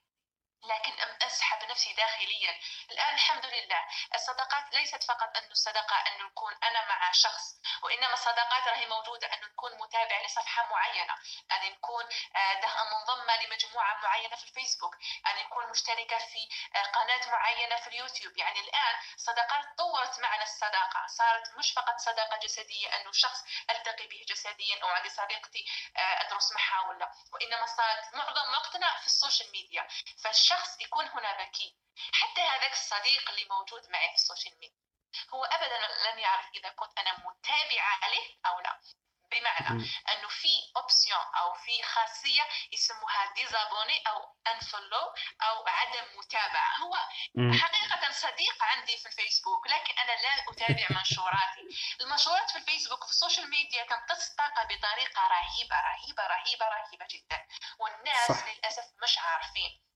لكن 0.64 1.00
أم 1.00 1.16
أسحب 1.22 1.64
نفسي 1.70 1.92
داخليا. 1.92 2.58
الآن 2.90 3.14
الحمد 3.14 3.46
لله. 3.46 3.86
الصداقات 4.14 4.74
ليست 4.74 5.02
فقط 5.04 5.36
أن 5.36 5.50
الصداقة 5.50 5.96
أن 5.96 6.26
نكون 6.26 6.54
أنا 6.64 6.88
مع 6.88 7.12
شخص 7.12 7.44
وإنما 7.82 8.14
الصداقات 8.14 8.68
راهي 8.68 8.86
موجودة 8.86 9.26
أن 9.32 9.40
نكون 9.44 9.72
متابع 9.78 10.20
لصفحة 10.22 10.66
معينة 10.70 11.14
أن 11.52 11.72
نكون 11.72 12.04
آه، 12.36 12.84
منضمة 12.92 13.36
لمجموعة 13.42 14.00
معينة 14.02 14.36
في 14.36 14.44
الفيسبوك 14.44 14.94
أن 15.26 15.44
نكون 15.44 15.70
مشتركة 15.70 16.18
في 16.18 16.48
آه، 16.76 16.82
قناة 16.82 17.26
معينة 17.30 17.76
في 17.76 17.88
اليوتيوب. 17.88 18.36
يعني 18.36 18.60
الآن 18.60 18.94
صداقات 19.16 19.64
طورت 19.78 20.20
معنا 20.20 20.42
الصداقة. 20.42 21.06
صارت 21.06 21.52
مش 21.58 21.72
فقط 21.72 21.96
صداقة 21.98 22.36
جسدية 22.36 22.96
أنه 22.96 23.12
شخص 23.12 23.40
ألتقي 23.70 24.06
به 24.06 24.24
جسديا 24.28 24.82
أو 24.82 24.88
عندي 24.88 25.08
صديقتي 25.08 25.64
آه، 25.96 26.22
أدرس 26.22 26.52
معها 26.52 26.88
ولا 26.88 27.10
وإنما 27.32 27.66
صارت 27.66 28.14
معظم 28.14 28.52
وقتنا 28.54 28.98
في 29.00 29.06
ال 29.07 29.13
social 29.13 29.50
media. 29.53 29.88
فالشخص 30.53 30.80
يكون 30.80 31.05
هنا 31.09 31.42
ذكي 31.42 31.76
حتى 32.12 32.40
هذاك 32.40 32.72
الصديق 32.72 33.30
اللي 33.30 33.46
موجود 33.50 33.90
معي 33.90 34.09
في 34.09 34.14
ال 34.14 34.20
social 34.20 34.55
media 34.61 34.82
هو 35.34 35.44
ابدا 35.44 35.78
لن 35.78 36.18
يعرف 36.18 36.46
إذا 36.55 36.68
كنت 36.68 36.98
أنا 36.98 37.12
متابعة 37.12 37.98
عليه 38.03 38.38
أو 38.46 38.61
لا 38.61 38.80
بمعنى. 39.32 39.68
أنه 40.12 40.28
في 40.28 40.48
option 40.76 41.26
أو 41.40 41.55
في 41.55 41.82
خاصية 41.82 42.42
يسموها 42.72 43.32
désabonner 43.34 44.03
أو 44.09 44.36
unfollow 44.55 45.14
أو 45.42 45.66
عدم 45.66 46.18
متابعة 46.18 46.76
هو 46.82 46.96
مم. 47.34 47.53
حقيقة 47.53 48.12
صديق 48.12 48.64
عندي 48.64 48.96
في 48.96 49.07
الفيسبوك 49.07 49.66
لكن 49.66 49.98
أنا 49.98 50.12
لا 50.12 50.44
أتابع 50.48 50.86
منشوراتي 50.98 51.62
المنشورات 52.00 52.50
في 52.50 52.59
الفيسبوك 52.59 53.05
في 53.05 53.11
ال 53.11 53.16
social 53.16 53.50
media 53.50 53.84
تمتص 53.84 54.34
طاقة 54.34 54.64
بطريقة 54.64 55.28
رهيبة 55.28 55.76
رهيبة 55.80 56.26
رهيبة 56.26 56.66
رهيبة 56.68 57.07
جدا 57.11 57.46
والناس 57.78 58.28
صح. 58.28 58.46
للأسف 58.48 58.84
مش 59.03 59.18
عارفين 59.18 59.91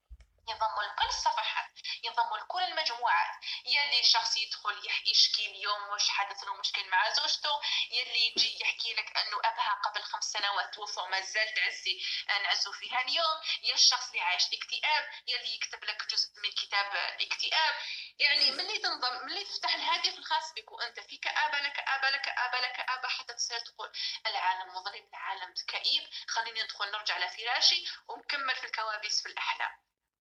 ينضموا 0.48 0.82
لكل 0.82 1.06
الصفحات 1.06 1.70
ينضموا 2.04 2.38
لكل 2.38 2.62
المجموعات. 2.62 3.34
يلي 3.64 4.02
شخص 4.02 4.36
يدخل 4.36 4.82
يشكي 5.06 5.46
اليوم 5.46 5.94
مش 5.94 6.08
حدث 6.08 6.44
له 6.44 6.54
مشكل 6.60 6.88
مع 6.90 7.10
زوجته 7.10 7.60
يلي 7.90 8.26
يجي 8.26 8.58
يحكي 8.60 8.94
لك 8.94 9.16
انه 9.16 9.38
ابها 9.44 9.80
قبل 9.84 10.02
خمس 10.02 10.24
سنوات 10.24 10.74
توفى 10.74 11.00
وما 11.00 11.20
زال 11.20 11.54
تعزي 11.54 12.00
نعزو 12.28 12.72
فيها 12.72 13.00
اليوم. 13.00 13.36
يا 13.62 13.74
الشخص 13.74 14.06
اللي 14.08 14.20
عايش 14.20 14.44
اكتئاب 14.44 15.04
يلي 15.26 15.54
يكتب 15.54 15.84
لك 15.84 16.06
جزء 16.10 16.28
من 16.44 16.50
كتاب 16.50 16.86
الاكتئاب. 16.94 17.74
يعني 18.18 18.50
ملي 18.50 18.78
تنضم 18.78 19.26
ملي 19.26 19.44
تفتح 19.44 19.74
الهاتف 19.74 20.18
الخاص 20.18 20.52
بك 20.56 20.72
وانت 20.72 21.00
في 21.00 21.16
كآبة 21.16 21.58
لك 21.58 21.72
كآبة 21.72 22.10
لك 22.10 22.20
كآبة 22.20 22.60
لك 22.60 22.72
كآبة 22.72 23.08
حتى 23.08 23.34
تصير 23.34 23.58
تقول 23.58 23.92
العالم 24.26 24.74
مظلم 24.74 25.08
العالم 25.08 25.54
كئيب. 25.68 26.08
خليني 26.28 26.62
ندخل 26.62 26.90
نرجع 26.90 27.18
لفراشي 27.18 27.84
ونكمل 28.08 28.56
في 28.56 28.64
الكوابيس 28.64 29.22
في 29.22 29.28
الأحلام. 29.28 29.70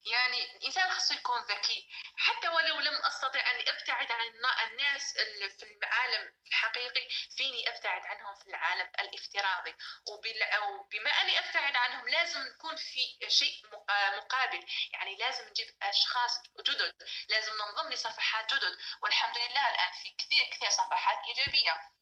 يعني 0.05 0.55
الإنسان 0.55 0.91
خصو 0.91 1.13
يكون 1.13 1.41
ذكي. 1.41 1.89
حتى 2.17 2.47
ولو 2.49 2.79
لم 2.79 2.95
أستطع 2.95 3.39
أن 3.51 3.67
أبتعد 3.67 4.11
عن 4.11 4.27
النا- 4.27 4.63
الناس 4.63 5.13
في 5.59 5.77
العالم 5.83 6.33
الحقيقي 6.47 7.07
فيني 7.37 7.69
أبتعد 7.69 8.01
عنهم 8.05 8.35
في 8.35 8.47
العالم 8.49 8.91
الافتراضي. 8.99 9.75
وبما 10.09 11.09
أني 11.21 11.39
أبتعد 11.39 11.75
عنهم 11.75 12.09
لازم 12.09 12.39
نكون 12.41 12.75
في 12.75 13.29
شيء 13.29 13.67
مق- 13.67 13.91
مقابل. 14.17 14.65
يعني 14.93 15.15
لازم 15.15 15.49
نجيب 15.49 15.67
أشخاص 15.83 16.31
جدد. 16.67 16.93
لازم 17.29 17.51
ننضم 17.53 17.89
لصفحات 17.89 18.53
جدد. 18.53 18.77
والحمد 19.01 19.37
لله 19.37 19.69
الآن 19.69 19.91
في 20.03 20.09
كثير 20.17 20.43
كثير 20.51 20.69
صفحات 20.69 21.17
إيجابية. 21.27 21.94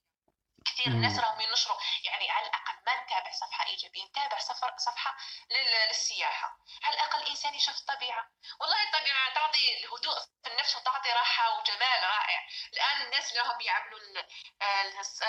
كثير 0.66 0.90
مم. 0.90 1.02
ناس 1.02 1.20
راهم 1.20 1.42
ينشروا 1.42 1.78
يعني 2.04 2.32
على 2.32 2.48
الأقل 2.48 2.74
ما 2.86 3.04
نتابع 3.04 3.32
صفحة 3.32 3.66
إيجابية 3.66 4.04
نتابع 4.06 4.38
صفحة 4.78 5.16
لل- 5.52 5.88
للسياحة. 5.88 6.58
على 6.84 6.96
الأقل 6.96 7.22
الانسان 7.24 7.56
يشوف 7.56 7.76
الطبيعة. 7.76 8.28
والله 8.60 8.84
الطبيعة 8.84 9.34
تعطي 9.34 9.78
الهدوء 9.78 10.20
في 10.44 10.52
النفس 10.52 10.76
وتعطي 10.76 11.10
راحة 11.12 11.60
وجمال 11.60 12.04
رائع. 12.04 12.48
الآن 12.74 13.02
الناس 13.02 13.32
اللي 13.32 13.42
هم 13.44 13.62
يعملوا 13.62 14.00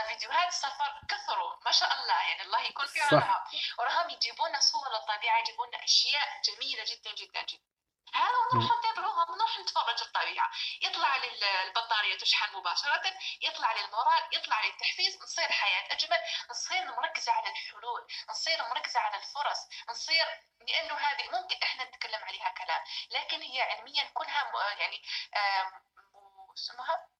الفيديوهات 0.02 0.48
السفر 0.48 1.00
كثروا 1.10 1.56
ما 1.64 1.70
شاء 1.70 1.94
الله. 1.94 2.22
يعني 2.22 2.42
الله 2.42 2.60
يكون 2.60 2.86
في 2.86 2.98
صح. 3.00 3.12
عونها 3.12 3.44
وراهم 3.78 4.10
يجيبوا 4.10 4.48
لنا 4.48 4.60
صور 4.60 4.88
للطبيعة 4.92 5.38
يجيبوا 5.38 5.66
لنا 5.66 5.84
أشياء 5.84 6.28
جميلة 6.44 6.84
جدا 6.84 7.14
جدا 7.14 7.42
جدا. 7.42 7.73
هذا 8.14 8.38
نروح 8.54 8.78
نتابعوهم 8.78 9.36
نروح 9.36 9.58
نتفرج 9.58 10.02
الطبيعة 10.02 10.50
يطلع 10.82 11.16
لي 11.16 11.28
ال- 11.28 11.44
البطارية 11.44 12.18
تشحن 12.18 12.56
مباشرة 12.56 13.02
يطلع 13.42 13.72
لي 13.72 13.84
المورال 13.84 14.22
يطلع 14.32 14.60
لي 14.60 14.68
التحفيز 14.68 15.22
نصير 15.22 15.52
حياة 15.52 15.92
أجمل 15.92 16.18
نصير 16.50 16.84
مركزة 16.96 17.32
على 17.32 17.48
الحلول 17.50 18.06
نصير 18.30 18.62
مركزة 18.68 19.00
على 19.00 19.16
الفرص 19.16 19.58
نصير 19.90 20.24
لأنه 20.68 20.94
هذه 20.94 21.30
ممكن 21.30 21.56
إحنا 21.62 21.84
نتكلم 21.84 22.24
عليها 22.24 22.50
كلام 22.50 22.82
لكن 23.10 23.42
هي 23.42 23.62
علميا 23.62 24.04
كلها 24.14 24.52
يعني 24.78 25.02
اسمها؟ 26.54 27.13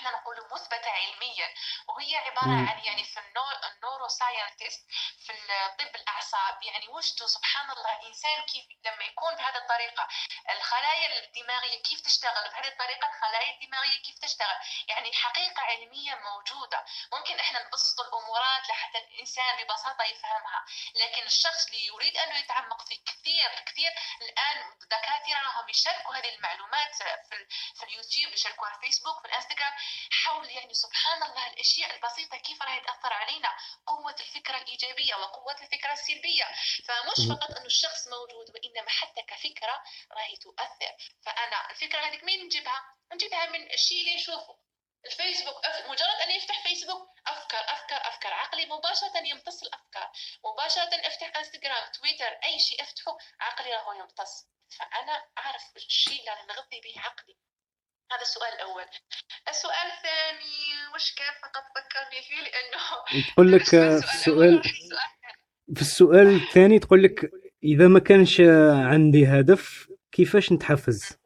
إحنا 0.00 0.10
نقول 0.10 0.36
مثبتة 0.52 0.90
علميا 0.90 1.48
وهي 1.88 2.16
عبارة 2.16 2.46
مم. 2.46 2.68
عن 2.68 2.78
يعني 2.84 3.04
في 3.04 3.20
النور 3.20 3.54
النورو 3.72 4.08
ساينتست 4.08 4.86
في 5.26 5.32
طب 5.78 5.96
الأعصاب 5.96 6.62
يعني 6.62 6.88
وجدوا 6.88 7.26
سبحان 7.26 7.70
الله 7.70 8.00
الإنسان 8.00 8.42
كيف 8.42 8.64
لما 8.84 9.04
يكون 9.04 9.34
بهذه 9.34 9.56
الطريقة 9.56 10.08
الخلايا 10.50 11.24
الدماغية 11.24 11.82
كيف 11.82 12.00
تشتغل 12.00 12.50
بهذه 12.50 12.68
الطريقة 12.68 13.08
الخلايا 13.08 13.54
الدماغية 13.54 14.02
كيف 14.02 14.18
تشتغل. 14.18 14.56
يعني 14.88 15.12
حقيقة 15.12 15.62
علمية 15.62 16.14
موجودة. 16.14 16.84
ممكن 17.12 17.38
إحنا 17.40 17.66
نبسط 17.66 18.00
الأمورات 18.00 18.68
لحتى 18.68 18.98
الإنسان 18.98 19.56
ببساطة 19.64 20.04
يفهمها. 20.04 20.64
لكن 20.94 21.22
الشخص 21.22 21.66
اللي 21.66 21.86
يريد 21.86 22.16
أنه 22.16 22.38
يتعمق 22.38 22.80
في 22.88 22.96
كثير 22.96 23.60
كثير 23.66 23.92
الآن 24.22 24.78
دكاترة 24.90 25.40
لهم 25.42 25.68
يشاركوا 25.68 26.14
هذه 26.14 26.34
المعلومات 26.34 26.94
في, 26.94 27.46
في 27.74 27.84
اليوتيوب 27.84 28.32
يشاركوها 28.32 28.70
في 28.72 28.80
فيسبوك 28.86 29.22
في 29.22 29.28
الإنستغرام. 29.28 29.72
حول 30.10 30.50
يعني 30.50 30.74
سبحان 30.74 31.22
الله 31.22 31.46
الأشياء 31.46 31.94
البسيطة 31.96 32.36
كيف 32.36 32.62
راح 32.62 32.78
تاثر 32.78 33.12
علينا؟ 33.12 33.48
قوة 33.86 34.16
الفكرة 34.20 34.56
الإيجابية 34.56 35.14
وقوة 35.14 35.56
الفكرة 35.62 35.92
السلبية. 35.92 36.44
فمش. 36.84 37.28
فقط 37.28 37.50
انه 37.50 37.66
الشخص 37.66 38.08
موجود 38.08 38.50
وإنما 38.54 38.90
حتى 38.90 39.22
كفكرة 39.22 39.82
راهي 40.12 40.36
تؤثر. 40.36 40.92
فأنا 41.22 41.70
الفكرة 41.70 42.00
هذيك 42.00 42.24
مين 42.24 42.44
نجيبها؟ 42.44 42.84
نجيبها 43.12 43.46
من 43.46 43.72
الشيء 43.72 44.00
اللي 44.00 44.14
نشوفه. 44.14 44.58
الفيسبوك 45.06 45.66
مجرد 45.88 46.20
اني 46.24 46.38
افتح 46.38 46.62
فيسبوك 46.62 47.08
أفكار 47.26 47.64
أفكار 47.68 48.08
أفكار. 48.08 48.32
عقلي 48.32 48.66
مباشرة 48.66 49.18
يمتص 49.18 49.62
الأفكار. 49.62 50.12
مباشرة 50.44 51.06
أفتح 51.06 51.36
إنستغرام 51.36 51.92
تويتر 51.92 52.38
أي 52.44 52.60
شيء 52.60 52.82
أفتحه 52.82 53.16
عقلي 53.40 53.74
راهو 53.74 53.92
يمتص. 53.92 54.46
فأنا 54.78 55.26
أعرف 55.38 55.62
الشيء 55.76 56.20
اللي 56.20 56.46
نغذي 56.48 56.80
به 56.80 57.00
عقلي. 57.00 57.36
هذا 58.12 58.22
السؤال 58.22 58.52
الأول. 58.54 58.84
السؤال 59.48 59.86
الثاني 59.96 60.88
وش 60.94 61.14
كان 61.14 61.34
فقط 61.42 61.64
فكرني 61.74 62.22
فيه؟ 62.22 62.40
لأنه 62.40 62.82
تقول 63.32 63.52
لك 63.52 63.64
في 63.64 64.14
السؤال 64.14 64.62
في 65.74 65.80
السؤال 65.80 66.28
الثاني 66.42 66.78
تقول 66.78 67.02
لك 67.02 67.30
إذا 67.64 67.88
ما 67.88 68.00
كانش 68.00 68.40
عندي 68.90 69.26
هدف 69.26 69.88
كيفاش 70.12 70.52
نتحفز؟ 70.52 71.18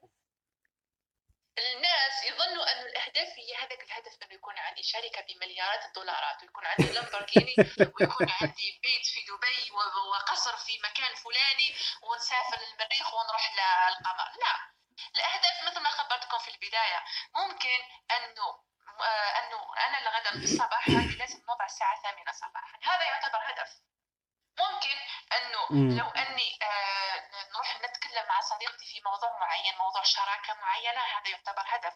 الناس 1.59 2.15
يظنوا 2.29 2.65
أن 2.73 2.81
الأهداف 2.87 3.29
هي 3.39 3.55
هذاك 3.63 3.83
الهدف 3.87 4.13
أنه 4.23 4.35
يكون 4.35 4.55
عندي 4.59 4.83
شركة 4.83 5.21
بمليارات 5.29 5.83
الدولارات 5.89 6.43
ويكون 6.43 6.65
عندي 6.67 6.93
لامبورغيني 6.93 7.55
ويكون 7.95 8.27
عندي 8.41 8.69
بيت 8.83 9.07
في 9.13 9.21
دبي 9.29 9.71
وقصر 10.11 10.57
في 10.57 10.73
مكان 10.89 11.15
فلاني 11.25 11.69
ونسافر 12.03 12.59
للمريخ 12.65 13.07
ونروح 13.15 13.45
للقمر. 13.57 14.29
لا. 14.43 14.74
الأهداف 15.17 15.63
مثل 15.67 15.81
ما 15.81 15.91
خبرتكم 15.91 16.39
في 16.39 16.51
البداية 16.51 17.05
ممكن 17.35 17.79
أنه 18.11 18.65
آه، 19.01 19.39
أنه 19.39 19.61
أنا 19.87 19.99
الغدا 19.99 20.31
في 20.31 20.45
الصباح 20.45 20.89
هذه 20.89 21.17
لازم 21.19 21.43
نوضع 21.49 21.65
الساعة 21.65 21.95
الثامنة 21.97 22.33
صباحا. 22.33 22.79
هذا 22.83 23.05
يعتبر 23.05 23.39
هدف. 23.51 23.71
ممكن 24.59 24.97
أنه. 25.33 25.97
لو 25.99 26.09
أني 26.11 26.59
آه 26.63 27.29
نروح 27.55 27.81
نتكلم 27.81 28.27
مع 28.29 28.41
صديقتي 28.41 28.87
في 28.87 29.01
موضوع 29.05 29.39
معين 29.41 29.75
موضوع 29.79 30.03
شراكة 30.03 30.55
معينة 30.55 31.01
هذا 31.01 31.29
يعتبر 31.31 31.63
هدف. 31.67 31.95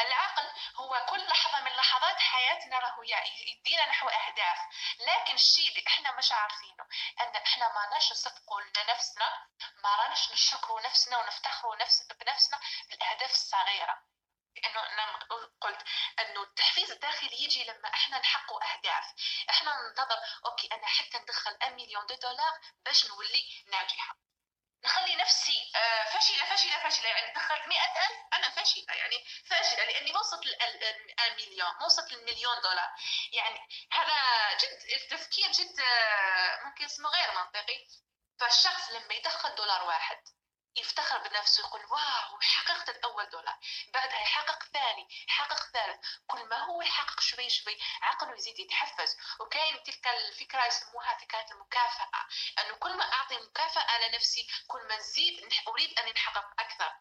العقل 0.00 0.50
هو 0.76 1.06
كل 1.10 1.26
لحظة 1.26 1.60
من 1.60 1.70
لحظات 1.72 2.18
حياتنا 2.18 2.78
راهو 2.78 3.02
يدينا 3.02 3.86
نحو 3.86 4.08
أهداف. 4.08 4.58
لكن 4.98 5.34
الشيء 5.34 5.68
اللي 5.68 5.84
إحنا 5.86 6.12
مش 6.12 6.32
عارفينه 6.32 6.86
أن 7.20 7.36
إحنا 7.36 7.68
ما 7.68 7.84
راناش 7.84 8.12
نصدقوا 8.12 8.60
لنفسنا 8.60 9.46
ما 9.76 9.96
راناش 9.96 10.30
نشكروا 10.32 10.80
نفسنا 10.80 11.18
ونفتخروا 11.18 11.76
نفس 11.76 12.02
بنفسنا 12.02 12.60
بالأهداف 12.90 13.30
الصغيرة. 13.30 14.02
لأنه 14.56 14.80
أنا 14.80 15.18
قلت 15.60 15.82
إنه 16.20 16.42
التحفيز 16.42 16.90
الداخلي 16.90 17.42
يجي 17.44 17.64
لما 17.64 17.88
إحنا 17.88 18.18
نحقق 18.18 18.64
أهداف. 18.64 19.04
إحنا 19.50 19.88
ننتظر 19.88 20.18
okay 20.46 20.68
أنا 20.72 20.86
حتى 20.86 21.18
ندخل 21.18 21.58
1 21.62 21.72
million 21.72 22.06
de 22.06 22.14
dollars 22.14 22.60
باش 22.84 23.06
نولي 23.06 23.64
ناجحة. 23.66 24.16
نخلي 24.84 25.16
نفسي 25.16 25.72
آه، 25.76 26.04
فاشلة 26.04 26.44
فاشلة 26.44 26.78
فاشلة. 26.82 27.08
يعني 27.08 27.34
دخلت 27.34 27.66
100000 27.66 28.10
أنا 28.34 28.50
فاشلة 28.50 28.94
يعني 28.94 29.24
فاشلة 29.44 29.84
لأني 29.84 30.12
ما 30.12 30.20
وصلت 30.20 30.46
المليون 31.26 31.70
ما 31.80 31.84
وصلت 31.84 32.12
المليون 32.12 32.60
دولار. 32.62 32.90
يعني 33.32 33.68
هذا 33.92 34.18
جد 34.58 35.02
التفكير 35.02 35.52
جد 35.52 35.80
آه، 35.80 36.64
ممكن 36.64 36.84
اسمه 36.84 37.08
غير 37.08 37.32
منطقي. 37.34 37.86
فالشخص 38.40 38.90
لما 38.90 39.14
يدخل 39.14 39.54
دولار 39.54 39.84
واحد 39.84 40.16
يفتخر 40.76 41.18
بنفسه 41.28 41.60
يقول 41.60 41.84
واو 41.84 42.40
حققت 42.40 42.88
الأول 42.88 43.30
دولار. 43.30 43.58
بعدها 43.94 44.20
يحقق 44.20 44.62
ثاني 44.62 45.08
يحقق 45.28 45.66
ثالث. 45.72 46.00
كل 46.26 46.48
ما 46.48 46.56
هو 46.56 46.82
يحقق 46.82 47.20
شوي 47.20 47.50
شوي 47.50 47.78
عقله 48.02 48.34
يزيد 48.36 48.58
يتحفز. 48.58 49.16
وكاين 49.40 49.82
تلك 49.82 50.06
الفكرة 50.06 50.66
يسموها 50.66 51.18
فكرة 51.18 51.46
المكافأة. 51.52 52.26
أنه 52.58 52.74
كل 52.74 52.96
ما 52.96 53.12
أعطي 53.12 53.38
مكافأة 53.38 54.08
لنفسي 54.08 54.46
كل 54.68 54.88
ما 54.88 54.96
نزيد 54.96 55.52
أريد 55.68 55.98
أن 55.98 56.12
نحقق 56.12 56.60
أكثر. 56.60 56.92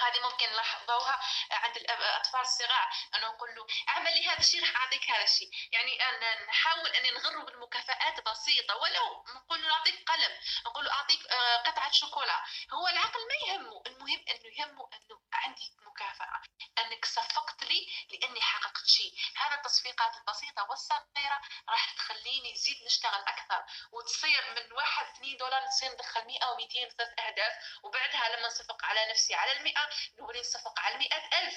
هذه 0.00 0.20
ممكن 0.20 0.46
نلاحظوها 0.52 1.20
عند 1.50 1.76
الأطفال 1.76 2.40
الصغار. 2.40 2.88
أنه 3.14 3.26
نقول 3.26 3.54
له 3.54 3.66
اعمل 3.88 4.12
لي 4.12 4.28
هذا 4.28 4.38
الشيء 4.38 4.60
راح 4.60 4.76
أعطيك 4.76 5.10
هذا 5.10 5.24
الشيء. 5.24 5.50
يعني 5.72 6.08
أن 6.08 6.46
نحاول 6.46 6.90
أن 6.90 7.14
نغره 7.14 7.44
بالمكافآت 7.44 8.20
بسيطة 8.20 8.76
ولو 8.76 9.24
نقول 9.34 9.62
له 9.62 9.68
نعطيك 9.68 10.10
قلم. 10.10 10.32
نقول 10.66 10.84
له 10.84 10.92
أعطيك 10.92 11.26
آه، 11.26 11.56
قطعة 11.56 11.92
شوكولا 11.92 12.44
هو 12.72 12.88
العقل 12.88 13.20
ما 13.28 13.34
يهمه 13.48 13.82
المهم 13.86 14.24
أنه 14.30 14.48
يهمه 14.58 14.88
أنه 14.94 15.20
عندي 15.32 15.72
مكافأة. 15.86 16.42
أنك 16.78 17.04
صفقت 17.04 17.62
لي 17.62 17.86
لأني 18.12 18.40
حققت 18.40 18.86
شيء. 18.86 19.14
هذا 19.36 19.54
التصفيقات 19.54 20.16
البسيطة 20.16 20.66
والصغيرة 20.70 21.40
راح 21.68 21.94
تخليني 21.94 22.52
نزيد 22.52 22.76
نشتغل 22.86 23.20
أكثر 23.20 23.64
وتصير 23.92 24.42
من 24.56 24.72
واحد 24.72 25.06
اثنين 25.06 25.36
دولار 25.36 25.64
نصير 25.64 25.92
ندخل 25.92 26.24
100 26.26 26.44
أو 26.44 26.56
200 26.56 26.88
ثلاث 26.88 27.18
أهداف 27.18 27.52
وبعدها 27.82 28.36
لما 28.36 28.46
نصفق 28.46 28.84
على 28.84 29.10
نفسي 29.10 29.34
على 29.34 29.52
المئة 29.52 29.87
نولي 30.18 30.40
نصفق 30.40 30.80
على 30.80 30.94
المئة 30.94 31.38
ألف. 31.38 31.54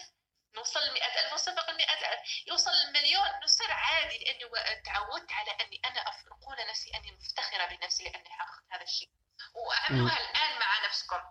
نوصل 0.55 0.79
لمئة 0.79 1.19
ألف 1.25 1.33
نصفق 1.33 1.69
المئة 1.69 2.13
ألف. 2.13 2.47
يوصل 2.47 2.71
المليون 2.71 3.29
نصير 3.43 3.71
عادي 3.71 4.17
لأني 4.17 4.81
تعودت 4.85 5.31
على 5.31 5.51
أني 5.51 5.81
أنا 5.85 6.03
أف- 6.03 6.27
أقول 6.31 6.57
لنفسي 6.57 6.91
أني 6.95 7.11
مفتخرة 7.11 7.65
بنفسي 7.65 8.03
لأني 8.03 8.29
حققت 8.29 8.63
هذا 8.71 8.83
الشيء. 8.83 9.09
وعملوها 9.55 10.17
الآن 10.17 10.59
مع 10.59 10.85
نفسكم. 10.85 11.21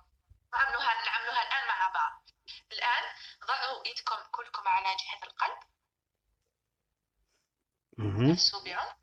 عملوها 0.54 1.04
نعملوها 1.04 1.42
الآن 1.42 1.68
مع 1.68 1.88
بعض. 1.94 2.30
الآن 2.72 3.04
ضعوا 3.46 3.86
إيدكم 3.86 4.16
كلكم 4.30 4.68
على 4.68 4.96
جهة 4.96 5.22
القلب. 5.26 5.58
نفسوا 8.32 8.64
بعمق 8.64 8.96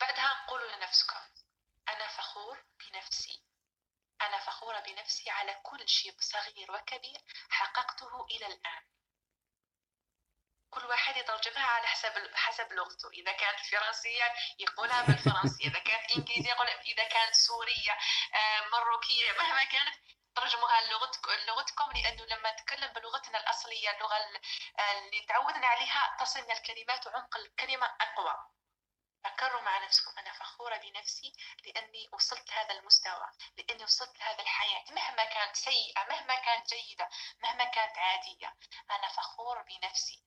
بعدها 0.00 0.46
قولوا 0.48 0.76
لنفسكم. 0.76 1.20
أنا 1.88 2.08
فخور 2.08 2.64
بنفسي. 2.78 3.42
أنا 4.22 4.38
فخورة 4.38 4.80
بنفسي 4.80 5.30
على 5.30 5.54
كل 5.62 5.88
شيء 5.88 6.14
صغير 6.20 6.72
وكبير 6.72 7.20
حققته 7.50 8.26
إلى 8.30 8.46
الآن. 8.46 8.82
كل 10.70 10.84
واحد 10.86 11.16
يترجمها 11.16 11.66
على 11.66 11.86
حسب 11.86 12.34
حسب 12.34 12.72
لغته. 12.72 13.10
إذا 13.10 13.32
كانت 13.32 13.60
فرنسية 13.60 14.34
يقولها 14.58 15.02
بالفرنسية 15.02 15.68
إذا 15.68 15.78
كانت 15.78 16.10
إنجليزية 16.16 16.50
يقول 16.50 16.66
إذا 16.68 17.04
كانت 17.08 17.34
سورية 17.34 17.92
آه، 18.34 18.60
مروكية 18.72 19.32
مهما 19.32 19.64
كانت 19.64 19.94
ترجموها 20.36 20.80
لغتك 20.80 21.28
لغتكم 21.48 21.92
لأنه 21.92 22.24
لما 22.24 22.52
نتكلم 22.52 22.92
بلغتنا 22.92 23.40
الأصلية 23.40 23.90
اللغة 23.90 24.16
ال- 24.16 24.40
اللي 24.80 25.26
تعودنا 25.28 25.66
عليها 25.66 26.16
تصلنا 26.20 26.52
الكلمات 26.52 27.06
وعمق 27.06 27.36
الكلمة 27.36 27.86
أقوى. 28.00 28.36
فكروا 29.24 29.60
مع 29.60 29.84
نفسكم 29.84 30.18
أنا 30.18 30.32
فخورة 30.32 30.76
بنفسي 30.76 31.32
لأني 31.64 32.08
وصلت 32.12 32.50
لهذا 32.50 32.74
المستوى 32.78 33.30
لأني 33.56 33.84
وصلت 33.84 34.18
لهذا 34.18 34.42
الحياة 34.42 34.84
مهما 34.90 35.24
كانت 35.24 35.56
سيئة 35.56 36.04
مهما 36.04 36.34
كانت 36.34 36.74
جيدة 36.74 37.08
مهما 37.42 37.64
كانت 37.64 37.98
عادية 37.98 38.54
أنا 38.90 39.08
فخور 39.08 39.62
بنفسي. 39.62 40.24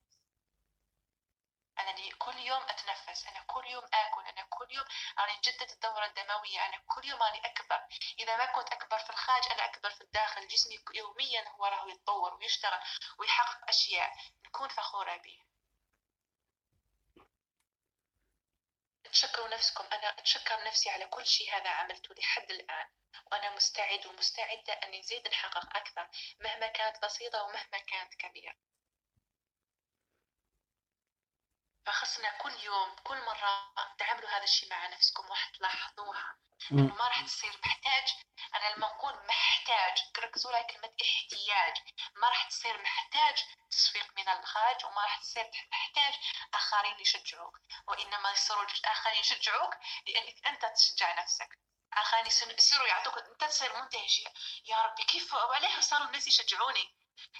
أنا 1.78 1.92
كل 2.18 2.38
يوم 2.38 2.62
أتنفس 2.62 3.26
أنا 3.26 3.40
كل 3.46 3.66
يوم 3.66 3.84
آكل 3.84 4.24
أنا 4.26 4.42
كل 4.50 4.66
يوم 4.70 4.84
راني 5.18 5.36
نجدد 5.36 5.70
الدورة 5.70 6.06
الدموية 6.06 6.66
أنا 6.66 6.82
كل 6.86 7.04
يوم 7.04 7.22
راني 7.22 7.46
أكبر. 7.46 7.80
إذا 8.18 8.36
ما 8.36 8.44
كنت 8.44 8.68
أكبر 8.72 8.98
في 8.98 9.10
الخارج 9.10 9.44
أنا 9.52 9.64
أكبر 9.64 9.90
في 9.90 10.00
الداخل. 10.00 10.48
جسمي 10.48 10.78
يوميا 10.94 11.48
هو 11.48 11.64
راهو 11.64 11.88
يتطور 11.88 12.34
ويشتغل 12.34 12.80
ويحقق 13.18 13.68
أشياء 13.68 14.12
نكون 14.46 14.68
فخورة 14.68 15.16
به 15.16 15.51
تشكروا 19.12 19.48
نفسكم. 19.48 19.84
أنا 19.92 20.08
أتشكر 20.18 20.64
نفسي 20.64 20.90
على 20.90 21.06
كل 21.06 21.26
شيء 21.26 21.56
هذا 21.56 21.68
عملته 21.68 22.14
لحد 22.14 22.50
الآن. 22.50 22.86
وأنا 23.32 23.54
مستعد 23.56 24.06
ومستعدة 24.06 24.72
أن 24.72 24.98
نزيد 24.98 25.28
نحقق 25.28 25.76
أكثر 25.76 26.08
مهما 26.40 26.66
كانت 26.66 27.04
بسيطة 27.04 27.42
ومهما 27.42 27.78
كانت 27.86 28.14
كبيرة. 28.14 28.54
فخصنا 31.86 32.30
كل 32.38 32.52
يوم 32.60 32.96
كل 33.04 33.24
مرة 33.24 33.72
تعملوا 33.98 34.28
هذا 34.30 34.44
الشيء 34.44 34.70
مع 34.70 34.86
نفسكم 34.86 35.26
راح 35.26 35.48
تلاحظوها. 35.48 36.36
ما 36.70 37.08
راح 37.08 37.20
تصير 37.22 37.60
محتاج. 37.64 38.08
أنا 38.54 38.74
لما 38.74 38.86
نقول 38.86 39.26
محتاج 39.26 39.98
ركزوا 40.18 40.52
على 40.56 40.64
كلمة 40.64 40.90
احتياج. 41.02 41.74
ما 42.16 42.28
راح 42.28 42.48
تصير 42.48 42.82
محتاج 42.82 43.44
تصفيق 43.70 44.12
من 44.16 44.28
الخارج 44.28 44.84
وما 44.84 45.02
راح 45.02 45.18
تصير 45.20 45.50
محتاج 45.72 46.14
آخرين 46.54 47.00
يشجعوك. 47.00 47.58
وإنما 47.86 48.32
يصيروا 48.32 48.66
اخرين 48.84 49.20
يشجعوك 49.20 49.74
لأنك 50.06 50.46
أنت 50.46 50.66
تشجع 50.76 51.22
نفسك. 51.22 51.58
آخرين 51.92 52.26
يصيروا- 52.26 52.86
يعطوك 52.86 53.18
أنت 53.18 53.44
تصير 53.44 53.76
منتهش 53.76 54.20
يا 54.66 54.82
ربي 54.82 55.04
كيف؟ 55.04 55.34
وعليه 55.34 55.80
صاروا 55.80 56.06
الناس 56.06 56.26
يشجعوني. 56.26 56.94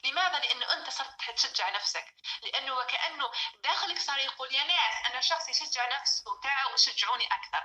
لماذا؟ 0.05 0.39
لأنه 0.39 0.73
أنت 0.73 0.91
صرت 0.91 1.31
تشجع 1.37 1.71
نفسك. 1.71 2.15
لأنه 2.43 2.75
وكأنه 2.75 3.31
داخلك 3.65 3.99
صار 3.99 4.19
يقول 4.19 4.55
يا 4.55 4.65
ناس 4.65 5.07
أنا 5.07 5.21
شخص 5.21 5.49
يشجع 5.49 6.01
نفسه 6.01 6.41
تعالوا 6.43 6.77
شجعوني 6.77 7.27
أكثر. 7.27 7.65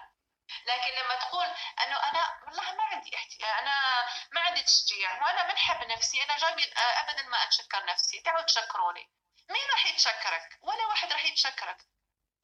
لكن 0.65 0.91
لما 0.91 1.15
تقول 1.15 1.45
إنه 1.83 1.95
أنا 2.03 2.43
والله 2.47 2.71
ما 2.71 2.83
عندي 2.83 3.15
احتياج 3.15 3.49
أنا 3.59 4.05
ما 4.31 4.41
عندي 4.41 4.63
تشجيع 4.63 5.23
وأنا 5.23 5.43
بنحب 5.51 5.87
نفسي 5.87 6.23
أنا 6.23 6.37
جاي 6.37 6.71
ابدا 6.77 7.23
ما 7.23 7.43
أتشكر 7.43 7.85
نفسي 7.85 8.21
تعالوا 8.21 8.41
تشكروني. 8.41 9.09
مين 9.49 9.67
راح 9.71 9.85
يتشكرك؟ 9.85 10.59
ولا 10.61 10.85
واحد 10.85 11.11
راح 11.13 11.25
يتشكرك. 11.25 11.77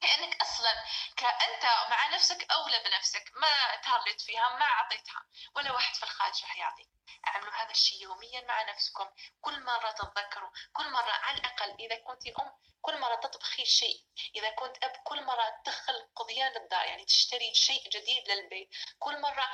لأنك 0.04 0.42
أصلا 0.42 0.84
كأنت 1.18 1.64
مع 1.90 2.08
نفسك 2.08 2.52
اولى 2.52 2.80
بنفسك 2.80 3.32
ما 3.36 3.76
تهرلت 3.76 4.22
فيها 4.22 4.50
ما 4.50 4.66
أعطيتها 4.66 5.26
ولا 5.56 5.72
واحد 5.72 5.96
في 5.96 6.04
الخارج 6.04 6.42
راح 6.44 6.58
يعطيك. 6.58 6.90
اعملوا 7.28 7.54
هذا 7.54 7.72
الشيء 7.72 8.02
يوميا 8.02 8.42
مع 8.42 8.64
نفسكم. 8.64 9.10
كل 9.42 9.64
مرة 9.64 9.92
تتذكروا 9.92 10.50
كل 10.74 10.90
مرة 10.92 11.12
على 11.12 11.38
الأقل 11.38 11.76
إذا 11.80 11.96
كنت 11.96 12.28
أم 12.28 12.52
كل 12.82 13.00
مرة 13.00 13.16
تطبخي 13.16 13.66
شيء. 13.66 14.06
إذا 14.36 14.50
كنت 14.50 14.84
أب 14.84 14.92
كل 15.04 15.24
مرة 15.24 15.62
تدخل 15.66 16.10
قضيان 16.16 16.56
الدار 16.56 16.86
يعني 16.86 17.06
تشتري 17.06 17.54
شيء 17.54 17.90
جديد 17.90 18.30
للبيت. 18.30 18.70
كل 19.00 19.22
مرة 19.22 19.50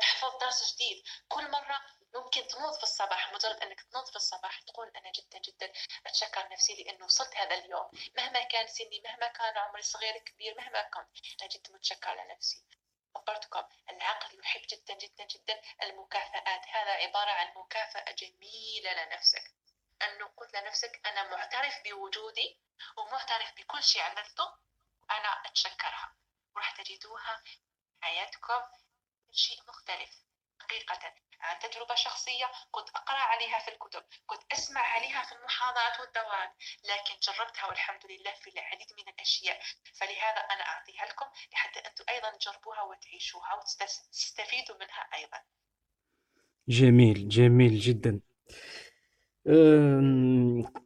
تحفظ 0.00 0.38
درس 0.40 0.74
جديد. 0.74 1.02
كل 1.28 1.50
مرة 1.50 1.80
ممكن 2.16 2.46
تنوض 2.46 2.76
في 2.76 2.82
الصباح 2.82 3.32
مجرد 3.32 3.56
إنك 3.62 3.80
تنوض 3.80 4.06
في 4.10 4.16
الصباح 4.16 4.60
تقول 4.60 4.88
أنا 4.96 5.12
جدا 5.12 5.38
جدا 5.38 5.72
أتشكر 6.06 6.48
نفسي 6.52 6.74
لأنه 6.74 7.04
وصلت 7.04 7.36
هذا 7.36 7.54
اليوم. 7.54 7.90
مهما 8.16 8.42
كان 8.42 8.66
سني 8.66 9.00
مهما 9.04 9.28
كان 9.28 9.58
عمري 9.58 9.82
صغير 9.82 10.18
كبير 10.18 10.54
مهما 10.56 10.82
كنت 10.82 11.16
أنا 11.42 11.48
جدا 11.48 11.72
متشكرة 11.72 12.24
لنفسي. 12.24 12.64
خبرتكم 13.14 13.64
العقل 13.90 14.38
يحب 14.38 14.60
جدا 14.60 14.94
جدا 14.94 15.24
جدا 15.24 15.60
المكافآت. 15.82 16.66
هذا 16.68 16.90
عبارة 16.90 17.30
عن 17.30 17.52
مكافأة 17.56 18.12
جميلة 18.12 18.92
لنفسك. 19.04 19.54
أنه 20.02 20.26
قلت 20.36 20.56
لنفسك 20.56 21.00
أنا 21.06 21.22
معترف 21.22 21.82
بوجودي 21.84 22.60
ومعترف 22.96 23.52
بكل 23.56 23.82
شيء 23.82 24.02
عملته 24.02 24.54
أنا 25.10 25.42
أتشكرها. 25.46 26.16
وراح 26.54 26.70
تجدوها 26.82 27.42
حياتكم 28.00 28.62
شيء 29.32 29.62
مختلف. 29.68 30.25
حقيقة 30.62 31.02
عن 31.46 31.56
تجربة 31.64 31.94
شخصية 31.94 32.46
كنت 32.70 32.88
أقرأ 32.88 33.24
عليها 33.32 33.58
في 33.64 33.70
الكتب 33.74 34.02
كنت 34.26 34.42
أسمع 34.52 34.80
عليها 34.80 35.22
في 35.26 35.32
المحاضرات 35.38 35.94
والدورات 36.00 36.52
لكن 36.90 37.14
جربتها 37.26 37.64
والحمد 37.68 38.04
لله 38.10 38.34
في 38.42 38.50
العديد 38.54 38.90
من 38.98 39.06
الأشياء. 39.14 39.58
فلهذا 39.98 40.40
أنا 40.52 40.64
أعطيها 40.72 41.04
لكم 41.10 41.26
لحتى 41.52 41.78
أنتم 41.88 42.04
أيضا 42.14 42.30
تجربوها 42.38 42.82
وتعيشوها 42.82 43.52
وتستفيدوا 43.54 44.76
منها 44.82 45.02
أيضا. 45.18 45.38
جميل 46.68 47.28
جميل 47.28 47.78
جدا. 47.78 48.20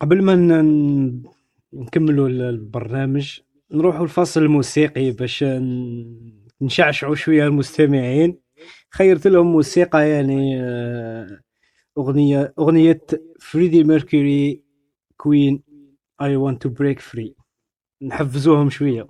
قبل 0.00 0.22
ما 0.22 0.34
نكملوا 1.72 2.28
البرنامج 2.28 3.40
نروحوا 3.70 4.04
الفصل 4.04 4.40
الموسيقي 4.40 5.10
باش 5.10 5.44
نشعشعوا 6.60 7.14
شوية 7.14 7.44
المستمعين. 7.44 8.49
خيرت 8.90 9.26
لهم 9.26 9.46
موسيقى 9.52 10.10
يعني 10.10 10.62
آه، 10.62 11.40
أغنية 11.98 12.54
أغنية 12.58 13.00
فريدي 13.40 13.84
ميركوري 13.84 14.64
كوين 15.16 15.62
I 16.22 16.38
want 16.38 16.58
to 16.58 16.68
break 16.68 17.00
free 17.00 17.36
نحفزوهم 18.02 18.70
شوية. 18.70 19.08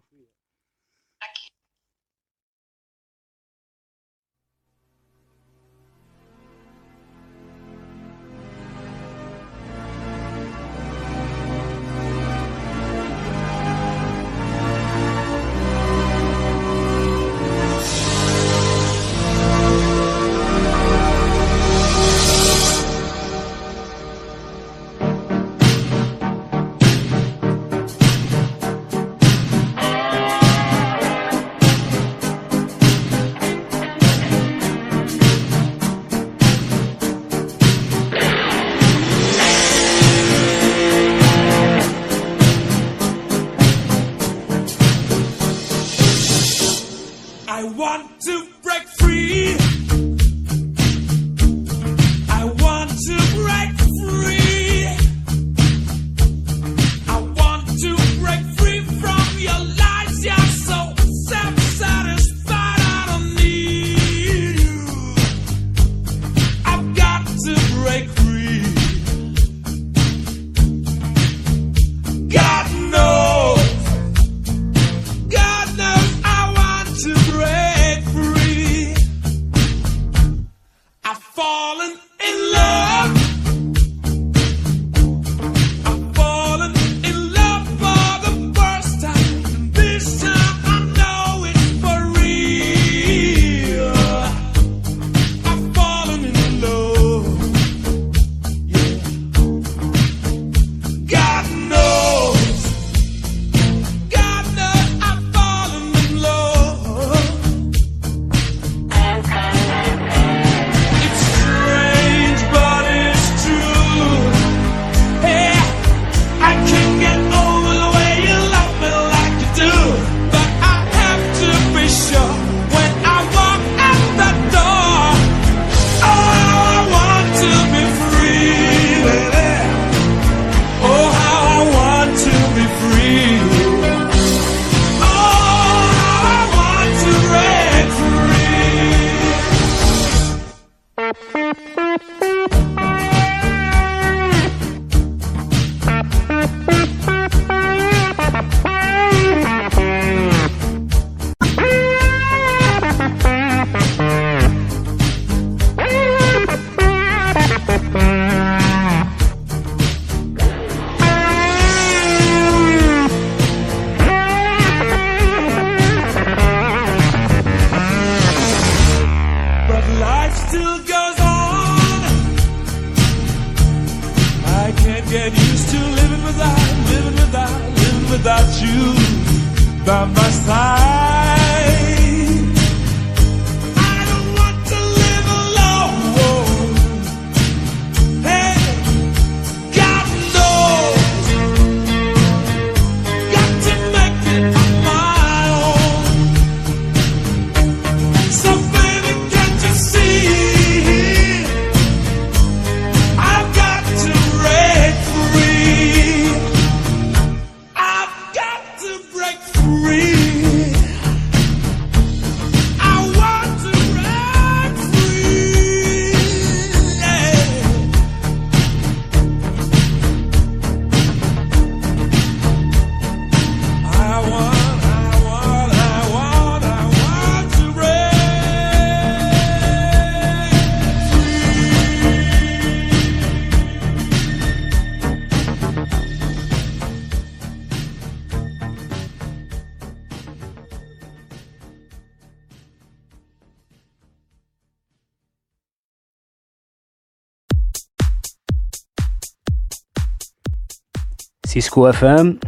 سيسكو 251.51 251.89
FM 251.89 252.41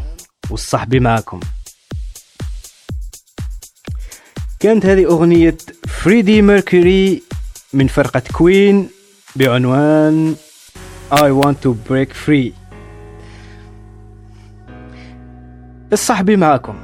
والصحبي 0.51 1.01
معكم. 1.01 1.41
كانت 4.61 4.87
هذه 4.87 5.05
أغنية 5.05 5.57
فريدي 5.89 6.43
ميركوري 6.43 7.23
من 7.73 7.87
فرقة 7.87 8.23
كوين 8.33 8.89
بعنوان 9.37 10.37
I 11.13 11.31
want 11.43 11.57
to 11.65 11.75
break 11.91 12.13
free. 12.27 12.53
الصحبي 15.93 16.37
معكم. 16.37 16.75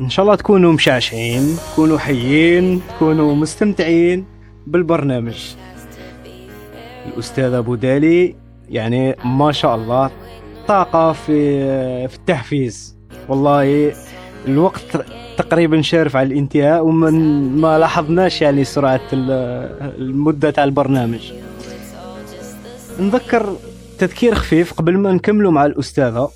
إن 0.00 0.10
شاء 0.10 0.24
الله 0.24 0.34
تكونوا 0.36 0.72
مشعشعين 0.72 1.56
تكونوا 1.72 1.98
حيين 1.98 2.82
تكونوا 2.88 3.34
مستمتعين 3.34 4.26
بالبرنامج. 4.66 5.54
الأستاذ 7.06 7.52
أبو 7.52 7.74
دالي 7.74 8.36
يعني 8.68 9.16
ما 9.24 9.52
شاء 9.52 9.74
الله 9.74 10.10
طاقة 10.68 11.12
في 11.12 11.28
في 12.08 12.14
التحفيز. 12.16 12.96
والله 13.28 13.92
الوقت 14.48 14.82
تقريبا 15.38 15.82
شارف 15.82 16.16
على 16.16 16.26
الانتهاء 16.26 16.84
ومن 16.84 17.14
ما 17.56 17.78
لاحظناش 17.78 18.42
يعني 18.42 18.64
سرعة 18.64 19.00
ال- 19.12 19.92
المدة 19.98 20.50
تاع 20.50 20.64
البرنامج. 20.64 21.32
نذكر 23.00 23.56
تذكير 23.98 24.34
خفيف 24.34 24.72
قبل 24.72 24.98
ما 24.98 25.12
نكملوا 25.12 25.52
مع 25.52 25.66
الأستاذة. 25.66 26.30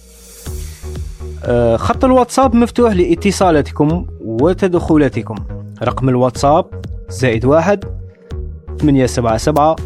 آه، 1.45 1.76
خط 1.76 2.05
الواتساب 2.05 2.55
مفتوح 2.57 2.93
لاتصالاتكم 2.93 4.07
وتدخلاتكم. 4.20 5.35
رقم 5.83 6.09
الواتساب 6.09 6.66
زائد 7.09 7.45
واحد 7.45 7.85
ثمانية 8.81 9.07
سبعة 9.07 9.37
سبعة 9.37 9.76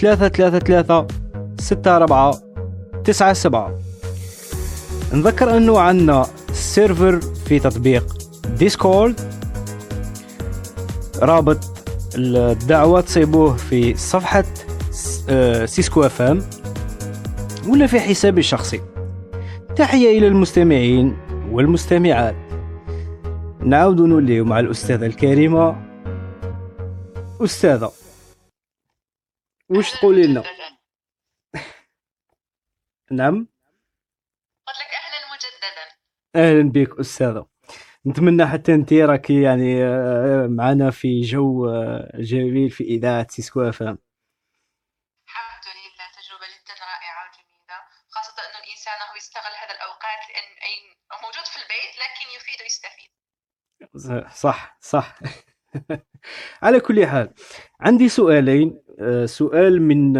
ثلاثة 0.00 0.28
ثلاثة 0.28 0.58
ثلاثة 0.58 1.06
ستة 1.60 1.96
أربعة 1.96 2.34
تسعة 3.06 3.32
سبعة. 3.32 3.78
نذكر 5.12 5.56
أنه 5.56 5.78
عندنا 5.80 6.26
server 6.52 7.20
في 7.20 7.58
تطبيق 7.58 8.16
ديسكورد. 8.58 9.20
رابط 11.18 11.58
الدعوة 12.14 13.00
تصيبوه 13.00 13.56
في 13.56 13.94
صفحة 13.94 14.44
آه، 15.28 15.66
سيسكو 15.66 16.06
إف 16.06 16.22
إم 16.22 16.42
ولا 17.68 17.86
في 17.86 18.00
حسابي 18.00 18.40
الشخصي. 18.40 18.80
تحية 19.76 20.18
إلى 20.18 20.26
المستمعين 20.26 21.16
والمستمعات. 21.50 22.36
نعود 23.60 24.00
نولي 24.00 24.40
مع 24.40 24.60
الأستاذة 24.60 25.06
الكريمة. 25.06 25.76
أستاذة 27.40 27.92
وش 29.68 29.92
تقولي 29.92 30.26
لنا؟ 30.26 30.42
نعم؟ 33.10 33.48
قلت 34.66 34.76
لك 34.76 34.92
أهلا 34.94 35.34
مجددا 35.34 35.84
أهلا 36.36 36.72
بك 36.72 37.00
أستاذة. 37.00 37.46
نتمنى 38.06 38.46
حتى 38.46 38.74
أنت 38.74 38.92
راكي 38.92 39.42
يعني 39.42 39.84
آه، 39.84 40.46
معنا 40.46 40.90
في 40.90 41.20
جو 41.20 41.68
آه، 41.68 42.10
جميل 42.14 42.70
في 42.70 42.84
إذاعة 42.84 43.26
سيسكو 43.30 43.62
إف 43.68 43.82
إم. 43.82 43.98
الحمد 45.28 45.64
لله 45.76 46.06
تجربة 46.18 46.46
جدا 46.46 46.74
رائعة 46.74 47.22
وجميلة 47.28 47.76
خاصة 48.10 48.42
أن 48.42 48.54
الإنسان 48.64 48.94
هو 49.10 49.16
يستغل 49.16 49.54
هذا 49.62 49.74
الأوقات 49.76 50.20
لأن 50.28 50.48
أي 50.66 50.74
موجود 51.22 51.44
في 51.46 51.56
البيت 51.56 51.92
لكن 52.02 52.26
يفيد 52.36 52.58
ويستفيد. 52.62 53.10
صح 54.34 54.76
صح. 54.80 55.18
على 56.62 56.80
كل 56.80 57.06
حال 57.06 57.34
عندي 57.80 58.08
سؤالين 58.08 58.82
آه، 59.00 59.26
سؤال 59.26 59.82
من 59.82 60.14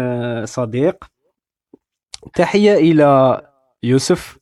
صديق. 0.45 1.16
تحية 2.33 2.73
إلى 2.73 3.41
يوسف. 3.83 4.37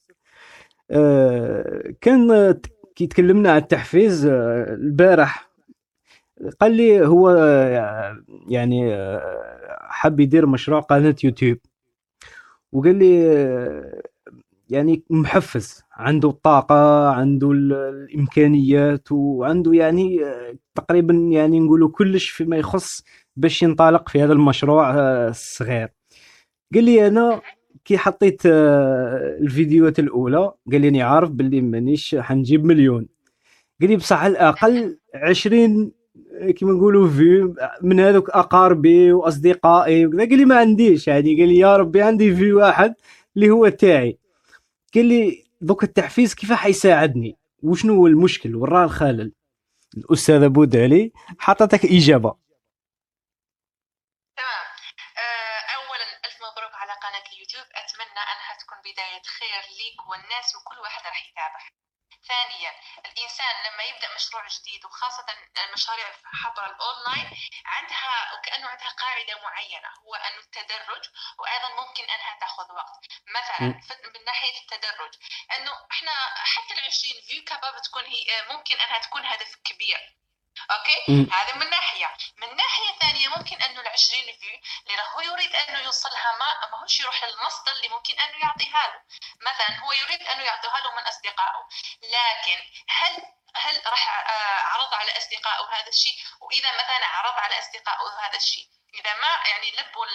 آه، 0.92 1.94
كان 2.02 2.54
كي 2.96 3.08
تكلمنا 3.08 3.52
عن 3.52 3.58
التحفيز 3.58 4.26
آه، 4.26 4.74
البارح 4.74 5.50
قال 6.60 6.72
لي 6.72 7.08
هو 7.08 7.30
آه، 7.30 8.18
يعني 8.48 8.98
حب 9.82 10.20
يدير 10.20 10.46
مشروع 10.46 10.80
قناة 10.80 11.16
يوتيوب. 11.24 11.58
وقال 12.72 12.96
لي 12.96 13.24
يعني 14.70 15.04
محفز 15.10 15.82
عنده 15.94 16.30
الطاقة 16.30 17.10
عنده 17.10 17.52
ال- 17.52 17.74
الإمكانيات 17.74 19.12
وعنده 19.12 19.74
يعني 19.74 20.20
تقريبا 20.76 21.14
يعني 21.14 21.60
نقولوا 21.60 21.90
كلش 21.90 22.30
فيما 22.30 22.58
يخص 22.58 23.04
باش 23.36 23.64
ينطلق 23.64 24.10
في 24.10 24.24
هذا 24.24 24.34
المشروع 24.34 24.94
الصغير. 25.28 25.90
قال 26.74 26.84
لي 26.84 27.08
أنا 27.08 27.42
كي 27.86 27.98
حطيت 27.98 28.46
آه، 28.46 29.38
الفيديوهات 29.42 30.00
الأولى 30.00 30.52
قال 30.72 30.82
لي 30.82 30.88
أني 30.88 31.02
عارف 31.02 31.30
باللي 31.30 31.62
مانيش 31.62 32.16
حنجيب 32.16 32.66
مليون. 32.66 33.08
قال 33.82 33.90
لي 33.90 33.96
بصح 33.96 34.24
على 34.24 34.98
عشرين 35.16 35.92
آه، 36.42 36.52
كيما 36.52 36.72
نقولوا 36.72 37.10
في 37.10 37.54
من 37.82 38.00
هذوك 38.00 38.30
أقاربي 38.30 39.14
وأصدقائي. 39.14 40.06
وكذا 40.06 40.20
قال 40.20 40.38
لي 40.38 40.46
ما 40.46 40.58
عنديش 40.60 41.08
يعني. 41.08 41.40
قال 41.40 41.48
لي 41.48 41.58
يا 41.58 41.78
ربي 41.78 42.02
عندي 42.02 42.36
في 42.36 42.54
واحد 42.54 42.94
اللي 43.36 43.50
هو 43.50 43.68
تاعي. 43.70 44.18
قال 44.96 45.06
لي 45.06 45.44
دوك 45.62 45.84
التحفيز 45.84 46.34
كيف 46.34 46.54
حيساعدني؟ 46.54 47.38
وشنو 47.64 47.96
هو 47.96 48.08
المشكل؟ 48.08 48.56
وراه 48.56 48.84
الخلل. 48.86 49.32
الأستاذ 49.98 50.44
أبو 50.44 50.64
دالي 50.64 51.12
حطتك 51.40 51.86
إجابة 51.86 52.32
تمام 54.38 54.66
آه، 55.18 55.62
أولا 55.76 56.06
ألف 56.26 56.38
مبروك 56.46 56.74
على 56.82 56.94
قناة 57.04 57.28
اليوتيوب 57.34 57.68
أتمنى 57.82 58.24
أنها 58.32 58.54
تكون 58.62 58.80
بداية 58.88 59.26
خير 59.40 59.64
ليك 59.80 60.00
والناس 60.10 60.48
وكل 60.56 60.78
واحد 60.84 61.04
راح 61.06 61.30
يتابع 61.30 61.64
ثانيا 62.32 62.72
الإنسان 63.46 63.74
لما 63.74 63.84
يبدأ 63.84 64.16
مشروع 64.16 64.48
جديد 64.48 64.86
وخاصة 64.86 65.26
المشاريع 65.66 66.16
عبر 66.46 66.66
الأونلاين 66.66 67.38
عندها 67.66 68.34
وكأنه 68.34 68.68
عندها 68.68 68.90
قاعدة 68.90 69.42
معينة 69.44 69.90
هو 70.06 70.16
أنه 70.16 70.40
التدرج 70.40 71.10
وأيضا 71.40 71.70
ممكن 71.82 72.04
أنها 72.04 72.38
تأخذ 72.40 72.72
وقت. 72.74 73.06
مثلا 73.28 73.60
من 74.14 74.26
ناحية 74.26 74.62
التدرج 74.62 75.14
أنه 75.58 75.72
إحنا 75.92 76.12
حتى 76.36 76.74
العشرين 76.74 77.22
view 77.28 77.44
كبداية 77.44 77.82
تكون 77.82 78.06
هي 78.06 78.46
ممكن 78.50 78.76
أنها 78.76 79.00
تكون 79.00 79.26
هدف 79.26 79.56
كبير. 79.66 80.16
أوكي؟ 80.72 81.12
م. 81.12 81.34
هذا 81.34 81.56
من 81.56 81.70
ناحية. 81.70 82.18
من 82.38 82.56
ناحية 82.56 83.00
ثانية 83.02 83.28
ممكن 83.28 83.62
أنه 83.62 83.82
ال 83.82 83.88
20 83.88 84.24
view 84.24 84.60
لأنه 84.88 85.04
هو 85.04 85.22
يريد 85.22 85.56
أنه 85.56 85.80
يوصلها 85.80 86.32
ما 86.32 86.70
ما 86.72 86.78
هوش 86.84 87.00
يروح 87.00 87.24
للمصدر 87.24 87.72
اللي 87.72 87.90
ممكن 87.90 88.20
أنه 88.20 88.38
يعطيها 88.38 88.88
له. 88.88 89.00
مثلا 89.42 89.80
هو 89.80 89.92
يريد 89.94 90.22
أنه 90.22 90.44
يعطيها 90.44 90.80
له 90.80 90.92
من 90.92 91.04
أصدقائه. 91.08 91.68
لكن 92.02 92.58
هل 92.90 93.24
هل 93.56 93.82
راح 93.86 94.10
عرض 94.74 94.94
على 94.94 95.18
أصدقائه 95.18 95.70
هذا 95.80 95.88
الشيء؟ 95.88 96.16
وإذا 96.42 96.72
مثلا 96.72 97.06
عرض 97.06 97.40
على 97.40 97.60
أصدقائه 97.60 98.28
هذا 98.28 98.38
الشيء. 98.38 98.68
إذا 98.94 99.14
ما 99.14 99.50
يعني 99.50 99.72
لبوا 99.72 100.06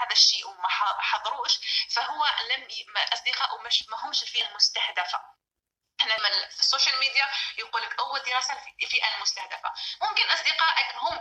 هذا 0.00 0.12
الشيء 0.12 0.48
وما 0.48 0.68
حضروش 0.98 1.58
فهو 1.94 2.26
لم 2.50 2.68
أصدقائه 3.12 3.58
مش 3.66 3.88
ما 3.88 3.96
همش 4.04 4.22
الفئه 4.22 4.48
المستهدفه 4.48 5.20
إحنا 6.10 6.48
في 6.50 6.60
ال 6.60 6.65
social 6.65 6.98
media 6.98 7.26
يقول 7.58 7.82
لك 7.82 7.98
أول 7.98 8.20
دراسة 8.22 8.54
في 8.54 8.84
الفئه 8.84 9.14
المستهدفة. 9.16 9.72
ممكن 10.02 10.30
أصدقائك 10.30 10.94
هم 10.94 11.20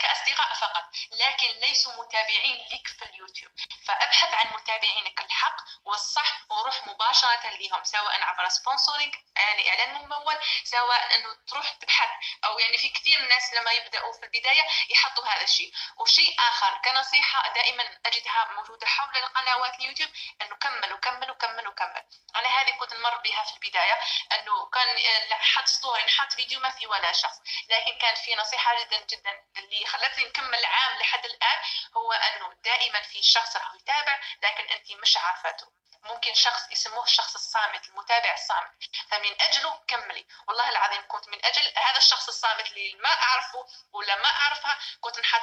كأصدقاء 0.00 0.54
فقط 0.54 0.84
لكن 1.12 1.48
ليسوا 1.48 1.92
متابعين 1.92 2.66
لك 2.72 2.86
في 2.86 3.04
اليوتيوب. 3.04 3.52
فأبحث 3.86 4.34
عن 4.34 4.52
متابعينك 4.54 5.20
الحق 5.20 5.56
والصح 5.84 6.50
وروح 6.50 6.86
مباشرة 6.86 7.50
لهم 7.60 7.84
سواء 7.84 8.22
عبر 8.22 8.48
sponsoring 8.48 9.14
يعني 9.36 9.70
اعلان 9.70 9.94
ممول 9.94 10.38
سواء 10.64 11.14
إنه 11.14 11.34
تروح 11.48 11.70
تبحث 11.70 12.08
أو 12.44 12.58
يعني 12.58 12.78
في 12.78 12.88
كثير 12.88 13.18
من 13.18 13.24
الناس 13.24 13.54
لما 13.54 13.70
يبدأوا 13.70 14.12
في 14.12 14.22
البداية 14.24 14.62
يحطوا 14.90 15.26
هذا 15.26 15.42
الشيء. 15.42 15.72
وشيء 16.00 16.34
آخر 16.38 16.80
كنصيحة 16.84 17.52
دائما 17.54 17.98
أجدها 18.06 18.50
موجودة 18.56 18.86
حول 18.86 19.16
القنوات 19.16 19.74
اليوتيوب 19.74 20.10
إنه 20.42 20.56
كمل 20.56 20.92
وكمل 20.92 21.30
وكمل 21.30 21.68
وكمل 21.68 22.02
أنا 22.36 22.48
هذه 22.48 22.70
كنت 22.70 22.94
نمر 22.94 23.16
بها 23.16 23.42
في 23.44 23.52
البداية 23.54 23.98
إنه 24.32 24.66
كان 24.66 24.88
آه، 24.88 25.34
حط 25.34 25.66
story 25.66 26.02
نحط 26.04 26.32
فيديو 26.32 26.60
ما 26.60 26.70
في 26.70 26.86
ولا 26.86 27.12
شخص 27.12 27.38
لكن 27.68 27.98
كان 27.98 28.14
في 28.14 28.34
نصيحة 28.34 28.84
جدا 28.84 28.98
جدا 28.98 29.44
اللي 29.56 29.86
خلتني 29.86 30.24
نكمل 30.24 30.64
عام 30.64 30.98
لحد 30.98 31.24
الآن 31.24 31.58
هو 31.96 32.12
أنه 32.12 32.52
دائما 32.64 33.00
في 33.02 33.22
شخص 33.22 33.56
راح 33.56 33.74
يتابع 33.74 34.20
لكن 34.42 34.64
أنت 34.64 34.92
مش 34.92 35.16
عارفته. 35.16 35.72
ممكن 36.02 36.34
شخص 36.34 36.70
يسموه 36.70 37.04
الشخص 37.04 37.34
الصامت 37.34 37.88
المتابع 37.88 38.34
الصامت. 38.34 38.70
فمن 39.10 39.42
أجله 39.42 39.84
كملي. 39.88 40.26
والله 40.48 40.68
العظيم 40.68 41.02
كنت 41.08 41.28
من 41.28 41.44
أجل 41.44 41.72
هذا 41.76 41.96
الشخص 41.96 42.28
الصامت 42.28 42.66
اللي 42.70 42.94
ما 42.94 43.08
أعرفه 43.22 43.66
ولا 43.92 44.16
ما 44.16 44.28
أعرفها 44.28 44.78
كنت 45.00 45.18
نحط 45.18 45.42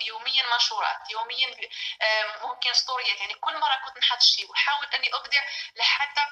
يوميا 0.00 0.42
منشورات 0.52 1.10
يوميا 1.10 1.56
ممكن 2.42 2.72
ستوريات 2.74 3.20
يعني 3.20 3.34
كل 3.34 3.58
مرة 3.60 3.76
كنت 3.84 3.98
نحط 3.98 4.20
شيء 4.20 4.50
واحاول 4.50 4.86
أني 4.86 5.14
أبدع 5.14 5.40
لحتى 5.76 6.26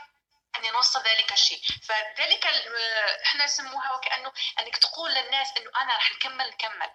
أني 0.57 0.71
نوصل 0.71 1.03
ذلك 1.03 1.33
الشيء. 1.33 1.61
فذلك 1.83 2.47
إحنا 3.27 3.45
نسموها 3.45 3.97
وكأنه 3.97 4.33
أنك 4.61 4.77
تقول 4.77 5.11
للناس 5.15 5.49
إنه 5.57 5.71
أنا 5.83 5.95
راح 5.95 6.13
نكمل 6.13 6.49
نكمل. 6.49 6.91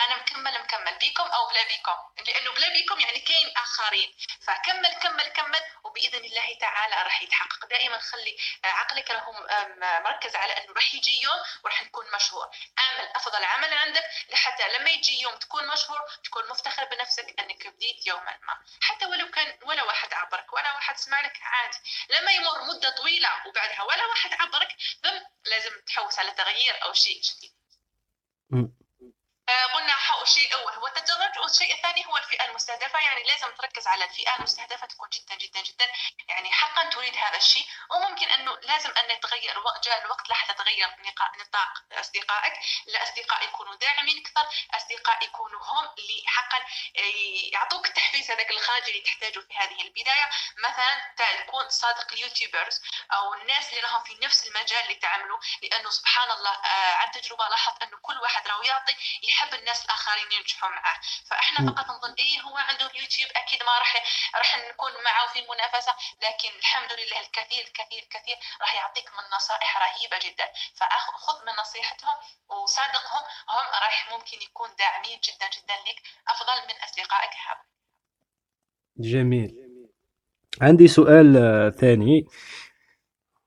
أنا 0.00 0.16
مكمل 0.16 0.58
مكمل. 0.62 0.98
بيكم 0.98 1.22
أو 1.22 1.48
بلا 1.48 1.62
بيكم؟ 1.62 1.98
لأنه 2.26 2.52
بلا 2.52 2.68
بيكم 2.68 3.00
يعني 3.00 3.20
كاين 3.20 3.52
آخرين. 3.56 4.14
فكمل 4.46 4.94
كمل 4.94 5.28
كمل. 5.28 5.60
وبإذن 5.84 6.24
الله 6.24 6.58
تعالى 6.60 7.02
راح 7.02 7.22
يتحقق. 7.22 7.66
دائما 7.66 7.98
خلي 7.98 8.36
عقلك 8.64 9.10
راهو 9.10 9.32
مركز 10.04 10.36
على 10.36 10.52
أنه 10.52 10.72
راح 10.72 10.94
يجي 10.94 11.22
يوم 11.22 11.40
وراح 11.64 11.82
نكون 11.82 12.06
مشهور. 12.14 12.50
أعمل 12.78 13.08
أفضل 13.16 13.44
عمل 13.44 13.74
عندك 13.74 14.04
لحتى 14.28 14.78
لما 14.78 14.90
يجي 14.90 15.20
يوم 15.20 15.36
تكون 15.36 15.68
مشهور 15.68 15.98
تكون 16.24 16.48
مفتخر 16.48 16.84
بنفسك 16.84 17.40
أنك 17.40 17.66
بديت 17.66 18.06
يوما 18.06 18.38
ما. 18.42 18.64
حتى 18.80 19.06
ولو 19.06 19.30
كان 19.30 19.58
ولا 19.62 19.82
واحد 19.82 20.14
عبرك 20.14 20.52
ولا 20.52 20.72
واحد 20.74 20.96
سمع 20.96 21.20
لك 21.20 21.38
عادي. 21.42 21.78
لما 22.10 22.32
يمر 22.32 22.62
مدة 22.62 22.90
طويلة 22.90 23.46
وبعدها 23.46 23.82
ولا 23.82 24.06
واحد 24.06 24.32
عبرك 24.32 24.76
لازم 25.44 25.80
تحوس 25.86 26.18
على 26.18 26.30
تغيير 26.30 26.84
أو 26.84 26.92
شيء 26.92 27.20
جديد. 27.20 27.54
قلنا 29.74 29.94
شيء 30.24 30.54
أول 30.54 30.72
هو 30.72 30.86
التدرج 30.86 31.38
والشيء 31.42 31.74
الثاني 31.74 32.06
هو 32.06 32.16
الفئة 32.16 32.44
المستهدفة 32.44 32.98
يعني 32.98 33.22
لازم 33.22 33.50
تركز 33.58 33.86
على 33.86 34.04
الفئة 34.04 34.36
المستهدفة 34.36 34.86
تكون 34.86 35.08
جدا 35.08 35.34
جدا 35.34 35.60
جدا. 35.60 35.92
يعني 36.28 36.52
حقا 36.52 36.88
تريد 36.88 37.16
هذا 37.16 37.36
الشيء 37.36 37.66
وممكن 37.90 38.28
أنه 38.28 38.58
لازم 38.62 38.90
أن 38.90 39.10
يتغير 39.10 39.54
جاء 39.84 40.04
الوقت 40.04 40.30
لحتى 40.30 40.54
تغير 40.54 40.88
نطاق 41.40 41.72
أصدقائك. 41.92 42.52
الأصدقاء 42.88 43.44
يكونوا 43.44 43.74
داعمين 43.74 44.18
أكثر 44.26 44.48
اصدقاء 44.74 45.24
يكونوا 45.24 45.60
هم 45.64 45.88
اللي 45.98 46.22
حقا 46.26 46.58
آه، 46.58 47.52
يعطوك 47.52 47.86
التحفيز 47.86 48.30
هذاك 48.30 48.50
الخارجي 48.50 48.90
اللي 48.90 49.02
تحتاجه 49.02 49.40
في 49.40 49.54
هذه 49.56 49.82
البداية. 49.82 50.30
مثلا 50.58 51.14
تكون 51.16 51.68
صادق 51.68 52.12
اليوتيوبرز 52.12 52.80
أو 53.12 53.34
الناس 53.34 53.68
اللي 53.68 53.80
لهم 53.80 54.04
في 54.04 54.14
نفس 54.22 54.46
المجال 54.46 54.82
اللي 54.82 54.94
تعملوا 54.94 55.38
لأنه 55.62 55.90
سبحان 55.90 56.30
الله 56.30 56.50
آه، 56.50 56.94
عن 56.94 57.10
تجربة 57.10 57.48
لاحظت 57.48 57.82
أنه 57.82 57.96
كل 58.02 58.18
واحد 58.18 58.48
راهو 58.48 58.62
يعطي 58.62 58.96
يحب 59.34 59.54
الناس 59.60 59.84
الآخرين 59.84 60.28
ينجحوا 60.36 60.68
معه. 60.68 60.96
فإحنا 61.28 61.58
فقط 61.68 61.86
نظن 61.90 62.14
إيه 62.18 62.40
هو 62.46 62.56
عنده 62.56 62.86
اليوتيوب 62.90 63.30
أكيد 63.36 63.60
ما 63.62 63.78
راح 63.82 63.92
راح 64.40 64.50
نكون 64.68 64.92
معه 65.04 65.26
في 65.32 65.40
منافسه 65.52 65.94
لكن 66.24 66.50
الحمد 66.58 66.92
لله 66.98 67.18
الكثير 67.26 67.62
الكثير 67.68 68.02
الكثير 68.06 68.36
راح 68.60 68.74
يعطيك 68.74 69.08
من 69.16 69.24
نصائح 69.36 69.70
رهيبة 69.84 70.18
جدا. 70.26 70.46
فخذ 70.78 71.36
من 71.46 71.52
نصيحتهم 71.62 72.16
وصادقهم 72.48 73.22
هم 73.54 73.66
راح 73.84 73.96
ممكن 74.12 74.38
يكون 74.46 74.68
داعمين 74.78 75.18
جدا 75.26 75.46
جدا 75.56 75.76
لك. 75.86 75.98
أفضل 76.32 76.56
من 76.68 76.76
أصدقائك 76.84 77.34
هؤلاء 77.46 77.66
جميل. 78.96 79.50
عندي 80.62 80.88
سؤال 80.88 81.36
آه، 81.36 81.70
ثاني. 81.70 82.26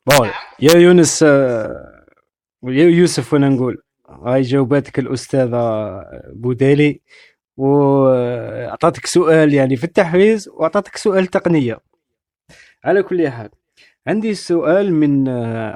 نعم. 0.07 0.31
يا 0.59 0.73
يونس 0.75 1.23
آه، 1.23 2.05
يا 2.63 2.83
يوسف 2.83 3.33
وأنا 3.33 3.49
نقول؟ 3.49 3.86
هاي 4.10 4.41
جاوباتك 4.41 4.99
الأستاذة 4.99 6.03
بودالي 6.34 7.01
وأعطتك 7.58 9.05
سؤال 9.05 9.53
يعني 9.53 9.76
في 9.76 9.84
التحفيز 9.84 10.49
وأعطتك 10.49 10.97
سؤال 10.97 11.28
تقنية. 11.28 11.80
على 12.84 13.03
كل 13.03 13.30
حال 13.30 13.49
عندي 14.08 14.34
سؤال 14.34 14.93
من 14.93 15.30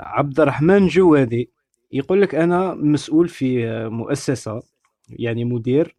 عبد 0.03 0.39
الرحمن 0.39 0.87
جوادي. 0.87 1.51
يقول 1.91 2.21
لك 2.21 2.35
أنا 2.35 2.73
مسؤول 2.73 3.27
في 3.27 3.65
مؤسسة 3.89 4.61
يعني 5.09 5.45
مدير. 5.45 5.95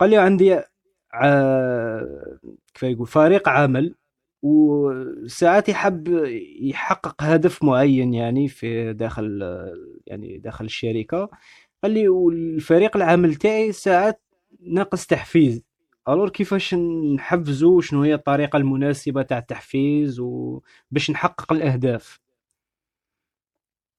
قال 0.00 0.10
لي 0.10 0.16
عندي 0.16 0.56
كيف 2.74 2.82
يقول 2.82 3.06
فريق 3.06 3.48
عمل. 3.48 3.94
وساعات 4.42 5.68
يحب 5.68 6.08
يحقق 6.60 7.22
هدف 7.22 7.62
معين 7.64 8.14
يعني 8.14 8.48
في 8.48 8.92
داخل 8.92 9.42
يعني 10.06 10.38
داخل 10.38 10.64
الشركة. 10.64 11.30
قال 11.82 11.92
لي 11.92 12.08
والفريق 12.08 12.96
العمل 12.96 13.34
تاعي 13.36 13.72
ساعات 13.72 14.22
ناقص 14.60 15.06
تحفيز. 15.06 15.62
ألور 16.08 16.30
كيفاش 16.30 16.74
نحفزو؟ 17.16 17.80
شنو 17.80 18.02
هي 18.02 18.14
الطريقة 18.14 18.56
المناسبة 18.56 19.22
تاع 19.22 19.38
التحفيز 19.38 20.20
وباش 20.20 21.10
نحقق 21.10 21.52
الأهداف؟ 21.52 22.20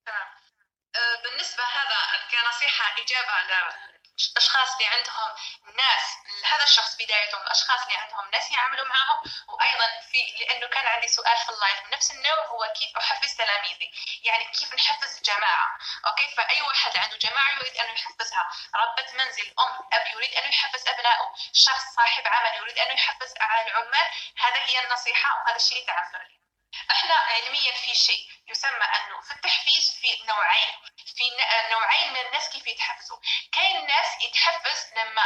أه، 0.08 1.16
بالنسبة 1.24 1.64
هذا 1.64 2.00
كنصيحة 2.32 2.86
إجابة 3.02 3.36
للاشخاص 3.50 4.70
اللي 4.76 4.88
عندهم 4.96 5.32
ناس 5.78 6.06
هذا 6.46 6.64
الشخص 6.64 6.96
بدايتهم 6.96 7.42
الأشخاص 7.42 7.82
اللي 7.82 7.98
عندهم 7.98 8.30
ناس 8.34 8.52
يعملوا 8.52 8.86
معهم 8.86 9.22
وأيضا 9.48 9.88
في 10.12 10.20
لأنه 10.40 10.68
كان 10.68 10.88
عندي 10.88 11.08
سؤال 11.08 11.38
في 11.38 11.50
ال 11.50 11.57
live 11.57 11.86
من 11.86 11.90
نفس 11.92 12.12
النوع 12.12 12.46
هو 12.46 12.74
كيف 12.80 12.98
أحفز 12.98 13.36
تلاميذي؟ 13.36 13.92
يعني 14.24 14.46
كيف 14.46 14.74
نحفز 14.74 15.18
الجماعة؟ 15.18 15.78
أوكي 16.08 16.36
فأي 16.36 16.62
واحد 16.62 16.98
عنده 16.98 17.18
جماعة 17.18 17.52
يريد 17.52 17.78
أن 17.78 17.96
يحفزها. 17.96 18.50
ربة 18.76 19.14
منزل 19.14 19.54
أم 19.60 19.88
أب 19.94 20.08
يريد 20.14 20.34
أن 20.34 20.50
يحفز 20.50 20.88
أبنائه. 20.88 21.34
شخص 21.54 21.84
صاحب 21.96 22.28
عمل 22.28 22.56
يريد 22.58 22.78
أن 22.78 22.92
يحفز 22.92 23.34
العمال. 23.68 24.10
هذا 24.38 24.60
هي 24.66 24.84
النصيحة 24.84 25.30
وهذا 25.40 25.56
الشيء 25.56 25.82
اللي 25.82 25.92
عليه 25.92 26.43
إحنا 26.92 27.16
علميا 27.16 27.72
في 27.72 27.96
شيء 27.96 28.28
يسمى 28.48 28.86
أنه 28.86 29.22
في 29.22 29.32
التحفيز 29.32 29.92
في 30.02 30.24
نوعين 30.26 30.74
في 31.18 31.32
نوعين 31.72 32.14
من 32.14 32.20
الناس 32.20 32.50
كيف 32.50 32.68
يتحفزوا. 32.68 33.18
كاين 33.52 33.88
ناس 33.88 34.08
يتحفز 34.22 34.94
لما 34.98 35.24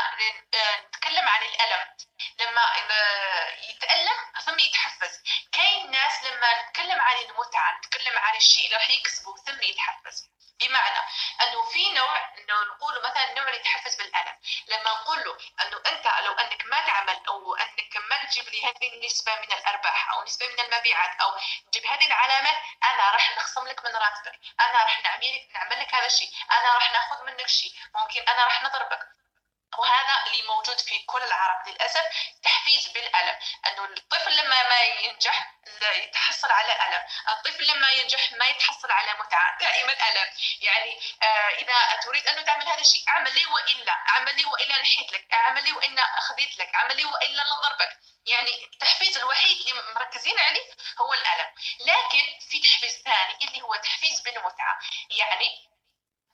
نتكلم 0.88 1.28
عن 1.28 1.44
الألم 1.44 1.86
لما 2.40 2.62
يتألم 3.70 4.18
ثم 4.46 4.60
يتحفز. 4.60 5.24
كاين 5.52 5.92
ناس 5.92 6.24
لما 6.24 6.62
نتكلم 6.62 7.02
عن 7.02 7.18
المتعة 7.18 7.78
نتكلم 7.78 8.18
عن 8.18 8.36
الشيء 8.36 8.66
اللي 8.66 8.76
راح 8.76 8.90
يكسبه 8.90 9.36
ثم 9.36 9.62
يتحفز. 9.62 10.30
بمعنى 10.60 11.00
أنه 11.42 11.64
في 11.64 11.92
نوع 11.92 12.18
إنه 12.38 12.64
نقول 12.64 13.04
مثلا 13.04 13.34
نوع 13.34 13.48
اللي 13.48 13.60
يتحفز 13.60 13.96
بالألم. 13.96 14.36
لما 14.68 14.92
نقول 14.92 15.20
له 15.20 15.38
إنه 15.62 15.78
أنت 15.88 16.06
لو 16.26 16.34
أنك 16.34 16.66
ما 16.66 16.82
تعمل 16.82 17.20
أو 17.28 17.56
أنك 17.56 17.98
ما 18.10 18.18
تجيب 18.24 18.46
لي 18.50 18.66
هذه 18.66 18.94
النسبة 18.94 19.36
من 19.36 19.52
الأرباح 19.54 20.14
أو 20.14 20.24
نسبة 20.24 20.48
من 20.48 20.60
المبيعات 20.60 21.22
أو 21.22 21.32
تجيب 21.72 21.86
هذه 21.86 22.06
العلامات 22.06 22.58
أنا 22.84 23.12
راح 23.12 23.38
نخصم 23.38 23.68
لك 23.68 23.86
من 23.86 23.96
راتبك 23.96 24.40
أنا 24.60 24.84
راح 24.84 25.04
نعمل 25.04 25.36
لك 25.36 25.48
نعمل 25.54 25.80
لك 25.80 25.96
هذا 25.96 26.06
الشيء. 26.06 26.30
أنا 26.52 26.74
راح 26.74 26.92
نأخذ 26.92 27.24
منك 27.24 27.48
شيء. 27.48 27.72
ممكن 27.96 28.22
أنا 28.22 28.44
راح 28.44 28.64
نضربك. 28.64 29.17
وهذا 29.78 30.24
اللي 30.28 30.44
موجود 30.48 30.80
في 30.80 31.00
كل 31.00 31.24
العرب 31.24 31.68
للأسف 31.68 32.04
تحفيز 32.44 32.88
بالألم. 32.88 33.38
أنه 33.68 33.84
الطفل 33.86 34.38
لما 34.38 34.70
ما 34.70 34.82
ينجح 34.82 35.54
يتحصل 35.96 36.52
على 36.52 36.72
ألم. 36.88 37.04
الطفل 37.30 37.68
لما 37.68 37.90
ينجح 37.90 38.32
ما 38.32 38.46
يتحصل 38.46 38.92
على 38.92 39.14
متعة 39.14 39.58
دائما 39.60 39.94
ألم. 39.94 40.30
يعني 40.62 41.00
آه 41.24 41.50
إذا 41.50 42.00
تريد 42.04 42.28
أن 42.28 42.46
تعمل 42.46 42.68
هذا 42.68 42.82
الشيء 42.82 43.04
اعمل 43.10 43.34
لي 43.36 43.46
وإلا. 43.46 43.92
اعمل 44.10 44.36
لي 44.36 44.46
وإلا 44.46 44.82
نحيت 44.82 45.12
لك. 45.14 45.34
اعمل 45.34 45.64
لي 45.64 45.72
وإلا 45.72 46.18
اخذت 46.18 46.58
لك. 46.58 46.76
اعمل 46.76 46.98
لي 46.98 47.06
وإلا 47.06 47.44
نضربك 47.44 47.98
يعني 48.26 48.64
التحفيز 48.64 49.18
الوحيد 49.18 49.58
اللي 49.68 49.94
مركزين 49.94 50.40
عليه 50.40 50.72
هو 51.02 51.14
الألم. 51.14 51.52
لكن 51.80 52.40
في 52.50 52.60
تحفيز 52.60 53.02
ثاني 53.04 53.38
اللي 53.42 53.62
هو 53.62 53.76
تحفيز 53.76 54.22
بالمتعة. 54.22 54.80
يعني 55.10 55.67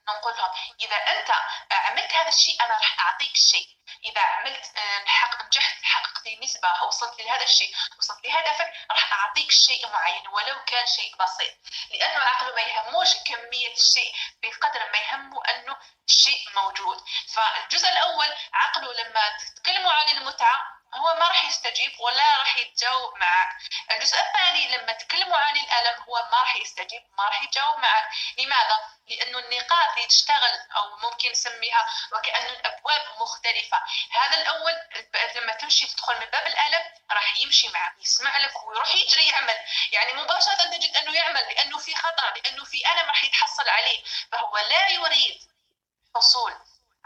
نقول 0.08 0.36
لهم 0.36 0.50
إذا 0.80 0.96
أنت 0.96 1.30
عملت 1.70 2.12
هذا 2.12 2.28
الشيء 2.28 2.64
أنا 2.64 2.74
راح 2.74 3.00
أعطيك 3.00 3.36
شيء 3.36 3.68
إذا 4.04 4.20
عملت 4.20 4.72
حق 5.06 5.44
نجحت 5.46 5.82
حققت 5.82 6.28
نسبة 6.42 6.82
وصلت 6.82 7.20
لهذا 7.20 7.42
الشيء 7.42 7.74
وصلت 7.98 8.24
لهدفك 8.24 8.72
راح 8.90 9.12
أعطيك 9.12 9.50
شيء 9.50 9.88
معين 9.88 10.28
ولو 10.28 10.64
كان 10.64 10.86
شيء 10.86 11.16
بسيط. 11.16 11.54
لأنه 11.90 12.16
العقل 12.16 12.54
ما 12.54 12.60
يهموش 12.60 13.14
كمية 13.14 13.72
الشيء 13.72 14.14
بقدر 14.42 14.90
ما 14.92 14.98
يهمه 14.98 15.44
أنه 15.44 15.76
الشيء 16.08 16.48
موجود. 16.54 17.04
فالجزء 17.34 17.88
الأول 17.88 18.34
عقله 18.52 18.92
لما 18.92 19.36
تتكلموا 19.38 19.92
عن 19.92 20.08
المتعة 20.08 20.73
هو 20.96 21.14
ما 21.14 21.28
راح 21.28 21.44
يستجيب 21.44 22.00
ولا 22.00 22.38
راح 22.38 22.56
يتجاوب 22.56 23.16
معك 23.16 23.48
الجزء 23.90 24.16
الثاني 24.20 24.76
لما 24.76 24.92
تكلموا 24.92 25.36
عن 25.36 25.56
الألم 25.56 26.02
هو 26.02 26.14
ما 26.32 26.38
راح 26.38 26.56
يستجيب 26.56 27.02
ما 27.18 27.24
راح 27.24 27.42
يتجاوب 27.42 27.78
معك 27.78 28.08
لماذا؟ 28.38 28.78
لأنه 29.08 29.38
النقاط 29.38 29.96
اللي 29.96 30.06
تشتغل 30.06 30.58
أو 30.76 30.96
ممكن 30.96 31.30
نسميها 31.30 31.86
وكأنه 32.12 32.48
الأبواب 32.48 33.02
مختلفة. 33.20 33.78
هذا 34.10 34.40
الأول 34.40 34.72
لما 35.36 35.52
تمشي 35.52 35.86
تدخل 35.86 36.20
من 36.20 36.26
باب 36.26 36.46
الألم 36.46 36.82
راح 37.10 37.36
يمشي 37.40 37.68
معك 37.68 37.94
يسمع 38.00 38.38
لك 38.38 38.64
ويروح 38.64 38.94
يجري 38.94 39.28
يعمل. 39.28 39.58
يعني 39.92 40.12
مباشرة 40.12 40.54
تجد 40.54 40.96
أنه 40.96 41.14
يعمل 41.14 41.40
لأنه 41.40 41.78
في 41.78 41.94
خطر 41.94 42.32
لأنه 42.36 42.64
في 42.64 42.92
ألم 42.92 43.08
راح 43.08 43.24
يتحصل 43.24 43.68
عليه. 43.68 44.04
فهو 44.32 44.58
لا 44.58 44.88
يريد 44.88 45.40
حصول 46.16 46.54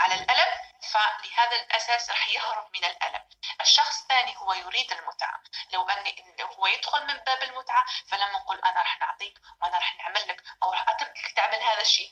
على 0.01 0.14
الألم 0.14 0.53
فلهذا 0.93 1.57
الأساس 1.57 2.11
راح 2.11 2.28
يهرب 2.28 2.66
من 2.74 2.84
الثاني 2.84 3.08
هو 4.49 4.53
يريد 4.53 4.92
المتعة. 4.92 5.42
لو 5.72 5.88
أن 5.88 6.12
هو 6.59 6.66
يدخل 6.66 7.07
من 7.07 7.16
باب 7.16 7.42
المتعة 7.42 7.84
فلما 8.11 8.32
نقول 8.32 8.61
أنا 8.64 8.80
راح 8.80 9.01
نعطيك 9.01 9.38
وأنا 9.62 9.76
راح 9.76 9.99
نعمل 9.99 10.28
لك 10.28 10.42
أو 10.62 10.72
راح 10.72 10.88
أتركك 10.88 11.32
تعمل 11.36 11.62
هذا 11.62 11.80
الشيء. 11.80 12.11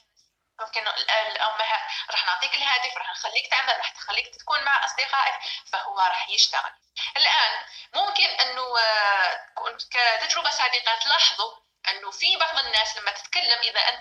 ممكن 0.61 0.89
الأمهات 1.29 1.81
راح 2.11 2.27
نعطيك 2.27 2.55
الهدف 2.55 2.97
راح 2.97 3.11
نخليك 3.11 3.51
تعمل 3.51 3.77
راح 3.79 3.91
تخليك 3.91 4.37
تكون 4.37 4.65
مع 4.65 4.85
أصدقائك 4.85 5.35
فهو 5.73 5.99
راح 5.99 6.29
يشتغل. 6.29 6.73
الآن 7.17 7.65
ممكن 7.95 8.27
أنه 8.27 8.79
آه، 8.79 9.47
كتجربة 9.91 10.51
سابقة 10.51 10.95
تلاحظوا 11.05 11.56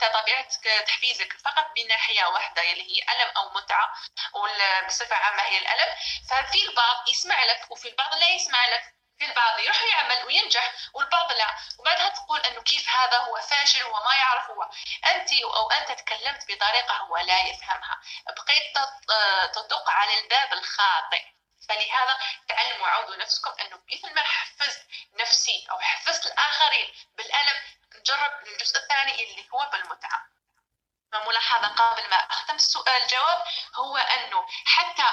طبيعة 0.08 0.48
تحفيزك 0.86 1.34
فقط 1.46 1.72
بناحيه 1.76 2.26
واحدة 2.26 2.62
اللي 2.62 2.84
هي 2.84 3.04
ألم 3.14 3.32
أو 3.38 3.50
متعة 3.50 3.94
بصفة 4.88 5.16
عامة 5.16 5.42
هي 5.44 5.58
الألم. 5.58 5.96
ففي 6.30 6.66
البعض 6.70 7.10
يسمع 7.10 7.44
لك 7.44 7.72
وفي 7.72 7.88
البعض 7.88 8.14
لا 8.14 8.30
يسمع 8.30 8.66
لك. 8.66 8.96
في 9.20 9.26
البعض 9.26 9.60
يروح 9.60 9.84
يعمل 9.84 10.24
وينجح 10.26 10.74
والبعض 10.94 11.32
لا. 11.32 11.56
وبعدها 11.80 12.10
تقول 12.10 12.40
إنه 12.40 12.62
كيف 12.62 12.90
هذا 12.90 13.18
هو 13.18 13.42
فاشل 13.42 13.82
هو 13.82 14.04
ما 14.04 14.16
يعرف 14.16 14.50
هو. 14.50 14.70
أنت 15.10 15.34
أو 15.34 15.72
أنت 15.72 15.92
تكلمت 15.92 16.44
بطريقة 16.52 16.96
هو 16.98 17.18
لا 17.18 17.40
يفهمها. 17.42 18.02
بقيت 18.28 18.76
تدق 19.56 19.90
على 19.90 20.20
الباب 20.20 20.54
الخاطئ. 20.54 21.24
فلهذا 21.70 22.18
تعلموا 22.48 22.88
عودوا 22.88 23.16
نفسكم 23.16 23.52
إنه 23.62 23.80
مثل 23.94 24.14
ما 24.16 24.22
حفزت 24.22 24.88
نفسي 25.14 25.68
أو 25.72 25.80
حفزت 25.80 26.26
الآخرين 26.26 26.94
بالالم 27.18 27.64
نجرب 27.96 28.48
الجزء 28.48 28.78
الثاني 28.78 29.24
اللي 29.24 29.50
هو 29.54 29.70
بالمتعه 29.72 30.28
ملاحظة 31.58 31.76
قبل 31.76 32.10
ما 32.10 32.16
أختم 32.16 32.56
السؤال. 32.56 33.04
الجواب 33.04 33.44
هو 33.76 33.98
أنه 33.98 34.48
حتى 34.66 35.10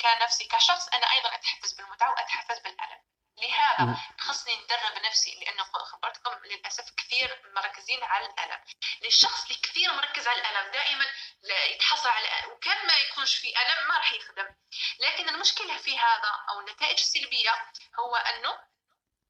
كنفسي 0.00 0.44
كشخص 0.44 0.88
أنا 0.88 1.12
أيضا 1.12 1.34
أتحفز 1.34 1.72
بالمتعة 1.72 2.10
وأتحفز 2.10 2.58
بالألم. 2.58 3.02
لهذا 3.38 3.96
خصني 4.18 4.56
ندرب 4.56 4.98
نفسي 5.04 5.34
لأنه 5.34 5.64
خبرتكم 5.64 6.34
للأسف 6.44 6.84
كثير 6.96 7.42
مركزين 7.56 8.04
على 8.04 8.26
الألم. 8.26 8.64
للشخص 9.02 9.42
اللي 9.42 9.54
كثير 9.54 9.92
مركز 9.92 10.28
على 10.28 10.40
الألم 10.40 10.72
دائما 10.72 11.06
يتحصل 11.44 12.08
على 12.08 12.46
وكان 12.46 12.86
ما 12.86 12.94
يكونش 12.94 13.34
في 13.34 13.48
ألم 13.62 13.88
ما 13.88 13.94
راح 13.94 14.12
يخدم. 14.12 14.54
لكن 14.98 15.28
المشكلة 15.28 15.76
في 15.76 15.98
هذا 15.98 16.30
أو 16.50 16.60
النتائج 16.60 17.00
السلبية 17.00 17.72
هو 17.98 18.16
أنه 18.16 18.58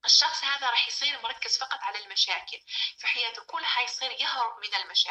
الشخص 0.05 0.45
هذا 0.45 0.70
راح 0.70 0.89
يصير 0.89 1.22
مركز 1.22 1.59
فقط 1.59 1.78
على 1.82 1.99
المشاكل. 1.99 2.61
في 2.99 3.07
حياته 3.07 3.45
كلها 3.45 3.80
يصير 3.80 4.11
يهرب 4.11 4.59
من 4.59 4.74
المشاكل. 4.74 5.07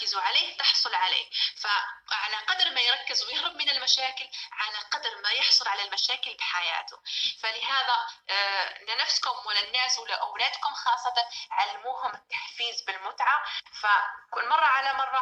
تركز 0.00 0.14
عليه 0.14 0.56
تحصل 0.56 0.94
عليه. 0.94 1.26
فعلى 1.62 2.36
قدر 2.36 2.70
ما 2.70 2.80
يركز 2.80 3.24
ويهرب 3.24 3.56
من 3.56 3.70
المشاكل 3.70 4.28
على 4.52 4.76
قدر 4.90 5.20
ما 5.22 5.30
يحصل 5.30 5.68
على 5.68 5.84
المشاكل 5.84 6.34
بحياته. 6.34 6.98
فلهذا 7.42 8.06
آه، 8.30 8.84
لنفسكم 8.84 9.46
وللناس 9.46 9.98
ولأولادكم 9.98 10.74
خاصة 10.74 11.28
علموهم 11.50 12.14
التحفيز 12.14 12.82
بالمتعة. 12.82 13.44
فكل 13.80 14.48
مرة 14.48 14.64
على 14.64 14.92
مرة 14.94 15.19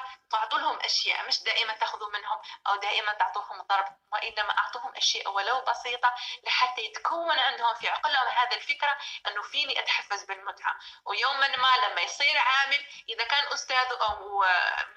أو 2.68 2.76
دائما 2.76 3.12
تعطوهم 3.12 3.58
ضرب 3.70 3.88
وإنما 4.12 4.52
أعطوهم 4.58 4.92
أشياء 4.96 5.32
ولو 5.34 5.56
بسيطة 5.70 6.10
لحتى 6.46 6.80
يتكون 6.82 7.38
عندهم 7.38 7.74
في 7.80 7.88
عقلهم 7.88 8.28
هذه 8.40 8.56
الفكرة 8.56 8.92
أنه 9.28 9.42
فيني 9.42 9.80
أتحفز 9.80 10.24
بالمتعة. 10.24 10.74
ويوما 11.06 11.48
ما 11.48 11.72
لما 11.84 12.00
يصير 12.00 12.36
عامل 12.50 12.80
إذا 13.08 13.24
كان 13.32 13.44
أستاذ 13.54 13.88
أو 14.08 14.44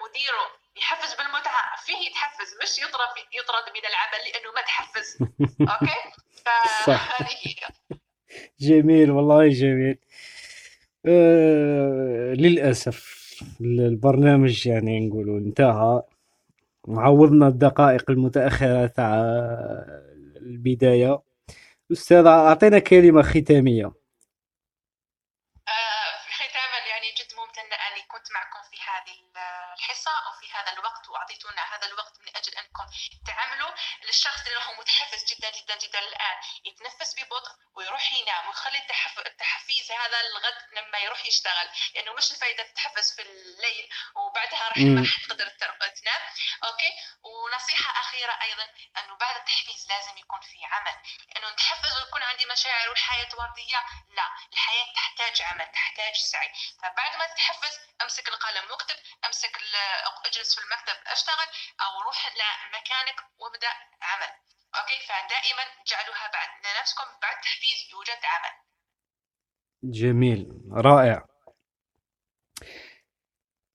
مديره 0.04 0.46
يحفز 0.76 1.14
بالمتعة 1.14 1.76
فيه 1.84 2.08
يتحفز 2.08 2.50
مش 2.62 2.78
يطرد 2.78 3.14
يطرد 3.38 3.66
من 3.76 3.84
العمل 3.90 4.20
لأنه 4.26 4.52
ما 4.52 4.62
تحفز. 4.62 5.18
فهذه 6.84 7.36
هي. 7.42 7.54
جميل 8.60 9.10
والله 9.10 9.48
جميل. 9.48 9.98
آه 11.06 12.34
للأسف 12.36 13.22
البرنامج 13.60 14.66
يعني 14.66 15.00
نقولوا 15.00 15.38
انتهى. 15.38 16.02
عوضنا 16.88 17.48
الدقائق 17.48 18.10
المتأخرة 18.10 18.86
تاع 18.86 19.14
البداية. 20.36 21.22
أستاذ 21.92 22.26
أعطينا 22.26 22.78
كلمة 22.78 23.22
ختامية. 23.22 24.01
هذا 40.06 40.20
الغد 40.20 40.58
لما 40.72 40.98
يروح 40.98 41.26
يشتغل. 41.26 41.68
لأنه 41.94 42.12
مش 42.12 42.30
الفائده 42.30 42.62
تتحفز 42.62 43.16
في 43.16 43.22
الليل 43.22 43.88
وبعدها 44.14 44.68
راح 44.68 44.76
ما 44.76 45.06
تقدر 45.28 45.48
تنام 45.48 46.22
أوكي؟ 46.64 46.92
ونصيحة 47.22 48.00
أخيرة 48.00 48.38
أيضا 48.42 48.68
أنه 48.98 49.16
بعد 49.16 49.36
التحفيز 49.36 49.88
لازم 49.88 50.18
يكون 50.18 50.40
في 50.40 50.64
عمل. 50.64 50.96
لأنه 51.28 51.50
نتحفز 51.50 51.98
ويكون 51.98 52.22
عندي 52.22 52.46
مشاعر 52.46 52.88
والحياة 52.88 53.28
وردية؟ 53.34 53.84
لا. 54.08 54.28
الحياة 54.52 54.92
تحتاج 54.94 55.42
عمل 55.42 55.66
تحتاج 55.72 56.14
سعي. 56.16 56.52
فبعد 56.82 57.16
ما 57.16 57.26
تتحفز 57.26 57.78
أمسك 58.02 58.28
القلم 58.28 58.70
واكتب 58.70 58.96
أمسك 59.24 59.56
اجلس 60.24 60.54
في 60.54 60.60
المكتب 60.60 60.96
أشتغل 61.06 61.46
أو 61.80 62.00
روح 62.00 62.26
لمكانك 62.26 63.16
وابدأ 63.38 63.72
عمل. 64.02 64.32
أوكي؟ 64.74 65.00
فدائما 65.06 65.64
جعلوها 65.86 66.26
بعد 66.26 66.48
لنفسكم 66.66 67.18
بعد 67.22 67.40
تحفيز 67.40 67.90
يوجد 67.90 68.24
عمل. 68.24 68.52
جميل 69.84 70.52
رائع. 70.72 71.26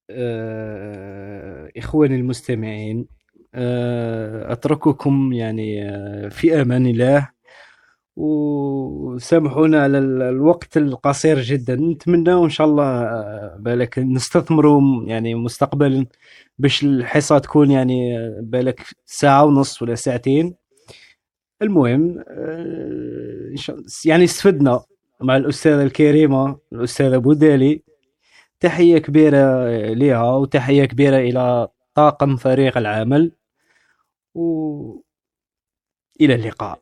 آه، 0.10 1.72
إخواني 1.78 2.16
المستمعين 2.16 3.08
آه، 3.56 4.52
أترككم 4.54 5.34
يعني 5.34 5.90
آه، 5.90 6.30
في 6.30 6.62
أمان 6.62 6.86
الله 6.88 7.30
وسامحونا 8.18 9.84
على 9.84 9.98
الوقت 10.00 10.78
القصير 10.78 11.42
جدا. 11.42 11.76
نتمنى 11.76 12.34
وان 12.34 12.50
شاء 12.50 12.68
الله 12.68 13.04
بالك 13.58 14.00
نستثمروا 14.00 14.82
يعني 15.08 15.36
مستقبلا 15.36 16.06
باش 16.60 16.84
الحصة 16.84 17.40
تكون 17.40 17.72
يعني 17.72 18.18
بالك 18.42 18.82
ساعة 19.06 19.46
ونص 19.46 19.82
ولا 19.82 19.96
ساعتين. 19.96 20.56
المهم 21.62 22.24
يعني 24.06 24.24
استفدنا. 24.24 24.82
مع 25.22 25.38
الأستاذة 25.38 25.84
الكريمة 25.84 26.60
الأستاذة 26.74 27.18
بودالي 27.18 27.84
تحية 28.60 28.98
كبيرة 28.98 29.70
لها 29.94 30.36
وتحية 30.36 30.86
كبيرة 30.86 31.18
إلى 31.18 31.68
طاقم 31.96 32.36
فريق 32.36 32.78
العمل. 32.78 33.32
و 34.36 35.02
إلى 36.22 36.36
اللقاء. 36.36 36.80